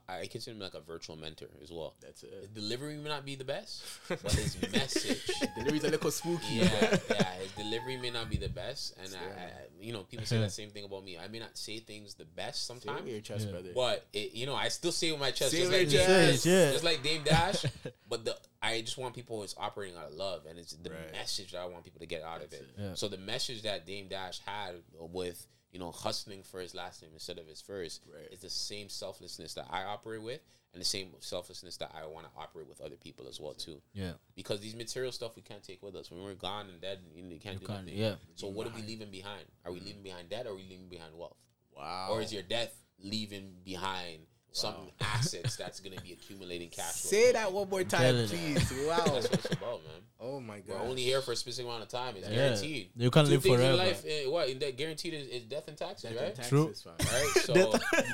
I, 0.09 0.21
I 0.21 0.27
consider 0.27 0.55
him 0.55 0.61
like 0.63 0.75
a 0.75 0.81
virtual 0.81 1.17
mentor 1.17 1.49
as 1.63 1.71
well. 1.71 1.95
That's 2.01 2.23
His 2.23 2.31
it. 2.31 2.55
delivery 2.55 2.97
may 2.97 3.09
not 3.09 3.25
be 3.27 3.35
the 3.35 3.45
best, 3.45 3.83
but 4.09 4.21
his 4.33 4.57
message 4.73 5.21
Delivery's 5.57 5.85
a 5.85 5.91
little 5.91 6.11
spooky. 6.11 6.55
yeah, 6.55 6.99
yeah. 7.11 7.35
His 7.35 7.53
delivery 7.57 7.97
may 7.97 8.11
not 8.11 8.31
be 8.31 8.37
the 8.37 8.49
best, 8.49 8.95
and 9.03 9.15
I, 9.15 9.41
I, 9.43 9.51
you 9.81 9.93
know, 9.93 10.01
people 10.05 10.25
say 10.27 10.39
that 10.41 10.53
same 10.53 10.71
thing 10.71 10.85
about 10.85 11.05
me. 11.05 11.19
I 11.19 11.29
may 11.29 11.39
not 11.41 11.57
say 11.59 11.79
things 11.81 12.15
the 12.15 12.25
best 12.25 12.67
Same 12.67 12.81
sometimes, 12.81 13.05
with 13.05 13.13
your 13.13 13.21
chest, 13.21 13.47
Yeah. 13.47 13.53
brother. 13.53 13.71
but 13.75 14.07
it, 14.13 14.33
you 14.35 14.47
know, 14.47 14.55
I 14.55 14.69
still 14.69 14.93
say 14.93 15.09
it 15.09 15.13
with 15.13 15.21
my 15.21 15.31
chest, 15.31 15.51
Say 15.53 15.59
just 15.61 15.73
it 15.73 15.79
like 15.79 15.89
Dame, 15.89 16.07
chest. 16.07 16.47
Yeah. 16.47 16.73
just 16.73 16.85
like 16.85 17.03
Dame 17.03 17.23
Dash. 17.25 17.65
but 18.09 18.25
the 18.25 18.37
I 18.63 18.81
just 18.81 18.97
want 18.97 19.15
people 19.15 19.41
who's 19.41 19.55
operating 19.59 19.97
out 19.97 20.07
of 20.07 20.15
love, 20.15 20.47
and 20.49 20.59
it's 20.59 20.73
the 20.75 20.91
Right. 20.91 21.13
message 21.13 21.53
that 21.53 21.61
I 21.61 21.67
want 21.67 21.85
people 21.85 22.01
to 22.01 22.07
get 22.07 22.23
out 22.23 22.43
of 22.43 22.53
it. 22.53 22.67
Yeah. 22.79 22.95
So 22.95 23.09
the 23.09 23.19
message 23.19 23.63
that 23.63 23.87
Dame 23.87 24.09
Dash 24.09 24.39
had 24.47 24.77
with 24.99 25.47
you 25.73 25.79
know 25.79 25.91
hustling 25.91 26.43
for 26.43 26.61
his 26.61 26.75
last 26.75 27.03
name 27.03 27.11
instead 27.15 27.39
of 27.39 27.47
his 27.47 27.61
first 27.61 28.03
Right. 28.13 28.31
is 28.31 28.41
the 28.41 28.51
same 28.51 28.89
selflessness 28.89 29.55
that 29.55 29.67
I 29.71 29.85
operate 29.85 30.23
with, 30.23 30.41
and 30.75 30.81
the 30.81 30.85
same 30.87 31.09
selflessness 31.21 31.77
that 31.79 31.91
I 31.95 32.07
want 32.07 32.27
to 32.27 32.33
operate 32.39 32.69
with 32.69 32.81
other 32.81 32.97
people 32.97 33.27
as 33.29 33.41
well 33.41 33.55
too 33.55 33.81
Yeah. 33.95 34.13
because 34.35 34.61
these 34.61 34.75
material 34.77 35.13
stuff 35.13 35.35
we 35.37 35.43
can't 35.43 35.63
take 35.63 35.83
with 35.83 35.97
us 35.97 36.11
when 36.11 36.23
we're 36.23 36.35
gone 36.35 36.69
and 36.69 36.81
dead. 36.81 37.01
You, 37.15 37.23
know, 37.23 37.31
you 37.31 37.41
can't 37.41 37.55
You 37.55 37.61
do 37.61 37.67
can't- 37.67 37.85
nothing. 37.87 37.99
yeah. 37.99 38.17
So 38.37 38.49
what 38.49 38.67
are 38.67 38.75
we 38.75 38.83
leaving 38.83 39.11
behind? 39.11 39.45
Are 39.65 39.73
we 39.73 39.81
mm. 39.81 39.87
leaving 39.87 40.03
behind 40.03 40.29
debt? 40.29 40.47
Or 40.47 40.51
are 40.51 40.55
we 40.57 40.63
leaving 40.65 40.89
behind 40.89 41.15
wealth? 41.17 41.37
Wow. 41.77 42.09
Or 42.11 42.21
is 42.23 42.33
your 42.33 42.43
death 42.43 42.75
leaving 42.99 43.55
behind 43.65 44.27
some 44.53 44.75
assets 45.01 45.57
that's 45.57 45.81
going 45.81 45.97
to 45.97 46.03
be 46.03 46.13
accumulating 46.13 46.69
cash? 46.69 46.93
flow? 47.03 47.11
Say 47.11 47.33
that 47.33 47.53
one 47.53 47.69
more 47.69 47.85
time, 47.85 48.01
telling 48.03 48.29
please. 48.29 48.73
Wow. 48.87 48.97
That's 49.05 49.31
what 49.31 49.35
it's 49.35 49.53
about, 49.53 49.83
man. 49.85 50.03
oh 50.21 50.41
my 50.41 50.61
god. 50.61 50.81
We're 50.81 50.89
only 50.89 51.03
here 51.03 51.21
for 51.23 51.33
a 51.33 51.37
specific 51.37 51.67
amount 51.69 51.83
of 51.85 51.89
time. 51.89 52.15
It's 52.17 52.29
Yeah. 52.29 52.35
guaranteed. 52.35 52.91
You 52.97 53.11
can't 53.11 53.27
Two 53.27 53.33
live 53.35 53.43
things 53.43 53.57
forever. 53.57 53.73
in 53.73 53.79
life. 53.79 54.05
eh, 54.07 54.27
what 54.27 54.49
in 54.49 54.59
that 54.61 54.77
guaranteed 54.77 55.15
is, 55.15 55.27
is 55.29 55.43
death 55.45 55.69
and 55.69 55.77
taxes, 55.77 56.15
right? 56.19 56.35
True. 56.49 56.73
Right. 56.87 57.29
So 57.43 57.53
we 57.55 57.61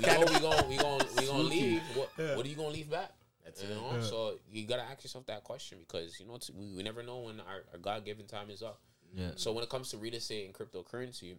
know 0.06 0.24
we 0.26 0.38
going 0.40 0.68
we 0.68 0.76
gonna 0.78 1.04
we 1.18 1.26
gonna 1.26 1.42
leave. 1.42 1.82
What 1.94 2.08
what 2.36 2.46
are 2.46 2.48
you 2.48 2.56
gonna 2.56 2.68
leave 2.68 2.90
back? 2.90 3.10
That's 3.44 3.62
you 3.62 3.68
it. 3.70 3.74
know, 3.74 4.00
so 4.02 4.34
you 4.52 4.66
gotta 4.66 4.82
ask 4.82 5.02
yourself 5.02 5.26
that 5.26 5.42
question 5.44 5.78
because 5.86 6.18
you 6.20 6.26
know 6.26 6.34
it's, 6.36 6.50
we, 6.50 6.72
we 6.74 6.82
never 6.82 7.02
know 7.02 7.18
when 7.20 7.40
our, 7.40 7.64
our 7.72 7.78
God 7.78 8.04
given 8.04 8.26
time 8.26 8.50
is 8.50 8.62
up. 8.62 8.80
Yeah. 9.14 9.30
So 9.36 9.52
when 9.52 9.64
it 9.64 9.70
comes 9.70 9.90
to 9.90 9.96
real 9.96 10.12
estate 10.14 10.44
and 10.44 10.54
cryptocurrency, 10.54 11.34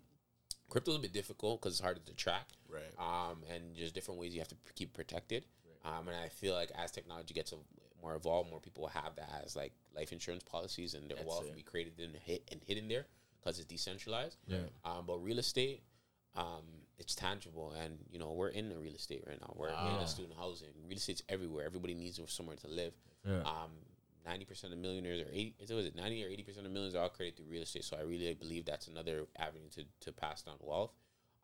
crypto's 0.69 0.95
a 0.95 0.99
bit 0.99 1.13
difficult 1.13 1.61
because 1.61 1.73
it's 1.73 1.81
harder 1.81 2.01
to 2.05 2.13
track. 2.13 2.47
Right. 2.69 2.81
Um, 2.97 3.37
and 3.53 3.75
there's 3.77 3.91
different 3.91 4.19
ways 4.19 4.33
you 4.33 4.39
have 4.39 4.47
to 4.49 4.55
p- 4.55 4.71
keep 4.75 4.93
protected. 4.93 5.45
Um, 5.85 6.07
and 6.07 6.17
I 6.17 6.27
feel 6.27 6.53
like 6.53 6.71
as 6.77 6.91
technology 6.91 7.33
gets 7.33 7.51
a, 7.51 7.55
more 8.01 8.15
evolved, 8.15 8.49
more 8.49 8.59
people 8.59 8.83
will 8.83 8.89
have 8.89 9.15
that 9.15 9.43
as 9.45 9.55
like 9.55 9.73
life 9.95 10.11
insurance 10.11 10.43
policies, 10.43 10.93
and 10.93 11.09
their 11.09 11.17
That's 11.17 11.27
wealth 11.27 11.47
it. 11.47 11.55
be 11.55 11.61
created 11.63 11.93
and 11.99 12.15
hit 12.15 12.47
and 12.51 12.61
hidden 12.65 12.87
there 12.87 13.05
because 13.39 13.57
it's 13.59 13.67
decentralized. 13.67 14.37
Yeah. 14.47 14.57
Um, 14.85 15.05
but 15.07 15.17
real 15.23 15.39
estate, 15.39 15.83
um, 16.35 16.63
it's 16.97 17.15
tangible, 17.15 17.73
and 17.81 17.97
you 18.11 18.19
know 18.19 18.31
we're 18.31 18.49
in 18.49 18.69
the 18.69 18.77
real 18.77 18.93
estate 18.93 19.23
right 19.27 19.39
now. 19.39 19.53
We're 19.55 19.69
in 19.69 19.97
the 19.99 20.05
student 20.05 20.35
housing. 20.37 20.69
Real 20.87 20.97
estate's 20.97 21.23
everywhere. 21.29 21.65
Everybody 21.65 21.93
needs 21.93 22.19
somewhere 22.27 22.57
to 22.57 22.67
live. 22.67 22.93
Yeah. 23.25 23.39
Um, 23.39 23.71
ninety 24.25 24.45
percent 24.45 24.73
of 24.73 24.79
millionaires 24.79 25.21
or 25.21 25.29
eighty, 25.31 25.55
is 25.59 25.69
it 25.71 25.75
was 25.75 25.85
it 25.85 25.95
ninety 25.95 26.23
or 26.25 26.29
eighty 26.29 26.43
percent 26.43 26.65
of 26.65 26.71
millions 26.71 26.95
are 26.95 27.03
all 27.03 27.09
created 27.09 27.37
through 27.37 27.47
real 27.51 27.61
estate. 27.63 27.83
So 27.83 27.97
I 27.97 28.01
really 28.01 28.33
believe 28.33 28.65
that's 28.65 28.87
another 28.87 29.25
avenue 29.37 29.69
to 29.75 29.83
to 30.01 30.11
pass 30.11 30.41
down 30.41 30.55
wealth. 30.59 30.91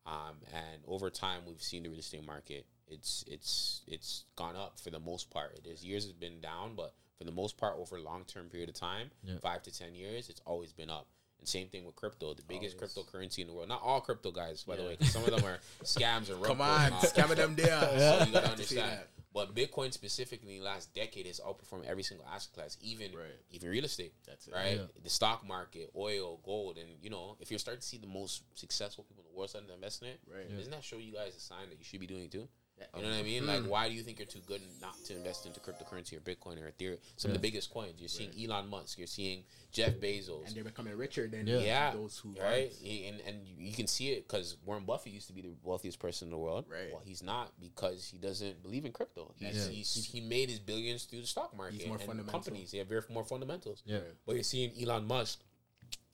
Um, 0.07 0.37
and 0.53 0.83
over 0.87 1.09
time, 1.09 1.41
we've 1.47 1.61
seen 1.63 1.81
the 1.83 1.89
real 1.89 1.99
estate 1.99 2.25
market. 2.25 2.65
It's 2.87 3.23
it's 3.27 3.81
it's 3.87 4.25
gone 4.35 4.55
up 4.55 4.79
for 4.79 4.91
the 4.91 4.99
most 4.99 5.29
part. 5.31 5.59
There's 5.63 5.83
years 5.83 6.05
it's 6.05 6.13
been 6.13 6.39
down, 6.41 6.75
but 6.75 6.93
for 7.17 7.23
the 7.23 7.31
most 7.31 7.57
part, 7.57 7.75
over 7.79 7.95
a 7.97 8.01
long 8.01 8.23
term 8.25 8.47
period 8.47 8.69
of 8.69 8.75
time, 8.75 9.09
Yeah. 9.23 9.35
five 9.41 9.63
to 9.63 9.71
ten 9.75 9.95
years, 9.95 10.29
it's 10.29 10.41
always 10.45 10.73
been 10.73 10.89
up. 10.91 11.07
And 11.39 11.47
same 11.47 11.67
thing 11.69 11.85
with 11.85 11.95
crypto, 11.95 12.33
the 12.33 12.43
biggest 12.43 12.75
Always. 12.77 12.93
cryptocurrency 12.93 13.39
in 13.39 13.47
the 13.47 13.53
world. 13.53 13.67
Not 13.67 13.81
all 13.81 13.99
crypto 13.99 14.31
guys, 14.31 14.63
by 14.63 14.75
the 14.75 14.83
way, 14.83 14.89
way, 14.89 14.95
'cause 14.97 15.11
some 15.11 15.23
of 15.23 15.31
them 15.31 15.43
are 15.43 15.57
scams 15.83 16.29
and 16.29 16.41
Come 16.43 16.61
on, 16.61 16.91
pulls. 16.91 17.11
scamming 17.11 17.35
them 17.37 17.55
there. 17.55 17.79
So 18.19 18.25
you 18.25 18.31
gotta 18.31 18.51
understand. 18.51 18.99
That. 19.35 19.47
But 19.47 19.55
Bitcoin 19.55 19.91
specifically 19.93 20.53
in 20.53 20.59
the 20.59 20.65
last 20.65 20.93
decade 20.93 21.25
has 21.27 21.39
outperformed 21.39 21.85
every 21.85 22.03
single 22.03 22.25
asset 22.27 22.53
class, 22.53 22.77
even 22.81 23.13
Right. 23.13 23.27
even 23.51 23.69
real 23.69 23.85
estate. 23.85 24.13
That's 24.25 24.47
it. 24.47 24.53
Right? 24.53 24.77
Yeah. 24.77 24.85
The 25.03 25.09
stock 25.09 25.45
market, 25.45 25.91
oil, 25.95 26.37
gold, 26.43 26.77
and 26.77 26.89
you 27.01 27.09
know, 27.09 27.37
if 27.39 27.49
you're 27.51 27.59
starting 27.59 27.81
to 27.81 27.87
see 27.87 27.97
the 27.97 28.07
most 28.07 28.43
successful 28.55 29.03
people 29.03 29.23
in 29.23 29.31
the 29.31 29.37
world 29.37 29.49
starting 29.49 29.67
to 29.69 29.73
invest 29.75 30.01
in 30.01 30.09
it, 30.09 30.19
Right. 30.27 30.49
doesn't 30.55 30.71
that 30.71 30.83
show 30.83 30.97
you 30.97 31.13
guys 31.13 31.35
a 31.35 31.39
sign 31.39 31.69
that 31.69 31.77
you 31.77 31.83
should 31.83 31.99
be 31.99 32.07
doing 32.07 32.23
it 32.23 32.31
too? 32.31 32.47
Yeah. 32.77 32.85
You 32.97 33.03
know 33.03 33.09
what 33.09 33.19
I 33.19 33.23
mean? 33.23 33.43
Hmm. 33.43 33.47
Like, 33.49 33.63
why 33.63 33.87
do 33.87 33.95
you 33.95 34.03
think 34.03 34.19
you're 34.19 34.25
too 34.25 34.41
good 34.45 34.61
not 34.81 34.95
to 35.05 35.15
invest 35.15 35.45
into 35.45 35.61
cryptocurrency 35.61 36.17
or 36.17 36.19
Bitcoin 36.19 36.61
or 36.61 36.69
Ethereum? 36.71 36.97
Some 37.15 37.31
of 37.31 37.35
the 37.35 37.39
biggest 37.41 37.69
coins. 37.73 37.93
You're 37.99 38.09
seeing 38.09 38.31
Elon 38.37 38.69
Musk. 38.69 38.97
You're 38.97 39.07
seeing 39.07 39.43
Jeff 39.71 39.93
Bezos. 39.93 40.47
And 40.47 40.55
they're 40.55 40.63
becoming 40.65 40.97
richer 40.97 41.27
than 41.27 41.47
Yeah. 41.47 41.59
yeah, 41.59 41.91
those 41.93 42.17
who 42.17 42.29
right, 42.37 42.71
aren't. 42.73 42.81
And 42.83 43.21
and 43.27 43.47
you 43.57 43.73
can 43.73 43.87
see 43.87 44.09
it 44.11 44.27
because 44.27 44.57
Warren 44.65 44.83
Buffett 44.83 45.13
used 45.13 45.27
to 45.27 45.33
be 45.33 45.41
the 45.41 45.53
wealthiest 45.63 45.99
person 45.99 46.27
in 46.27 46.31
the 46.31 46.37
world. 46.37 46.65
Right. 46.69 46.91
Well, 46.91 47.01
he's 47.05 47.23
not 47.23 47.53
because 47.61 48.05
he 48.07 48.17
doesn't 48.17 48.61
believe 48.61 48.83
in 48.83 48.91
crypto. 48.91 49.33
He's, 49.37 49.67
Yeah. 49.67 49.71
he's 49.73 50.05
he 50.05 50.19
made 50.19 50.49
his 50.49 50.59
billions 50.59 51.05
through 51.05 51.21
the 51.21 51.27
stock 51.27 51.55
market 51.55 51.75
He's 51.79 51.87
more 51.87 51.95
and 51.97 52.05
fundamental. 52.05 52.31
companies. 52.39 52.71
They 52.71 52.79
have 52.79 52.87
very 52.87 53.03
more 53.09 53.23
fundamentals. 53.23 53.83
Yeah. 53.85 53.99
But 54.25 54.35
you're 54.35 54.43
seeing 54.43 54.71
Elon 54.81 55.05
Musk, 55.07 55.39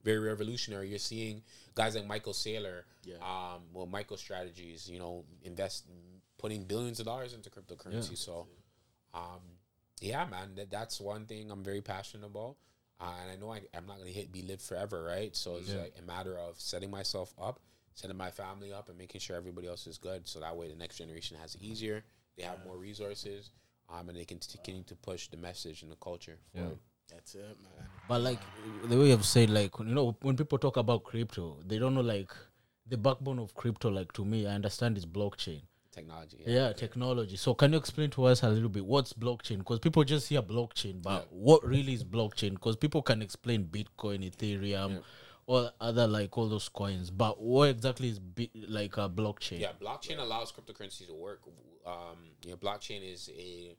very 0.03 0.19
revolutionary. 0.19 0.89
You're 0.89 0.99
seeing 0.99 1.41
guys 1.73 1.95
like 1.95 2.05
Michael 2.05 2.33
Saylor, 2.33 2.83
Yeah. 3.03 3.15
um, 3.17 3.61
well, 3.73 3.87
MicroStrategy's, 3.87 4.89
you 4.89 4.99
know, 4.99 5.25
invest 5.43 5.85
putting 6.41 6.63
billions 6.63 6.99
of 6.99 7.05
dollars 7.05 7.33
into 7.33 7.49
cryptocurrency. 7.49 8.11
Yeah. 8.11 8.15
So, 8.15 8.47
um, 9.13 9.41
yeah, 10.01 10.25
man, 10.25 10.55
that, 10.55 10.71
that's 10.71 10.99
one 10.99 11.25
thing 11.25 11.51
I'm 11.51 11.63
very 11.63 11.81
passionate 11.81 12.25
about. 12.25 12.55
Uh, 12.99 13.13
and 13.21 13.31
I 13.31 13.35
know 13.35 13.51
I, 13.51 13.61
I'm 13.75 13.85
not 13.87 13.97
gonna 13.99 14.09
hit 14.11 14.31
be 14.31 14.41
live 14.41 14.61
forever, 14.61 15.03
right? 15.03 15.35
So 15.35 15.55
it's 15.57 15.69
Yeah. 15.69 15.81
like 15.81 15.95
a 15.97 16.05
matter 16.05 16.37
of 16.37 16.59
setting 16.59 16.91
myself 16.91 17.33
up, 17.39 17.59
setting 17.93 18.17
my 18.17 18.31
family 18.31 18.71
up, 18.73 18.89
and 18.89 18.97
making 18.97 19.21
sure 19.21 19.35
everybody 19.35 19.67
else 19.67 19.87
is 19.87 19.97
good. 19.97 20.27
So 20.27 20.39
that 20.39 20.55
way, 20.55 20.67
the 20.67 20.75
next 20.75 20.97
generation 20.97 21.37
has 21.41 21.55
it 21.55 21.61
easier. 21.61 22.03
They 22.37 22.43
have 22.43 22.63
more 22.65 22.77
resources, 22.77 23.51
um, 23.89 24.09
and 24.09 24.17
they 24.17 24.25
can 24.25 24.39
continue 24.39 24.83
to 24.83 24.95
push 24.95 25.27
the 25.29 25.37
message 25.37 25.81
and 25.83 25.91
the 25.91 25.95
culture 25.97 26.37
Yeah. 26.53 26.61
forward. 26.61 26.79
That's 27.09 27.35
it, 27.35 27.57
man. 27.61 27.87
But 28.07 28.21
like 28.21 28.39
the 28.87 28.97
way 28.97 29.09
you've 29.09 29.25
said, 29.25 29.49
like 29.49 29.77
you 29.79 29.85
know, 29.85 30.15
when 30.21 30.37
people 30.37 30.57
talk 30.57 30.77
about 30.77 31.03
crypto, 31.03 31.57
they 31.67 31.77
don't 31.79 31.93
know 31.95 32.01
like 32.01 32.31
the 32.87 32.97
backbone 32.97 33.39
of 33.39 33.53
crypto. 33.55 33.89
Like 33.89 34.11
to 34.13 34.23
me, 34.25 34.45
I 34.47 34.53
understand 34.55 34.97
is 34.97 35.05
blockchain. 35.05 35.61
Technology. 35.91 36.41
Yeah, 36.45 36.71
technology. 36.71 37.35
So 37.35 37.53
can 37.53 37.73
you 37.73 37.77
explain 37.77 38.09
to 38.11 38.25
us 38.25 38.43
a 38.43 38.49
little 38.49 38.69
bit 38.69 38.85
what's 38.85 39.11
blockchain? 39.11 39.57
Because 39.57 39.79
people 39.79 40.03
just 40.05 40.29
hear 40.29 40.41
blockchain, 40.41 41.01
but 41.01 41.31
what 41.31 41.65
really 41.65 41.93
is 41.93 42.03
blockchain? 42.03 42.51
Because 42.51 42.77
people 42.77 43.01
can 43.01 43.21
explain 43.21 43.65
Bitcoin, 43.65 44.29
Ethereum, 44.31 45.01
or 45.47 45.69
other 45.81 46.07
like 46.07 46.37
all 46.37 46.47
those 46.47 46.69
coins, 46.69 47.09
but 47.09 47.41
what 47.41 47.69
exactly 47.69 48.07
is 48.07 48.19
bi- 48.19 48.49
like 48.69 48.95
a 48.95 49.09
blockchain? 49.09 49.59
Yeah, 49.59 49.71
blockchain 49.81 50.19
allows 50.19 50.53
cryptocurrencies 50.53 51.07
to 51.07 51.13
work. 51.13 51.41
Um, 51.85 52.17
you 52.45 52.51
know, 52.51 52.57
blockchain 52.57 53.01
is 53.03 53.29
a 53.37 53.75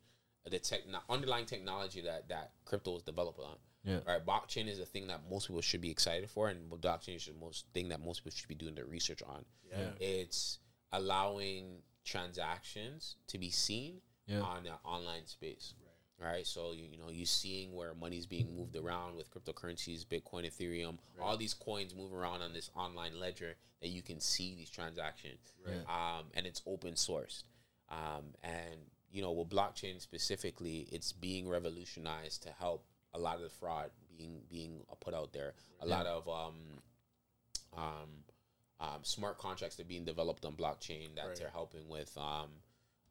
the 0.51 0.59
tech 0.59 0.81
underlying 1.09 1.47
technology 1.47 2.01
that 2.03 2.29
that 2.29 2.51
crypto 2.65 2.97
is 2.97 3.03
developed 3.03 3.41
on. 3.41 3.57
Yeah. 3.85 3.99
Right. 4.07 4.25
Blockchain 4.25 4.69
is 4.69 4.79
the 4.79 4.85
thing 4.85 5.07
that 5.09 5.23
most 5.31 5.49
people 5.49 5.63
should 5.63 5.81
be 5.81 5.91
excited 5.91 6.31
for, 6.31 6.49
and 6.49 6.71
blockchain 6.71 7.17
is 7.17 7.27
the 7.27 7.33
most 7.41 7.65
thing 7.73 7.89
that 7.89 8.05
most 8.05 8.21
people 8.21 8.37
should 8.37 8.49
be 8.49 8.55
doing 8.55 8.75
their 8.75 8.87
research 8.87 9.23
on. 9.23 9.45
Yeah. 9.71 9.89
It's 9.99 10.59
allowing 10.93 11.83
transactions 12.05 13.17
to 13.29 13.39
be 13.39 13.51
seen 13.51 14.01
Yeah. 14.27 14.41
on 14.41 14.67
an 14.67 14.73
online 14.85 15.27
space. 15.27 15.75
Right. 16.19 16.47
So 16.47 16.71
you, 16.73 16.85
you 16.85 16.99
know 16.99 17.09
you're 17.11 17.27
seeing 17.27 17.75
where 17.75 17.95
money's 17.95 18.27
being 18.27 18.55
moved 18.57 18.77
around 18.77 19.17
with 19.17 19.29
cryptocurrencies, 19.31 20.05
Bitcoin, 20.07 20.47
Ethereum, 20.47 20.99
all 21.21 21.37
these 21.37 21.53
coins 21.55 21.97
move 21.97 22.13
around 22.15 22.43
on 22.43 22.53
this 22.53 22.71
online 22.77 23.19
ledger 23.19 23.57
that 23.81 23.89
you 23.89 24.03
can 24.03 24.21
see 24.21 24.55
these 24.55 24.71
transactions. 24.71 25.41
Um, 25.89 26.27
and 26.35 26.47
it's 26.47 26.63
open 26.65 26.95
sourced. 26.95 27.43
Um, 27.89 28.35
and 28.45 28.77
you 29.11 29.21
know 29.21 29.33
with 29.33 29.49
blockchain 29.49 30.01
specifically, 30.01 30.87
it's 30.93 31.11
being 31.13 31.49
revolutionized 31.49 32.45
to 32.45 32.51
help 32.51 32.85
a 33.15 33.19
lot 33.19 33.37
of 33.37 33.43
the 33.43 33.51
fraud 33.51 33.91
being 34.17 34.43
being 34.49 34.85
put 35.01 35.15
out 35.15 35.33
there. 35.33 35.55
A 35.81 35.87
lot 35.87 36.07
of 36.07 36.29
um, 36.29 36.55
um, 37.77 38.09
um, 38.83 38.99
smart 39.03 39.39
contracts 39.39 39.77
that 39.77 39.85
are 39.87 39.89
being 39.89 40.05
developed 40.05 40.45
on 40.45 40.53
blockchain 40.55 41.15
that 41.17 41.27
Right. 41.29 41.37
they're 41.37 41.49
helping 41.51 41.89
with 41.89 42.13
um, 42.19 42.49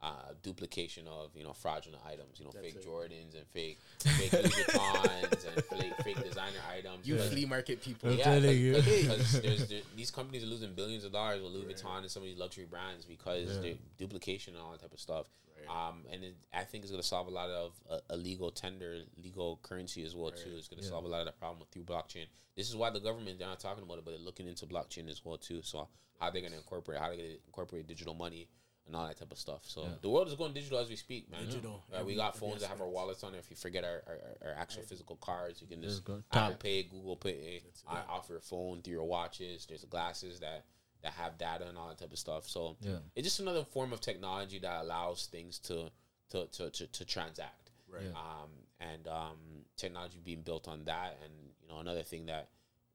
uh, 0.01 0.33
duplication 0.43 1.07
of 1.07 1.29
you 1.35 1.43
know 1.43 1.53
fraudulent 1.53 2.03
items, 2.05 2.39
you 2.39 2.45
know 2.45 2.51
That's 2.53 2.65
fake 2.65 2.75
it. 2.75 2.85
Jordans 2.87 3.35
and 3.37 3.45
fake 3.53 3.77
fake 3.99 4.33
Louis 4.33 4.49
Vuittons 4.49 5.45
and 5.55 5.63
fake, 5.65 5.93
fake 6.03 6.23
designer 6.23 6.57
items. 6.77 7.07
You 7.07 7.17
flea 7.19 7.45
market 7.45 7.81
people. 7.83 8.09
I'm 8.11 8.17
yeah, 8.17 8.23
telling 8.23 8.73
because 8.73 9.41
there's, 9.43 9.67
there, 9.69 9.81
these 9.95 10.11
companies 10.11 10.43
are 10.43 10.47
losing 10.47 10.73
billions 10.73 11.05
of 11.05 11.11
dollars 11.13 11.41
with 11.41 11.51
Louis 11.53 11.71
Vuitton 11.73 11.99
and 11.99 12.09
some 12.11 12.23
of 12.23 12.27
these 12.29 12.37
luxury 12.37 12.65
brands 12.65 13.05
because 13.05 13.55
Yeah. 13.55 13.61
they're 13.61 13.73
duplication 13.99 14.55
and 14.55 14.63
all 14.63 14.71
that 14.71 14.81
type 14.81 14.93
of 14.93 14.99
stuff. 14.99 15.27
Right. 15.67 15.87
Um, 15.89 16.03
and 16.11 16.23
it, 16.23 16.35
I 16.53 16.63
think 16.63 16.83
it's 16.83 16.91
going 16.91 17.01
to 17.01 17.07
solve 17.07 17.27
a 17.27 17.31
lot 17.31 17.49
of 17.49 17.73
uh, 17.89 17.97
illegal 18.09 18.51
tender, 18.51 18.99
legal 19.21 19.59
currency 19.63 20.03
as 20.03 20.15
well 20.15 20.31
too. 20.31 20.51
It's 20.57 20.67
going 20.67 20.81
to 20.81 20.87
solve 20.87 21.05
a 21.05 21.07
lot 21.07 21.19
of 21.21 21.25
the 21.27 21.33
problem 21.33 21.65
through 21.71 21.83
blockchain. 21.83 22.25
This 22.55 22.69
is 22.69 22.75
why 22.75 22.89
the 22.89 22.99
government 22.99 23.39
they're 23.39 23.47
not 23.47 23.59
talking 23.59 23.83
about 23.83 23.97
it, 23.97 24.05
but 24.05 24.11
they're 24.11 24.19
looking 24.19 24.47
into 24.47 24.65
blockchain 24.65 25.09
as 25.09 25.23
well 25.23 25.37
too. 25.37 25.61
So 25.61 25.87
how 26.19 26.29
they're 26.29 26.41
going 26.41 26.53
to 26.53 26.57
incorporate, 26.57 26.99
how 26.99 27.07
they're 27.07 27.17
going 27.17 27.29
to 27.29 27.37
incorporate 27.47 27.87
digital 27.87 28.13
money 28.13 28.47
and 28.87 28.95
all 28.95 29.07
that 29.07 29.17
type 29.17 29.31
of 29.31 29.37
stuff. 29.37 29.61
So 29.63 29.87
the 30.01 30.09
world 30.09 30.27
is 30.27 30.33
going 30.35 30.53
digital 30.53 30.79
as 30.79 30.89
we 30.89 30.95
speak, 30.95 31.31
man. 31.31 31.45
Digital. 31.45 31.83
Right, 31.93 32.05
we 32.05 32.15
got 32.15 32.35
phones 32.35 32.61
that 32.61 32.67
have 32.67 32.81
our 32.81 32.89
wallets 32.89 33.23
on 33.23 33.35
it. 33.35 33.37
If 33.37 33.49
you 33.49 33.55
forget 33.55 33.83
our, 33.83 34.01
our, 34.07 34.49
our 34.49 34.55
actual 34.57 34.81
physical 34.83 35.15
cards, 35.17 35.61
you 35.61 35.67
can 35.67 35.81
just 35.81 35.97
Just 35.97 36.05
go 36.05 36.23
Apple 36.31 36.51
tap. 36.51 36.59
Pay, 36.63 36.83
Google 36.83 37.15
Pay, 37.15 37.61
I 37.87 37.99
offer 38.09 38.37
a 38.37 38.41
phone 38.41 38.81
through 38.81 38.93
your 38.93 39.05
watches. 39.05 39.65
There's 39.67 39.85
glasses 39.85 40.39
that 40.39 40.65
that 41.03 41.13
have 41.13 41.37
data 41.37 41.67
and 41.67 41.77
all 41.77 41.87
that 41.89 41.97
type 41.97 42.11
of 42.11 42.19
stuff. 42.19 42.47
So 42.47 42.77
Yeah. 42.81 42.97
it's 43.15 43.25
just 43.27 43.39
another 43.39 43.63
form 43.63 43.91
of 43.93 44.01
technology 44.01 44.59
that 44.59 44.81
allows 44.81 45.25
things 45.27 45.59
to 45.59 45.89
to 46.29 46.47
to 46.47 46.69
to, 46.69 46.87
to 46.87 47.05
transact. 47.05 47.71
Right. 47.87 48.03
Yeah. 48.03 48.11
Um, 48.11 48.49
and 48.79 49.07
um, 49.07 49.37
technology 49.77 50.19
being 50.23 50.41
built 50.41 50.67
on 50.67 50.85
that, 50.85 51.17
and 51.23 51.33
you 51.61 51.67
know 51.67 51.79
another 51.79 52.03
thing 52.03 52.25
that 52.27 52.49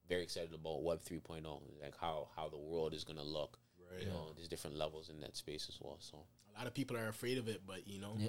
very 0.09 0.22
excited 0.22 0.54
about 0.54 0.82
Web 0.82 1.00
3.0, 1.02 1.42
like 1.82 1.96
how 2.00 2.28
how 2.36 2.48
the 2.48 2.57
world 2.59 2.94
is 2.94 3.04
gonna 3.04 3.22
look. 3.22 3.59
Right. 3.92 4.02
You 4.02 4.09
know, 4.09 4.32
there's 4.34 4.48
different 4.48 4.76
levels 4.76 5.11
in 5.11 5.20
that 5.20 5.36
space 5.36 5.66
as 5.68 5.78
well. 5.80 5.96
So 6.00 6.18
A 6.54 6.59
lot 6.59 6.66
of 6.66 6.74
people 6.74 6.96
are 6.96 7.09
afraid 7.09 7.38
of 7.38 7.46
it, 7.48 7.62
but 7.66 7.86
you 7.86 8.00
know, 8.00 8.16
Yeah. 8.18 8.28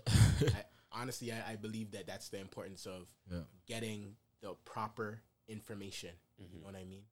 I, 0.56 0.64
honestly, 0.92 1.32
I, 1.32 1.54
I 1.54 1.56
believe 1.56 1.92
that 1.92 2.06
that's 2.08 2.30
the 2.30 2.40
importance 2.40 2.86
of 2.86 3.08
Yeah. 3.32 3.42
getting 3.66 4.16
the 4.42 4.54
proper 4.66 5.22
information. 5.48 6.12
Mm-hmm. 6.42 6.54
You 6.56 6.60
know 6.62 6.66
what 6.68 6.76
I 6.76 6.84
mean? 6.86 7.04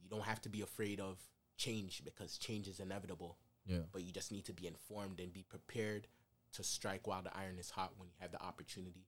You 0.00 0.08
don't 0.08 0.22
have 0.24 0.40
to 0.42 0.48
be 0.48 0.60
afraid 0.62 1.00
of 1.00 1.18
change 1.58 2.02
because 2.04 2.38
change 2.38 2.68
is 2.68 2.80
inevitable. 2.80 3.36
Yeah. 3.66 3.80
But 3.92 4.02
you 4.02 4.12
just 4.12 4.32
need 4.32 4.46
to 4.46 4.54
be 4.54 4.66
informed 4.66 5.20
and 5.20 5.32
be 5.32 5.42
prepared 5.42 6.06
to 6.54 6.64
strike 6.64 7.06
while 7.06 7.22
the 7.22 7.36
iron 7.36 7.58
is 7.58 7.68
hot 7.68 7.92
when 7.98 8.08
you 8.08 8.14
have 8.20 8.32
the 8.32 8.42
opportunity. 8.42 9.06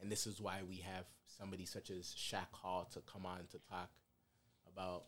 And 0.00 0.10
this 0.10 0.26
is 0.26 0.40
why 0.40 0.62
we 0.68 0.78
have 0.78 1.04
somebody 1.38 1.64
such 1.64 1.90
as 1.90 2.06
Shaq 2.06 2.50
Hall 2.50 2.88
to 2.92 3.00
come 3.00 3.24
on 3.24 3.46
to 3.52 3.58
talk 3.70 3.90
about 4.72 5.04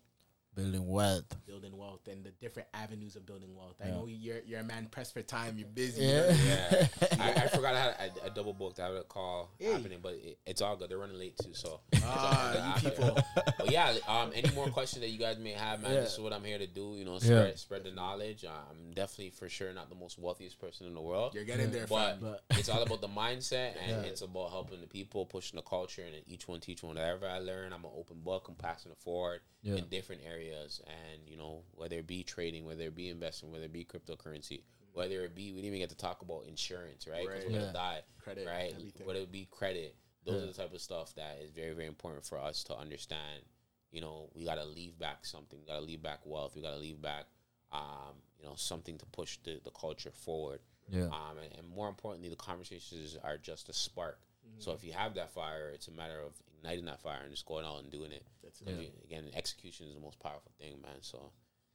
Building 0.55 0.87
wealth. 0.87 1.25
building 1.47 1.77
wealth 1.77 2.07
and 2.09 2.25
the 2.25 2.31
different 2.41 2.69
avenues 2.75 3.17
of 3.17 3.27
building 3.27 3.55
wealth. 3.57 3.75
I 3.85 3.89
know 3.89 4.07
you're 4.07 4.41
you're 4.47 4.61
a 4.61 4.65
man 4.65 4.87
pressed 4.91 5.13
for 5.13 5.23
time. 5.23 5.59
You're 5.59 5.67
busy. 5.69 6.03
Yeah. 6.05 6.33
yeah, 6.47 6.87
I, 7.21 7.33
I 7.33 7.49
forgot 7.49 7.75
I 7.75 7.81
had 7.81 8.13
a, 8.23 8.27
I 8.27 8.29
double 8.29 8.53
booked. 8.53 8.79
I 8.79 8.87
had 8.87 8.95
a 8.97 9.03
call 9.03 9.51
Hey. 9.59 9.73
happening, 9.73 9.99
but 10.03 10.15
it, 10.15 10.39
it's 10.47 10.63
all 10.63 10.77
good. 10.77 10.89
They're 10.91 10.99
running 10.99 11.19
late 11.19 11.37
too, 11.39 11.55
so. 11.55 11.81
Ah, 12.05 12.77
you 12.83 12.83
people. 12.91 13.19
But 13.59 13.71
yeah, 13.71 13.95
um, 14.07 14.31
any 14.35 14.51
more 14.55 14.69
questions 14.69 15.01
that 15.03 15.09
you 15.11 15.19
guys 15.19 15.39
may 15.39 15.53
have, 15.53 15.83
man? 15.83 15.93
Yeah. 15.95 16.01
This 16.03 16.15
is 16.15 16.21
what 16.21 16.33
I'm 16.33 16.45
here 16.45 16.59
to 16.59 16.67
do. 16.69 16.95
You 16.97 17.05
know, 17.05 17.19
spread 17.19 17.49
Yeah. 17.49 17.55
spread 17.57 17.85
the 17.85 17.91
knowledge. 17.91 18.45
I'm 18.45 18.93
definitely 18.95 19.31
for 19.31 19.49
sure 19.49 19.73
not 19.73 19.89
the 19.89 19.97
most 19.97 20.19
wealthiest 20.21 20.61
person 20.61 20.87
in 20.87 20.95
the 20.95 21.01
world. 21.03 21.35
You're 21.35 21.45
getting 21.45 21.71
there, 21.73 21.87
but, 21.89 22.11
fam. 22.13 22.19
But- 22.21 22.43
it's 22.59 22.69
all 22.69 22.83
about 22.83 23.01
the 23.01 23.09
mindset 23.09 23.73
and 23.83 23.91
Yeah. 24.05 24.09
it's 24.11 24.23
about 24.23 24.51
helping 24.51 24.81
the 24.81 24.87
people, 24.87 25.27
pushing 25.27 25.57
the 25.57 25.63
culture, 25.63 26.03
and 26.03 26.15
each 26.29 26.47
one 26.47 26.61
teach 26.61 26.83
one. 26.85 26.95
Whatever 26.95 27.27
I 27.27 27.39
learn, 27.41 27.73
I'm 27.73 27.85
an 27.85 27.91
open 27.97 28.21
book. 28.21 28.47
I'm 28.49 28.55
passing 28.55 28.93
it 28.93 28.99
forward 28.99 29.41
Yeah. 29.63 29.77
in 29.77 29.87
different 29.89 30.23
areas. 30.25 30.44
Areas, 30.45 30.81
and 30.87 31.29
you 31.29 31.37
know 31.37 31.63
whether 31.75 31.97
it 31.97 32.07
be 32.07 32.23
trading, 32.23 32.65
whether 32.65 32.85
it 32.85 32.95
be 32.95 33.09
investing, 33.09 33.51
whether 33.51 33.65
it 33.65 33.73
be 33.73 33.85
cryptocurrency, 33.85 34.63
whether 34.93 35.25
it 35.25 35.35
be 35.35 35.51
we 35.53 35.57
didn't 35.61 35.67
even 35.67 35.79
get 35.81 35.91
to 35.91 35.97
talk 35.97 36.23
about 36.23 36.45
insurance, 36.47 37.07
right? 37.07 37.23
Because 37.27 37.45
Right. 37.45 37.53
we're 37.53 37.59
Yeah. 37.59 37.61
gonna 37.61 37.73
die, 37.73 38.03
Credit, 38.19 38.47
right? 38.47 38.73
everything. 38.75 39.07
Whether 39.07 39.21
it 39.21 39.33
be 39.33 39.47
credit, 39.51 39.97
those 40.25 40.37
Yeah. 40.37 40.45
are 40.45 40.47
the 40.47 40.53
type 40.55 40.73
of 40.73 40.81
stuff 40.81 41.15
that 41.15 41.39
is 41.39 41.51
very 41.51 41.73
very 41.73 41.87
important 41.89 42.25
for 42.25 42.39
us 42.39 42.65
to 42.65 42.77
understand. 42.77 43.45
You 43.91 44.01
know, 44.01 44.31
we 44.35 44.45
gotta 44.45 44.65
leave 44.65 44.99
back 44.99 45.25
something. 45.25 45.59
We 45.61 45.67
gotta 45.67 45.81
leave 45.85 46.03
back 46.03 46.25
wealth. 46.27 46.57
We 46.57 46.63
gotta 46.63 46.79
leave 46.79 47.01
back, 47.01 47.27
um, 47.73 48.23
you 48.39 48.45
know, 48.45 48.55
something 48.57 48.99
to 48.99 49.07
push 49.07 49.39
the, 49.45 49.61
the 49.65 49.71
culture 49.71 50.11
forward. 50.11 50.61
Yeah. 50.89 51.05
Um, 51.05 51.39
and, 51.39 51.53
and 51.57 51.69
more 51.69 51.89
importantly, 51.89 52.29
the 52.29 52.37
conversations 52.37 53.17
are 53.23 53.39
just 53.39 53.69
a 53.69 53.73
spark. 53.73 54.21
So 54.59 54.71
Mm-hmm. 54.71 54.77
if 54.77 54.85
you 54.85 54.93
have 54.93 55.15
that 55.15 55.31
fire, 55.31 55.71
it's 55.71 55.89
a 55.89 55.91
matter 55.93 56.21
of 56.21 56.35
igniting 56.65 56.87
that 56.87 57.01
fire 57.01 57.21
and 57.23 57.31
just 57.31 57.47
going 57.47 57.65
out 57.65 57.83
and 57.83 57.91
doing 57.91 58.13
it. 58.13 58.25
That's 58.43 58.61
it. 58.63 58.69
And 58.69 58.89
Again, 59.05 59.25
execution 59.35 59.87
is 59.87 59.95
the 59.95 60.01
most 60.01 60.19
powerful 60.19 60.53
thing, 60.59 60.81
man. 60.83 60.97
So, 61.01 61.31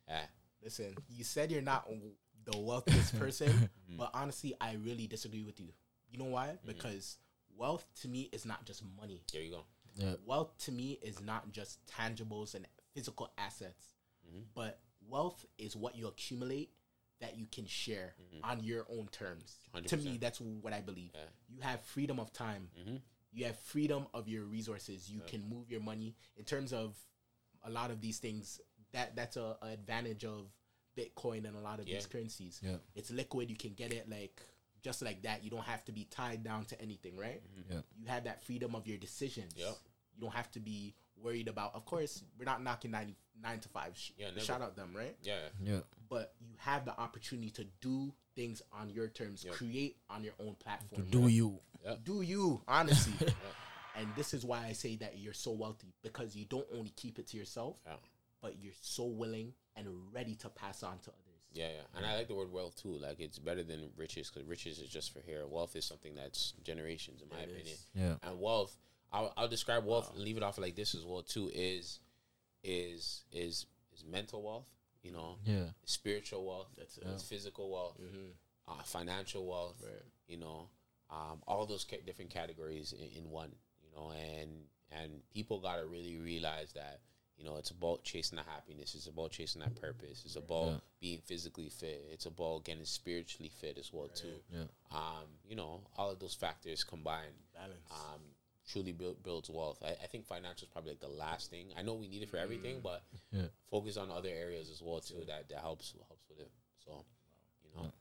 yeah, 0.08 0.22
Listen, 0.64 0.94
you 1.08 1.24
said 1.24 1.52
you're 1.52 1.62
not 1.62 1.88
the 2.46 2.58
wealthiest 2.58 3.18
person, 3.20 3.50
mm-hmm. 3.50 3.98
but 3.98 4.12
honestly, 4.14 4.56
I 4.60 4.74
really 4.84 5.08
disagree 5.08 5.44
with 5.44 5.60
you. 5.60 5.68
You 6.12 6.20
know 6.20 6.26
why? 6.26 6.48
Mm-hmm. 6.48 6.68
Because 6.68 7.18
wealth 7.56 7.86
to 8.02 8.08
me 8.08 8.30
is 8.32 8.46
not 8.46 8.66
just 8.66 8.84
money. 9.00 9.24
there 9.32 9.42
you 9.42 9.52
go. 9.52 9.64
Yeah. 9.96 10.14
Wealth 10.26 10.58
to 10.66 10.72
me 10.72 11.00
is 11.02 11.22
not 11.22 11.52
just 11.52 11.80
tangibles 11.88 12.56
and 12.56 12.68
physical 12.94 13.32
assets, 13.38 13.96
mm-hmm. 14.28 14.42
but 14.56 14.80
wealth 15.08 15.46
is 15.58 15.76
what 15.76 15.96
you 15.96 16.08
accumulate 16.08 16.72
that 17.22 17.38
you 17.38 17.46
can 17.52 17.66
share 17.66 18.14
on 18.44 18.64
your 18.64 18.86
own 18.90 19.10
terms. 19.12 19.60
To 19.88 19.98
me, 19.98 20.18
that's 20.22 20.40
what 20.40 20.72
I 20.72 20.80
believe. 20.80 21.12
Yeah. 21.14 21.22
You 21.50 21.62
have 21.62 21.82
freedom 21.82 22.18
of 22.18 22.32
time. 22.32 22.70
You 23.32 23.46
have 23.46 23.58
freedom 23.60 24.08
of 24.14 24.28
your 24.28 24.44
resources. 24.46 25.10
You 25.10 25.22
can 25.28 25.48
move 25.48 25.70
your 25.70 25.82
money 25.82 26.16
in 26.38 26.46
terms 26.46 26.74
of 26.74 26.96
a 27.64 27.70
lot 27.70 27.92
of 27.92 28.02
these 28.02 28.18
things. 28.20 28.60
That 28.94 29.16
that's 29.16 29.38
a, 29.38 29.56
a 29.62 29.68
advantage 29.68 30.26
of 30.26 30.48
Bitcoin 30.98 31.48
and 31.48 31.56
a 31.56 31.60
lot 31.60 31.80
of 31.80 31.88
Yeah. 31.88 31.96
these 31.96 32.08
currencies. 32.08 32.60
Yeah. 32.64 32.78
It's 32.96 33.12
liquid. 33.12 33.50
You 33.50 33.56
can 33.56 33.74
get 33.74 33.94
it 33.94 34.10
like 34.10 34.42
just 34.82 35.02
like 35.02 35.22
that. 35.24 35.44
You 35.44 35.50
don't 35.52 35.64
have 35.66 35.84
to 35.86 35.92
be 35.92 36.06
tied 36.10 36.44
down 36.44 36.66
to 36.66 36.82
anything, 36.82 37.16
right? 37.18 37.42
Mm-hmm. 37.44 37.74
Yeah. 37.74 37.82
You 38.02 38.08
have 38.08 38.24
that 38.24 38.44
freedom 38.44 38.76
of 38.76 38.88
your 38.88 38.98
decisions. 38.98 39.54
Yep. 39.56 39.76
You 40.16 40.22
don't 40.22 40.34
have 40.34 40.50
to 40.52 40.60
be 40.60 40.96
worried 41.22 41.48
about. 41.48 41.76
Of 41.76 41.86
course, 41.86 42.24
we're 42.38 42.46
not 42.46 42.64
knocking 42.64 42.92
nine 42.92 43.16
nine 43.42 43.60
to 43.60 43.70
five. 43.70 43.96
Sh- 43.96 44.12
Yeah, 44.18 44.28
never. 44.30 44.40
shout 44.42 44.62
out 44.62 44.76
them, 44.76 44.92
right? 44.96 45.16
Yeah, 45.22 45.38
Yeah. 45.64 45.80
But 46.10 46.34
you 46.42 46.48
have 46.58 46.84
the 46.86 47.00
opportunity 47.00 47.52
to 47.52 47.66
do 47.82 48.12
things 48.40 48.62
on 48.72 48.90
your 48.90 49.08
terms, 49.10 49.44
Yep. 49.44 49.54
create 49.56 49.98
on 50.10 50.24
your 50.24 50.34
own 50.40 50.56
platform. 50.56 51.06
Do 51.10 51.28
you? 51.28 51.60
do 52.04 52.22
you 52.22 52.62
honestly? 52.68 53.14
and 53.98 54.08
this 54.16 54.34
is 54.34 54.46
why 54.46 54.66
I 54.66 54.72
say 54.74 54.96
that 54.98 55.18
you're 55.18 55.34
so 55.34 55.52
wealthy 55.52 55.94
because 56.02 56.36
you 56.36 56.46
don't 56.46 56.68
only 56.74 56.92
keep 56.96 57.20
it 57.20 57.28
to 57.28 57.38
yourself, 57.38 57.76
yeah, 57.86 57.94
but 58.42 58.56
you're 58.62 58.74
so 58.82 59.04
willing 59.06 59.54
and 59.76 59.88
ready 60.14 60.36
to 60.36 60.50
pass 60.50 60.84
on 60.84 61.00
to 61.00 61.10
others. 61.10 61.42
yeah, 61.54 61.68
yeah. 61.68 61.82
And 61.98 62.06
I 62.06 62.16
like 62.16 62.28
the 62.30 62.36
word 62.36 62.52
wealth 62.52 62.76
too. 62.82 62.98
Like 62.98 63.20
it's 63.20 63.40
better 63.40 63.64
than 63.64 63.90
riches 63.98 64.30
because 64.30 64.48
riches 64.48 64.80
is 64.80 64.88
just 64.90 65.12
for 65.14 65.20
here. 65.22 65.46
Wealth 65.48 65.76
is 65.76 65.84
something 65.86 66.16
that's 66.16 66.54
generations, 66.64 67.22
in 67.22 67.28
my 67.30 67.44
It 67.44 67.50
opinion. 67.50 67.68
is. 67.68 67.86
Yeah. 67.94 68.16
And 68.24 68.40
wealth, 68.40 68.78
I'll, 69.12 69.34
I'll 69.36 69.48
describe 69.50 69.86
wealth 69.86 70.12
and 70.14 70.24
leave 70.24 70.38
it 70.38 70.44
off 70.44 70.58
like 70.58 70.76
this 70.76 70.96
as 70.96 71.04
well 71.06 71.24
too. 71.24 71.50
Is 71.54 72.00
is 72.64 73.24
is 73.34 73.66
is 73.94 74.04
mental 74.06 74.42
wealth. 74.44 74.68
You 75.02 75.12
know, 75.12 75.38
Yeah. 75.46 75.70
spiritual 75.86 76.46
wealth. 76.46 76.68
That's 76.78 76.98
it. 76.98 77.06
It's 77.08 77.24
physical 77.24 77.70
wealth. 77.72 77.98
Mm-hmm. 78.02 78.32
uh, 78.68 78.84
financial 78.84 79.48
wealth, 79.48 79.82
Right. 79.84 80.04
you 80.28 80.38
know, 80.38 80.70
um, 81.10 81.42
all 81.48 81.66
those 81.66 81.84
ca- 81.86 82.02
different 82.06 82.30
categories 82.30 82.94
in, 82.94 83.10
in 83.24 83.32
one, 83.32 83.56
you 83.82 83.90
know, 83.96 84.12
and 84.12 84.68
and 84.92 85.28
people 85.32 85.60
gotta 85.60 85.86
really 85.88 86.18
realize 86.18 86.72
that, 86.74 87.02
you 87.36 87.44
know, 87.46 87.56
it's 87.58 87.72
about 87.72 88.04
chasing 88.04 88.36
the 88.36 88.44
happiness, 88.44 88.94
it's 88.94 89.08
about 89.08 89.32
chasing 89.32 89.62
that 89.62 89.74
purpose, 89.76 90.24
it's 90.24 90.36
about 90.36 90.68
Yeah. 90.68 90.80
being 91.00 91.22
physically 91.22 91.70
fit, 91.70 92.06
it's 92.12 92.28
about 92.28 92.64
getting 92.64 92.86
spiritually 92.86 93.50
fit 93.50 93.80
as 93.80 93.92
well 93.92 94.08
too. 94.10 94.40
Yeah. 94.52 94.66
Um, 94.92 95.40
you 95.48 95.56
know, 95.56 95.82
all 95.98 96.12
of 96.12 96.20
those 96.20 96.36
factors 96.36 96.84
combined, 96.84 97.34
Balance. 97.56 97.92
um, 97.92 98.22
truly 98.72 98.92
build, 98.92 99.22
builds 99.24 99.50
wealth. 99.50 99.82
I, 99.84 99.90
I 100.04 100.08
think 100.08 100.26
financial 100.26 100.66
is 100.68 100.72
probably 100.72 100.92
like 100.92 101.00
the 101.02 101.08
last 101.08 101.50
thing. 101.50 101.68
I 101.78 101.82
know 101.82 101.94
we 101.96 102.08
need 102.08 102.22
it 102.22 102.30
for 102.30 102.38
everything, 102.38 102.80
but 102.84 103.04
Yeah. 103.32 103.48
focus 103.72 103.98
on 103.98 104.12
other 104.12 104.30
areas 104.30 104.70
as 104.70 104.82
well 104.82 105.00
too. 105.00 105.24
That 105.28 105.50
that 105.50 105.60
helps 105.60 105.94
helps 106.08 106.26
with 106.30 106.40
it. 106.40 106.52
So, 106.86 107.04
you 107.64 107.72
know. 107.82 107.92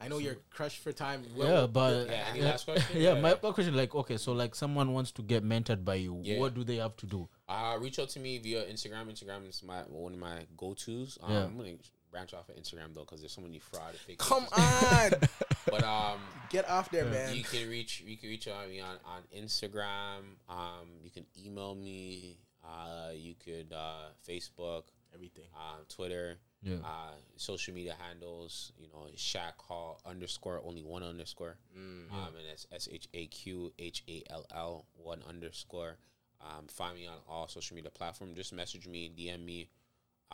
I 0.00 0.08
know 0.08 0.18
you're 0.18 0.36
crushed 0.50 0.80
for 0.82 0.92
time. 0.92 1.22
Yeah, 1.36 1.66
but 1.66 2.08
Yeah, 2.08 2.24
any 2.30 2.40
yeah, 2.40 2.44
last 2.46 2.64
question? 2.64 3.00
yeah, 3.00 3.14
Yeah. 3.14 3.20
my, 3.20 3.38
my 3.42 3.52
question 3.52 3.74
like 3.76 3.94
okay, 3.94 4.16
so 4.16 4.32
like 4.32 4.54
someone 4.54 4.92
wants 4.92 5.12
to 5.12 5.22
get 5.22 5.44
mentored 5.44 5.84
by 5.84 5.94
you, 5.94 6.20
Yeah. 6.22 6.38
what 6.40 6.54
do 6.54 6.64
they 6.64 6.76
have 6.76 6.96
to 6.96 7.06
do? 7.06 7.28
Uh, 7.48 7.78
reach 7.80 7.98
out 7.98 8.08
to 8.10 8.20
me 8.20 8.38
via 8.38 8.64
Instagram. 8.66 9.10
Instagram 9.10 9.48
is 9.48 9.62
my 9.62 9.82
one 9.82 10.12
of 10.12 10.18
my 10.18 10.46
go 10.56 10.74
tos. 10.74 11.16
Um, 11.22 11.32
Yeah. 11.32 11.44
I'm 11.44 11.56
gonna 11.56 11.76
branch 12.14 12.32
off 12.32 12.48
of 12.48 12.54
Instagram 12.56 12.94
though 12.94 13.00
because 13.00 13.20
there's 13.20 13.32
so 13.32 13.42
many 13.42 13.58
fraud 13.58 13.90
and 13.90 13.98
fake. 13.98 14.18
Come 14.18 14.46
on, 14.56 15.10
But 15.70 15.82
um, 15.82 16.20
get 16.50 16.68
off 16.70 16.90
there, 16.90 17.04
man. 17.06 17.34
you 17.34 17.42
can 17.42 17.68
reach 17.68 18.02
you 18.06 18.16
can 18.16 18.28
reach 18.28 18.46
out 18.48 18.68
me 18.68 18.80
on 18.80 18.96
on 19.04 19.22
Instagram. 19.36 20.20
Um, 20.48 20.86
you 21.02 21.10
can 21.10 21.24
email 21.44 21.74
me. 21.74 22.38
Uh, 22.64 23.10
you 23.14 23.34
could 23.44 23.72
uh, 23.72 24.08
Facebook, 24.28 24.84
Everything. 25.14 25.44
uh, 25.54 25.78
Twitter. 25.88 26.36
Yeah. 26.62 26.76
Uh, 26.82 27.10
social 27.36 27.74
media 27.74 27.94
handles, 28.00 28.72
you 28.78 28.86
know, 28.88 29.06
Shaq 29.16 29.58
Hall 29.58 30.00
underscore 30.06 30.62
only 30.64 30.82
one 30.82 31.02
underscore, 31.02 31.56
Mm. 31.78 32.10
um, 32.10 32.28
and 32.38 32.46
that's 32.48 32.66
S 32.72 32.88
H 32.90 33.06
A 33.12 33.26
Q 33.26 33.70
H 33.78 34.02
A 34.08 34.22
L 34.30 34.46
L 34.54 34.86
one 34.94 35.20
underscore. 35.28 35.98
Um, 36.40 36.66
find 36.68 36.94
me 36.96 37.06
on 37.06 37.16
all 37.28 37.48
social 37.48 37.74
media 37.76 37.90
platforms. 37.90 38.34
Just 38.36 38.52
message 38.54 38.86
me, 38.86 39.10
DM 39.14 39.44
me. 39.44 39.68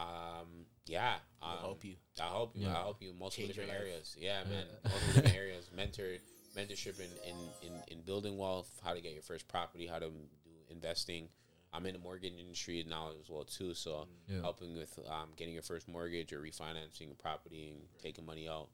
Um, 0.00 0.66
yeah, 0.86 1.14
um, 1.42 1.50
I'll 1.50 1.58
help 1.58 1.84
you. 1.84 1.94
I'll 2.20 2.30
help 2.30 2.56
you. 2.56 2.62
Yeah. 2.66 2.74
I'll 2.76 2.82
help 2.84 3.02
you 3.02 3.10
in 3.10 3.18
multiple 3.18 3.44
Change 3.44 3.56
different 3.56 3.78
areas. 3.78 4.16
Yeah, 4.18 4.42
man, 4.44 4.64
multiple 4.84 5.12
different 5.14 5.36
areas. 5.36 5.70
Mentor, 5.76 6.16
mentorship 6.56 6.98
in, 7.00 7.10
in 7.28 7.36
in 7.62 7.82
in 7.98 8.00
building 8.02 8.36
wealth, 8.38 8.70
how 8.84 8.94
to 8.94 9.00
get 9.00 9.12
your 9.12 9.22
first 9.22 9.46
property, 9.48 9.86
how 9.86 9.98
to 9.98 10.06
do 10.08 10.50
investing. 10.70 11.28
I'm 11.72 11.86
in 11.86 11.92
the 11.92 12.00
mortgage 12.00 12.32
industry 12.36 12.84
now 12.88 13.10
as 13.20 13.28
well 13.28 13.44
too, 13.44 13.74
so 13.74 14.08
Yeah. 14.28 14.40
helping 14.40 14.76
with 14.76 14.98
um, 15.08 15.28
getting 15.36 15.54
your 15.54 15.62
first 15.62 15.86
mortgage 15.86 16.32
or 16.32 16.40
refinancing 16.40 17.12
a 17.12 17.14
property 17.14 17.70
and 17.70 17.82
taking 18.02 18.26
money 18.26 18.48
out. 18.48 18.68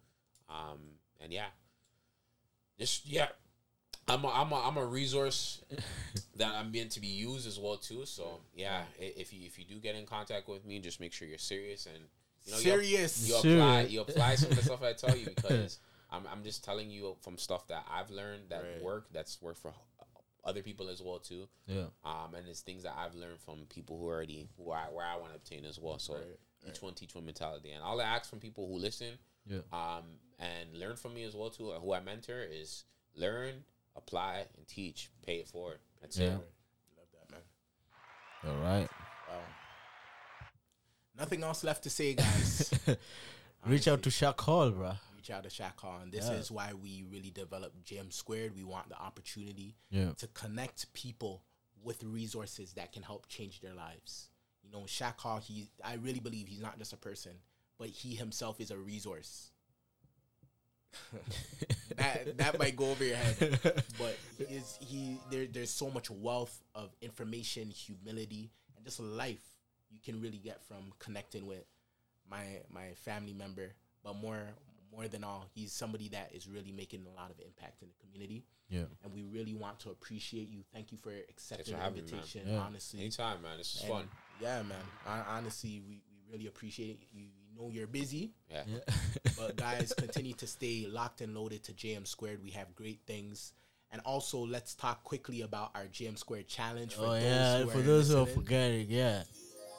Um, 0.49 0.79
and 1.21 1.31
yeah, 1.33 1.49
just 2.79 3.07
yeah, 3.07 3.29
I'm 4.09 4.25
a, 4.25 4.29
I'm 4.29 4.53
a, 4.53 4.55
I'm 4.69 4.77
a 4.77 4.85
resource 4.87 5.61
that 6.37 6.53
I'm 6.55 6.71
meant 6.71 6.93
to 6.93 7.01
be 7.01 7.09
used 7.09 7.47
as 7.47 7.59
well 7.59 7.77
too. 7.77 8.05
So 8.07 8.41
yeah, 8.55 8.83
if 8.99 9.33
you 9.33 9.41
if 9.47 9.59
you 9.59 9.65
do 9.65 9.77
get 9.77 9.95
in 9.97 10.07
contact 10.07 10.49
with 10.49 10.65
me, 10.65 10.79
just 10.79 11.01
make 11.01 11.13
sure 11.13 11.27
you're 11.27 11.39
serious 11.39 11.87
and 11.87 11.97
you 12.45 12.53
know 12.53 12.59
Serious. 12.59 13.29
You, 13.29 13.35
apply 13.35 13.43
Serious. 13.83 13.91
you 13.93 14.01
apply 14.03 14.35
some 14.37 14.51
of 14.51 14.57
the 14.57 14.63
stuff 14.63 14.83
I 14.83 14.93
tell 14.93 15.17
you 15.17 15.27
because 15.37 15.81
I'm 16.11 16.23
I'm 16.31 16.45
just 16.45 16.63
telling 16.65 16.91
you 16.91 17.17
from 17.23 17.37
stuff 17.37 17.67
that 17.69 17.85
I've 17.91 18.11
learned 18.11 18.43
that 18.51 18.63
Right. 18.63 18.83
work 18.83 19.07
that's 19.13 19.43
worked 19.43 19.59
for 19.59 19.73
other 20.45 20.63
people 20.63 20.89
as 20.89 21.03
well 21.03 21.19
too. 21.19 21.49
Yeah. 21.67 21.87
Um, 22.05 22.35
and 22.37 22.47
it's 22.49 22.61
things 22.61 22.85
that 22.85 22.95
I've 22.97 23.17
learned 23.17 23.41
from 23.41 23.67
people 23.69 23.99
who 23.99 24.07
already 24.07 24.49
who 24.57 24.71
I 24.71 24.85
where 24.93 25.05
I 25.05 25.17
want 25.17 25.31
to 25.33 25.37
obtain 25.37 25.65
as 25.65 25.81
well. 25.81 25.99
So 25.99 26.15
Right, 26.15 26.39
each 26.69 26.81
one 26.81 26.95
teach 26.95 27.17
one 27.17 27.25
mentality, 27.25 27.73
and 27.73 27.83
all 27.83 28.01
I 28.01 28.05
ask 28.05 28.31
from 28.31 28.39
people 28.39 28.69
who 28.69 28.79
listen, 28.79 29.19
Yeah. 29.51 29.59
um, 29.73 30.05
and 30.39 30.79
learn 30.79 30.95
from 30.95 31.15
me 31.15 31.25
as 31.25 31.35
well 31.35 31.51
too, 31.51 31.71
or 31.71 31.81
who 31.81 31.93
I 31.93 31.99
mentor 32.01 32.41
is 32.49 32.85
learn, 33.17 33.65
apply, 33.97 34.47
and 34.57 34.67
teach. 34.69 35.11
Pay 35.25 35.37
it 35.39 35.49
forward. 35.49 35.79
That's 36.01 36.19
Yeah. 36.19 36.37
it. 36.37 36.53
Love 36.97 37.09
that, 37.13 37.31
man. 37.31 37.43
All 38.45 38.63
right. 38.63 38.89
Wow. 39.29 39.43
Nothing 41.17 41.43
else 41.43 41.65
left 41.65 41.83
to 41.85 41.91
say, 41.91 42.15
guys. 42.15 42.71
Reach 43.67 43.89
out 43.89 44.03
to 44.03 44.11
Shaq 44.11 44.39
Hall, 44.41 44.71
bruh. 44.71 44.99
Reach 45.17 45.31
out 45.31 45.43
to 45.45 45.49
Shaq 45.49 45.79
Hall, 45.81 45.99
and 46.01 46.13
this 46.13 46.27
Yeah. 46.27 46.35
is 46.35 46.51
why 46.51 46.73
we 46.75 47.03
really 47.11 47.31
developed 47.31 47.83
Jam 47.85 48.11
Squared. 48.11 48.55
We 48.55 48.65
want 48.65 48.89
the 48.89 48.97
opportunity 48.99 49.77
Yeah. 49.91 50.13
to 50.15 50.29
connect 50.29 50.93
people 50.93 51.43
with 51.83 52.03
resources 52.05 52.75
that 52.75 52.93
can 52.93 53.03
help 53.03 53.27
change 53.29 53.61
their 53.61 53.75
lives. 53.75 54.29
You 54.63 54.71
know, 54.71 54.83
Shaq 54.83 55.19
Hall, 55.21 55.39
he 55.39 55.71
I 55.83 55.95
really 55.95 56.21
believe 56.21 56.49
he's 56.49 56.61
not 56.61 56.79
just 56.79 56.93
a 56.93 56.97
person, 56.97 57.41
but 57.79 57.89
he 57.89 58.15
himself 58.15 58.61
is 58.61 58.71
a 58.71 58.79
resource. 58.79 59.51
that 61.97 62.37
that 62.39 62.59
might 62.59 62.77
go 62.77 62.91
over 62.91 63.05
your 63.05 63.17
head, 63.17 63.59
but 63.99 64.17
is 64.39 64.79
he 64.81 65.19
there? 65.31 65.47
There's 65.47 65.71
so 65.71 65.91
much 65.91 66.11
wealth 66.11 66.63
of 66.75 66.91
information, 67.01 67.71
humility, 67.71 68.51
and 68.77 68.85
just 68.85 69.01
life 69.01 69.43
you 69.91 70.01
can 70.05 70.21
really 70.21 70.39
get 70.39 70.63
from 70.67 70.93
connecting 70.99 71.47
with 71.47 71.65
my 72.31 72.61
my 72.71 72.93
family 73.05 73.33
member. 73.33 73.73
But 74.05 74.17
more 74.17 74.41
more 74.93 75.09
than 75.09 75.25
all, 75.25 75.45
he's 75.55 75.73
somebody 75.73 76.09
that 76.11 76.31
is 76.35 76.47
really 76.49 76.73
making 76.73 77.05
a 77.07 77.21
lot 77.21 77.31
of 77.31 77.39
impact 77.45 77.83
in 77.83 77.89
the 77.89 77.95
community 78.05 78.45
Yeah. 78.71 78.85
and 79.05 79.13
we 79.13 79.25
really 79.25 79.53
want 79.53 79.81
to 79.81 79.91
appreciate 79.91 80.49
you. 80.49 80.63
Thank 80.73 80.91
you 80.93 80.97
for 80.97 81.11
accepting 81.29 81.67
for 81.67 81.71
the 81.73 81.77
having 81.79 82.05
me, 82.05 82.11
invitation. 82.13 82.43
Yeah. 82.47 82.59
Honestly, 82.61 83.01
Anytime, 83.01 83.43
man. 83.43 83.59
This 83.59 83.75
is 83.75 83.81
And 83.83 83.91
fun. 83.91 84.09
Yeah, 84.41 84.63
man. 84.63 84.79
Hon- 85.05 85.25
honestly, 85.29 85.83
we, 85.87 86.01
we 86.09 86.33
really 86.33 86.47
appreciate 86.47 86.91
it. 86.91 86.99
You, 87.13 87.25
you 87.25 87.46
know 87.59 87.71
you're 87.73 87.87
busy, 87.87 88.33
Yeah. 88.51 88.63
Yeah. 88.67 88.95
but 89.39 89.57
guys, 89.67 89.93
continue 89.97 90.35
to 90.35 90.47
stay 90.47 90.87
locked 90.89 91.21
and 91.21 91.35
loaded 91.35 91.63
to 91.65 91.73
JM 91.73 92.07
Squared. 92.07 92.43
We 92.43 92.51
have 92.51 92.75
great 92.75 93.01
things. 93.07 93.53
And 93.93 94.03
also, 94.05 94.39
let's 94.45 94.75
talk 94.75 95.05
quickly 95.05 95.43
about 95.43 95.71
our 95.75 95.85
JM 95.85 96.19
Squared 96.19 96.49
challenge. 96.49 96.95
For 96.95 97.03
oh 97.07 97.13
those 97.13 97.23
yeah. 97.23 97.59
who 97.63 97.71
For 97.71 97.79
are 97.79 97.83
those 97.83 98.09
who 98.11 98.19
are 98.19 98.27
forgetting, 98.27 98.87
yeah. 98.91 99.23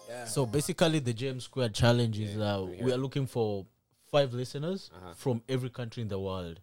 Yeah. 0.10 0.26
So 0.26 0.46
basically, 0.46 1.00
the 1.00 1.14
James 1.14 1.44
Squared 1.44 1.74
Challenge 1.74 2.18
is 2.20 2.38
uh, 2.38 2.66
we 2.70 2.86
we 2.86 2.94
are 2.94 2.98
looking 2.98 3.28
for 3.28 3.66
five 4.10 4.34
listeners 4.34 4.90
Uh-huh. 4.96 5.14
from 5.16 5.42
every 5.50 5.70
country 5.70 6.02
in 6.02 6.08
the 6.08 6.18
world. 6.20 6.62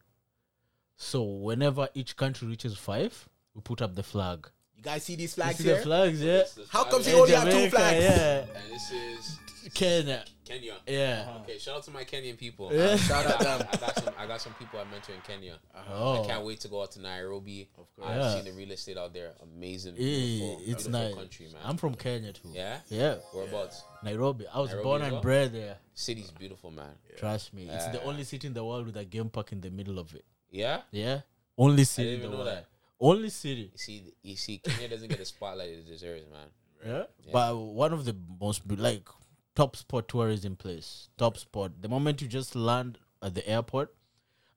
So 0.97 1.23
whenever 1.23 1.89
each 1.95 2.17
country 2.17 2.49
reaches 2.49 2.77
five, 2.79 3.29
we 3.55 3.61
put 3.61 3.83
up 3.83 3.95
the 3.95 4.03
flag. 4.03 4.49
You 4.77 4.83
guys 4.83 5.03
see 5.05 5.17
these 5.17 5.37
You 5.37 5.43
flags 5.43 5.59
see 5.59 5.65
here? 5.65 5.77
the 5.77 5.83
flags, 5.83 6.23
yeah. 6.23 6.33
This- 6.39 6.55
this 6.55 6.69
How 6.71 6.83
flag 6.85 6.93
comes 6.93 7.09
you 7.09 7.15
only 7.21 7.35
have 7.35 7.51
two 7.51 7.69
flags? 7.71 8.03
Yeah, 8.05 8.39
And 8.57 8.73
this 8.73 8.91
is 8.91 9.39
Kenya, 9.73 10.25
Kenya. 10.45 10.75
yeah. 10.87 11.39
Okay, 11.43 11.59
shout 11.59 11.77
out 11.77 11.83
to 11.85 11.91
my 11.91 12.05
Kenyan 12.05 12.37
people. 12.37 12.71
Yeah. 12.73 12.91
Um, 12.91 12.99
Shout 12.99 13.27
out 13.27 13.41
I 13.41 13.45
got, 13.45 13.59
them. 13.61 13.69
I 13.73 13.77
got 13.79 13.95
some. 14.05 14.15
I 14.19 14.27
got 14.27 14.41
some 14.41 14.53
people 14.55 14.79
I 14.81 14.85
mentor 14.91 15.13
in 15.15 15.21
Kenya. 15.23 15.59
Oh. 15.91 16.23
I 16.23 16.27
can't 16.27 16.45
wait 16.45 16.61
to 16.61 16.69
go 16.69 16.83
out 16.83 16.93
to 16.93 17.01
Nairobi. 17.01 17.69
Of 17.79 17.87
course. 17.97 18.09
I've 18.11 18.17
Yeah. 18.17 18.35
seen 18.35 18.45
the 18.45 18.53
real 18.53 18.71
estate 18.73 18.99
out 18.99 19.15
there. 19.15 19.33
Amazing, 19.43 19.95
Yeah, 19.97 20.03
beautiful, 20.03 20.59
it's 20.59 20.67
beautiful 20.67 20.91
nice. 20.93 21.15
country, 21.15 21.47
man. 21.53 21.63
I'm 21.65 21.77
from 21.77 21.95
Kenya 21.95 22.33
too. 22.33 22.51
yeah, 22.53 22.79
Yeah, 22.89 23.15
whereabouts? 23.33 23.83
Nairobi. 24.03 24.47
I 24.53 24.61
was 24.61 24.71
Nairobi 24.71 24.85
born 24.85 25.03
and 25.03 25.13
well? 25.13 25.23
bred 25.23 25.53
there. 25.53 25.77
City's 25.95 26.31
beautiful, 26.31 26.71
man. 26.71 26.95
Trust 27.17 27.55
me, 27.55 27.69
it's 27.71 27.87
the 27.89 28.03
only 28.03 28.25
city 28.25 28.47
in 28.47 28.53
the 28.55 28.65
world 28.65 28.87
with 28.87 28.97
a 28.97 29.05
game 29.05 29.31
park 29.31 29.53
in 29.53 29.61
the 29.61 29.71
middle 29.71 29.99
of 29.99 30.15
it. 30.15 30.25
Yeah, 30.51 30.83
Yeah, 30.91 31.21
only 31.57 31.83
I 31.83 31.85
city 31.85 32.11
didn't 32.11 32.21
in 32.21 32.27
even 32.27 32.31
the 32.33 32.37
know 32.39 32.45
world. 32.51 32.57
that. 32.59 32.67
Only 33.01 33.29
city. 33.31 33.71
You 33.73 33.79
see, 33.79 34.15
you 34.23 34.37
see, 34.37 34.59
Kenya 34.59 34.89
doesn't 34.89 35.09
get 35.09 35.19
the 35.19 35.25
spotlight 35.25 35.69
it 35.71 35.87
deserves, 35.87 36.25
man. 36.31 36.47
Yeah. 36.87 37.05
But 37.33 37.57
one 37.57 37.93
of 37.93 38.05
the 38.05 38.15
most 38.41 38.67
be- 38.69 38.77
like 38.77 39.09
top 39.55 39.77
spot 39.77 40.09
tourism 40.09 40.57
place. 40.57 41.09
Top 41.17 41.37
spot. 41.39 41.73
The 41.81 41.89
moment 41.89 42.21
you 42.23 42.29
just 42.29 42.55
land 42.57 42.99
at 43.23 43.35
the 43.35 43.47
airport, 43.49 43.95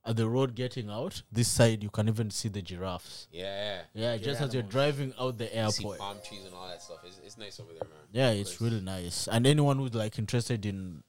at 0.05 0.15
the 0.15 0.27
road 0.27 0.55
getting 0.55 0.89
out, 0.89 1.21
this 1.31 1.47
side 1.49 1.83
you 1.83 1.89
can 1.89 2.07
even 2.07 2.31
see 2.31 2.47
the 2.49 2.61
giraffes. 2.61 3.27
Yeah, 3.31 3.81
Yeah, 3.93 4.15
just 4.17 4.41
as 4.41 4.53
you're 4.53 4.63
driving 4.63 5.13
out 5.19 5.37
the 5.37 5.45
you 5.45 5.49
see 5.49 5.55
airport. 5.57 5.99
palm 5.99 6.17
trees 6.25 6.45
and 6.45 6.53
all 6.55 6.67
that 6.69 6.81
stuff. 6.81 6.99
It's, 7.05 7.19
it's 7.25 7.37
nice 7.37 7.59
over 7.59 7.73
there, 7.73 7.81
man. 7.89 7.99
Yeah, 8.13 8.29
it's 8.31 8.61
really 8.61 8.79
nice. 8.81 9.27
And 9.27 9.45
anyone 9.45 9.77
who's 9.77 9.93
like 9.93 10.17
interested 10.17 10.65
in 10.65 11.03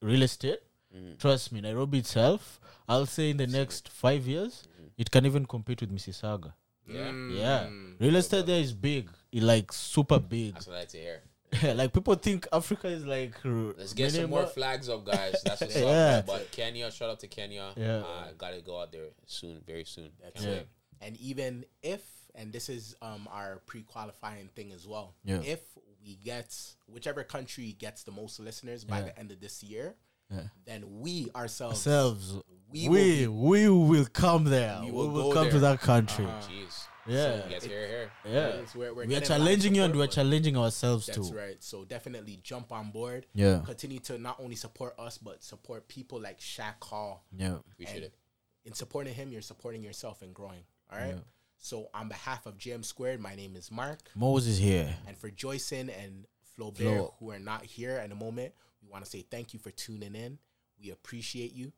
real 0.00 0.22
estate, 0.22 0.60
Mm. 0.94 1.18
trust 1.18 1.52
me, 1.52 1.62
Nairobi 1.62 2.00
itself, 2.00 2.60
I'll 2.86 3.06
say 3.06 3.30
in 3.30 3.38
the 3.38 3.46
next 3.46 3.88
five 3.88 4.26
years, 4.26 4.68
it 4.98 5.10
can 5.10 5.24
even 5.24 5.46
compete 5.46 5.80
with 5.80 5.90
Mississauga. 5.90 6.52
Yeah, 6.86 6.98
Mm. 7.10 7.38
Yeah, 7.38 7.70
real 7.98 8.16
estate 8.16 8.44
there 8.44 8.60
is 8.60 8.74
big, 8.74 9.08
it 9.32 9.42
like 9.42 9.72
super 9.72 10.18
big. 10.18 10.52
that's 10.52 10.66
what 10.66 10.76
I 10.76 10.78
like 10.80 10.88
to 10.90 10.98
hear. 10.98 11.22
like 11.74 11.92
people 11.92 12.14
think 12.14 12.46
Africa 12.52 12.88
is 12.88 13.04
like 13.04 13.34
r- 13.44 13.74
Let's 13.76 13.92
get 13.92 14.10
some 14.12 14.22
more 14.30 14.40
minimal- 14.40 14.46
flags 14.54 14.88
up, 14.88 15.04
guys. 15.04 15.36
That's 15.44 15.60
what's 15.60 15.76
Yeah. 15.76 15.82
up. 15.86 15.92
Man. 15.92 16.24
But 16.26 16.50
Kenya, 16.50 16.90
shout 16.90 17.10
out 17.10 17.20
to 17.20 17.26
Kenya. 17.28 17.72
Yeah. 17.76 17.98
uh, 17.98 18.28
gotta 18.38 18.60
go 18.60 18.80
out 18.80 18.92
there 18.92 19.08
soon, 19.26 19.60
very 19.66 19.84
soon. 19.84 20.10
That's 20.22 20.42
Can't 20.42 20.56
Yeah. 20.56 21.06
And 21.06 21.16
even 21.18 21.64
if, 21.82 22.00
and 22.34 22.52
this 22.52 22.68
is 22.68 22.94
um 23.02 23.28
our 23.30 23.60
pre-qualifying 23.66 24.48
thing 24.54 24.72
as 24.72 24.86
well. 24.86 25.14
Yeah. 25.24 25.40
If 25.44 25.60
we 26.04 26.16
get 26.16 26.56
whichever 26.86 27.22
country 27.22 27.76
gets 27.78 28.02
the 28.04 28.12
most 28.12 28.40
listeners 28.40 28.84
by 28.84 28.98
Yeah. 28.98 29.04
the 29.06 29.18
end 29.18 29.30
of 29.30 29.40
this 29.40 29.62
year, 29.62 29.94
Yeah. 30.30 30.40
then 30.64 31.00
we 31.00 31.28
ourselves, 31.36 31.86
ourselves. 31.86 32.34
we 32.72 32.88
We 32.88 33.26
will 33.28 33.48
we, 33.50 33.68
will 33.68 34.06
come 34.06 34.44
there. 34.44 34.78
We 34.80 34.86
We 34.86 34.92
will 34.92 35.10
will, 35.10 35.22
go 35.28 35.34
come 35.34 35.50
to 35.50 35.58
there. 35.58 35.72
that 35.76 35.80
country. 35.80 36.24
Uh-huh. 36.24 36.48
Jeez. 36.50 36.86
Yeah. 37.06 37.42
Guys 37.50 37.64
hear 37.64 37.86
here. 37.86 38.10
yeah. 38.24 38.32
Yes, 38.32 38.74
we're- 38.74 38.90
we're 38.92 39.06
we 39.06 39.16
are 39.16 39.20
getting 39.20 39.30
a 39.30 39.38
lot 39.38 39.40
of 39.40 39.46
challenging 39.46 39.74
you 39.74 39.82
and 39.82 39.96
we're 39.96 40.06
challenging 40.06 40.56
ourselves 40.56 41.06
That's 41.06 41.16
too. 41.16 41.22
That's 41.24 41.34
right. 41.34 41.62
So 41.62 41.84
definitely 41.84 42.38
jump 42.42 42.72
on 42.72 42.90
board. 42.90 43.26
Yeah. 43.34 43.62
Continue 43.64 43.98
to 44.00 44.18
not 44.18 44.38
only 44.40 44.54
support 44.56 44.94
us, 44.98 45.18
but 45.18 45.42
support 45.42 45.88
people 45.88 46.20
like 46.20 46.38
Shaq 46.40 46.82
Hall. 46.82 47.24
Yeah. 47.36 47.56
Appreciate 47.72 48.04
it. 48.04 48.14
In 48.64 48.72
supporting 48.72 49.14
him, 49.14 49.32
you're 49.32 49.42
supporting 49.42 49.82
yourself 49.82 50.22
and 50.22 50.32
growing. 50.32 50.62
All 50.92 50.98
right. 50.98 51.14
Yeah. 51.14 51.20
So 51.58 51.88
on 51.94 52.08
behalf 52.08 52.46
of 52.46 52.58
GM 52.58 52.84
Squared, 52.84 53.20
my 53.20 53.34
name 53.34 53.56
is 53.56 53.70
Mark. 53.70 53.98
Moses 54.14 54.58
here. 54.58 54.94
And 55.06 55.16
for 55.16 55.30
Joyson 55.30 55.88
and 55.90 56.26
Flaubert, 56.56 56.76
Flo. 56.76 57.14
who 57.18 57.30
are 57.30 57.38
not 57.38 57.64
here 57.64 57.96
at 57.96 58.08
the 58.10 58.14
moment, 58.14 58.52
we 58.82 58.88
want 58.88 59.04
to 59.04 59.10
say 59.10 59.22
thank 59.30 59.52
you 59.54 59.58
for 59.60 59.70
tuning 59.70 60.14
in. 60.14 60.38
We 60.80 60.90
appreciate 60.90 61.52
you 61.52 61.72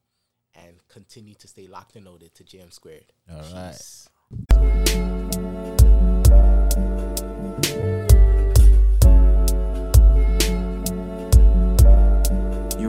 and 0.55 0.77
continue 0.89 1.35
to 1.35 1.49
stay 1.49 1.67
locked 1.67 1.97
and 1.97 2.05
loaded 2.07 2.35
to 2.35 2.45
Jam 2.45 2.71
Squared. 2.71 3.13
All 3.31 3.39
right. 3.53 3.79
You 4.31 4.37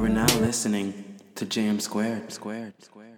are 0.03 0.09
now 0.09 0.25
listening 0.39 1.05
to 1.36 1.45
Jam 1.45 1.79
Squared. 1.79 2.31
Squared. 2.31 2.73
Squared. 2.81 3.14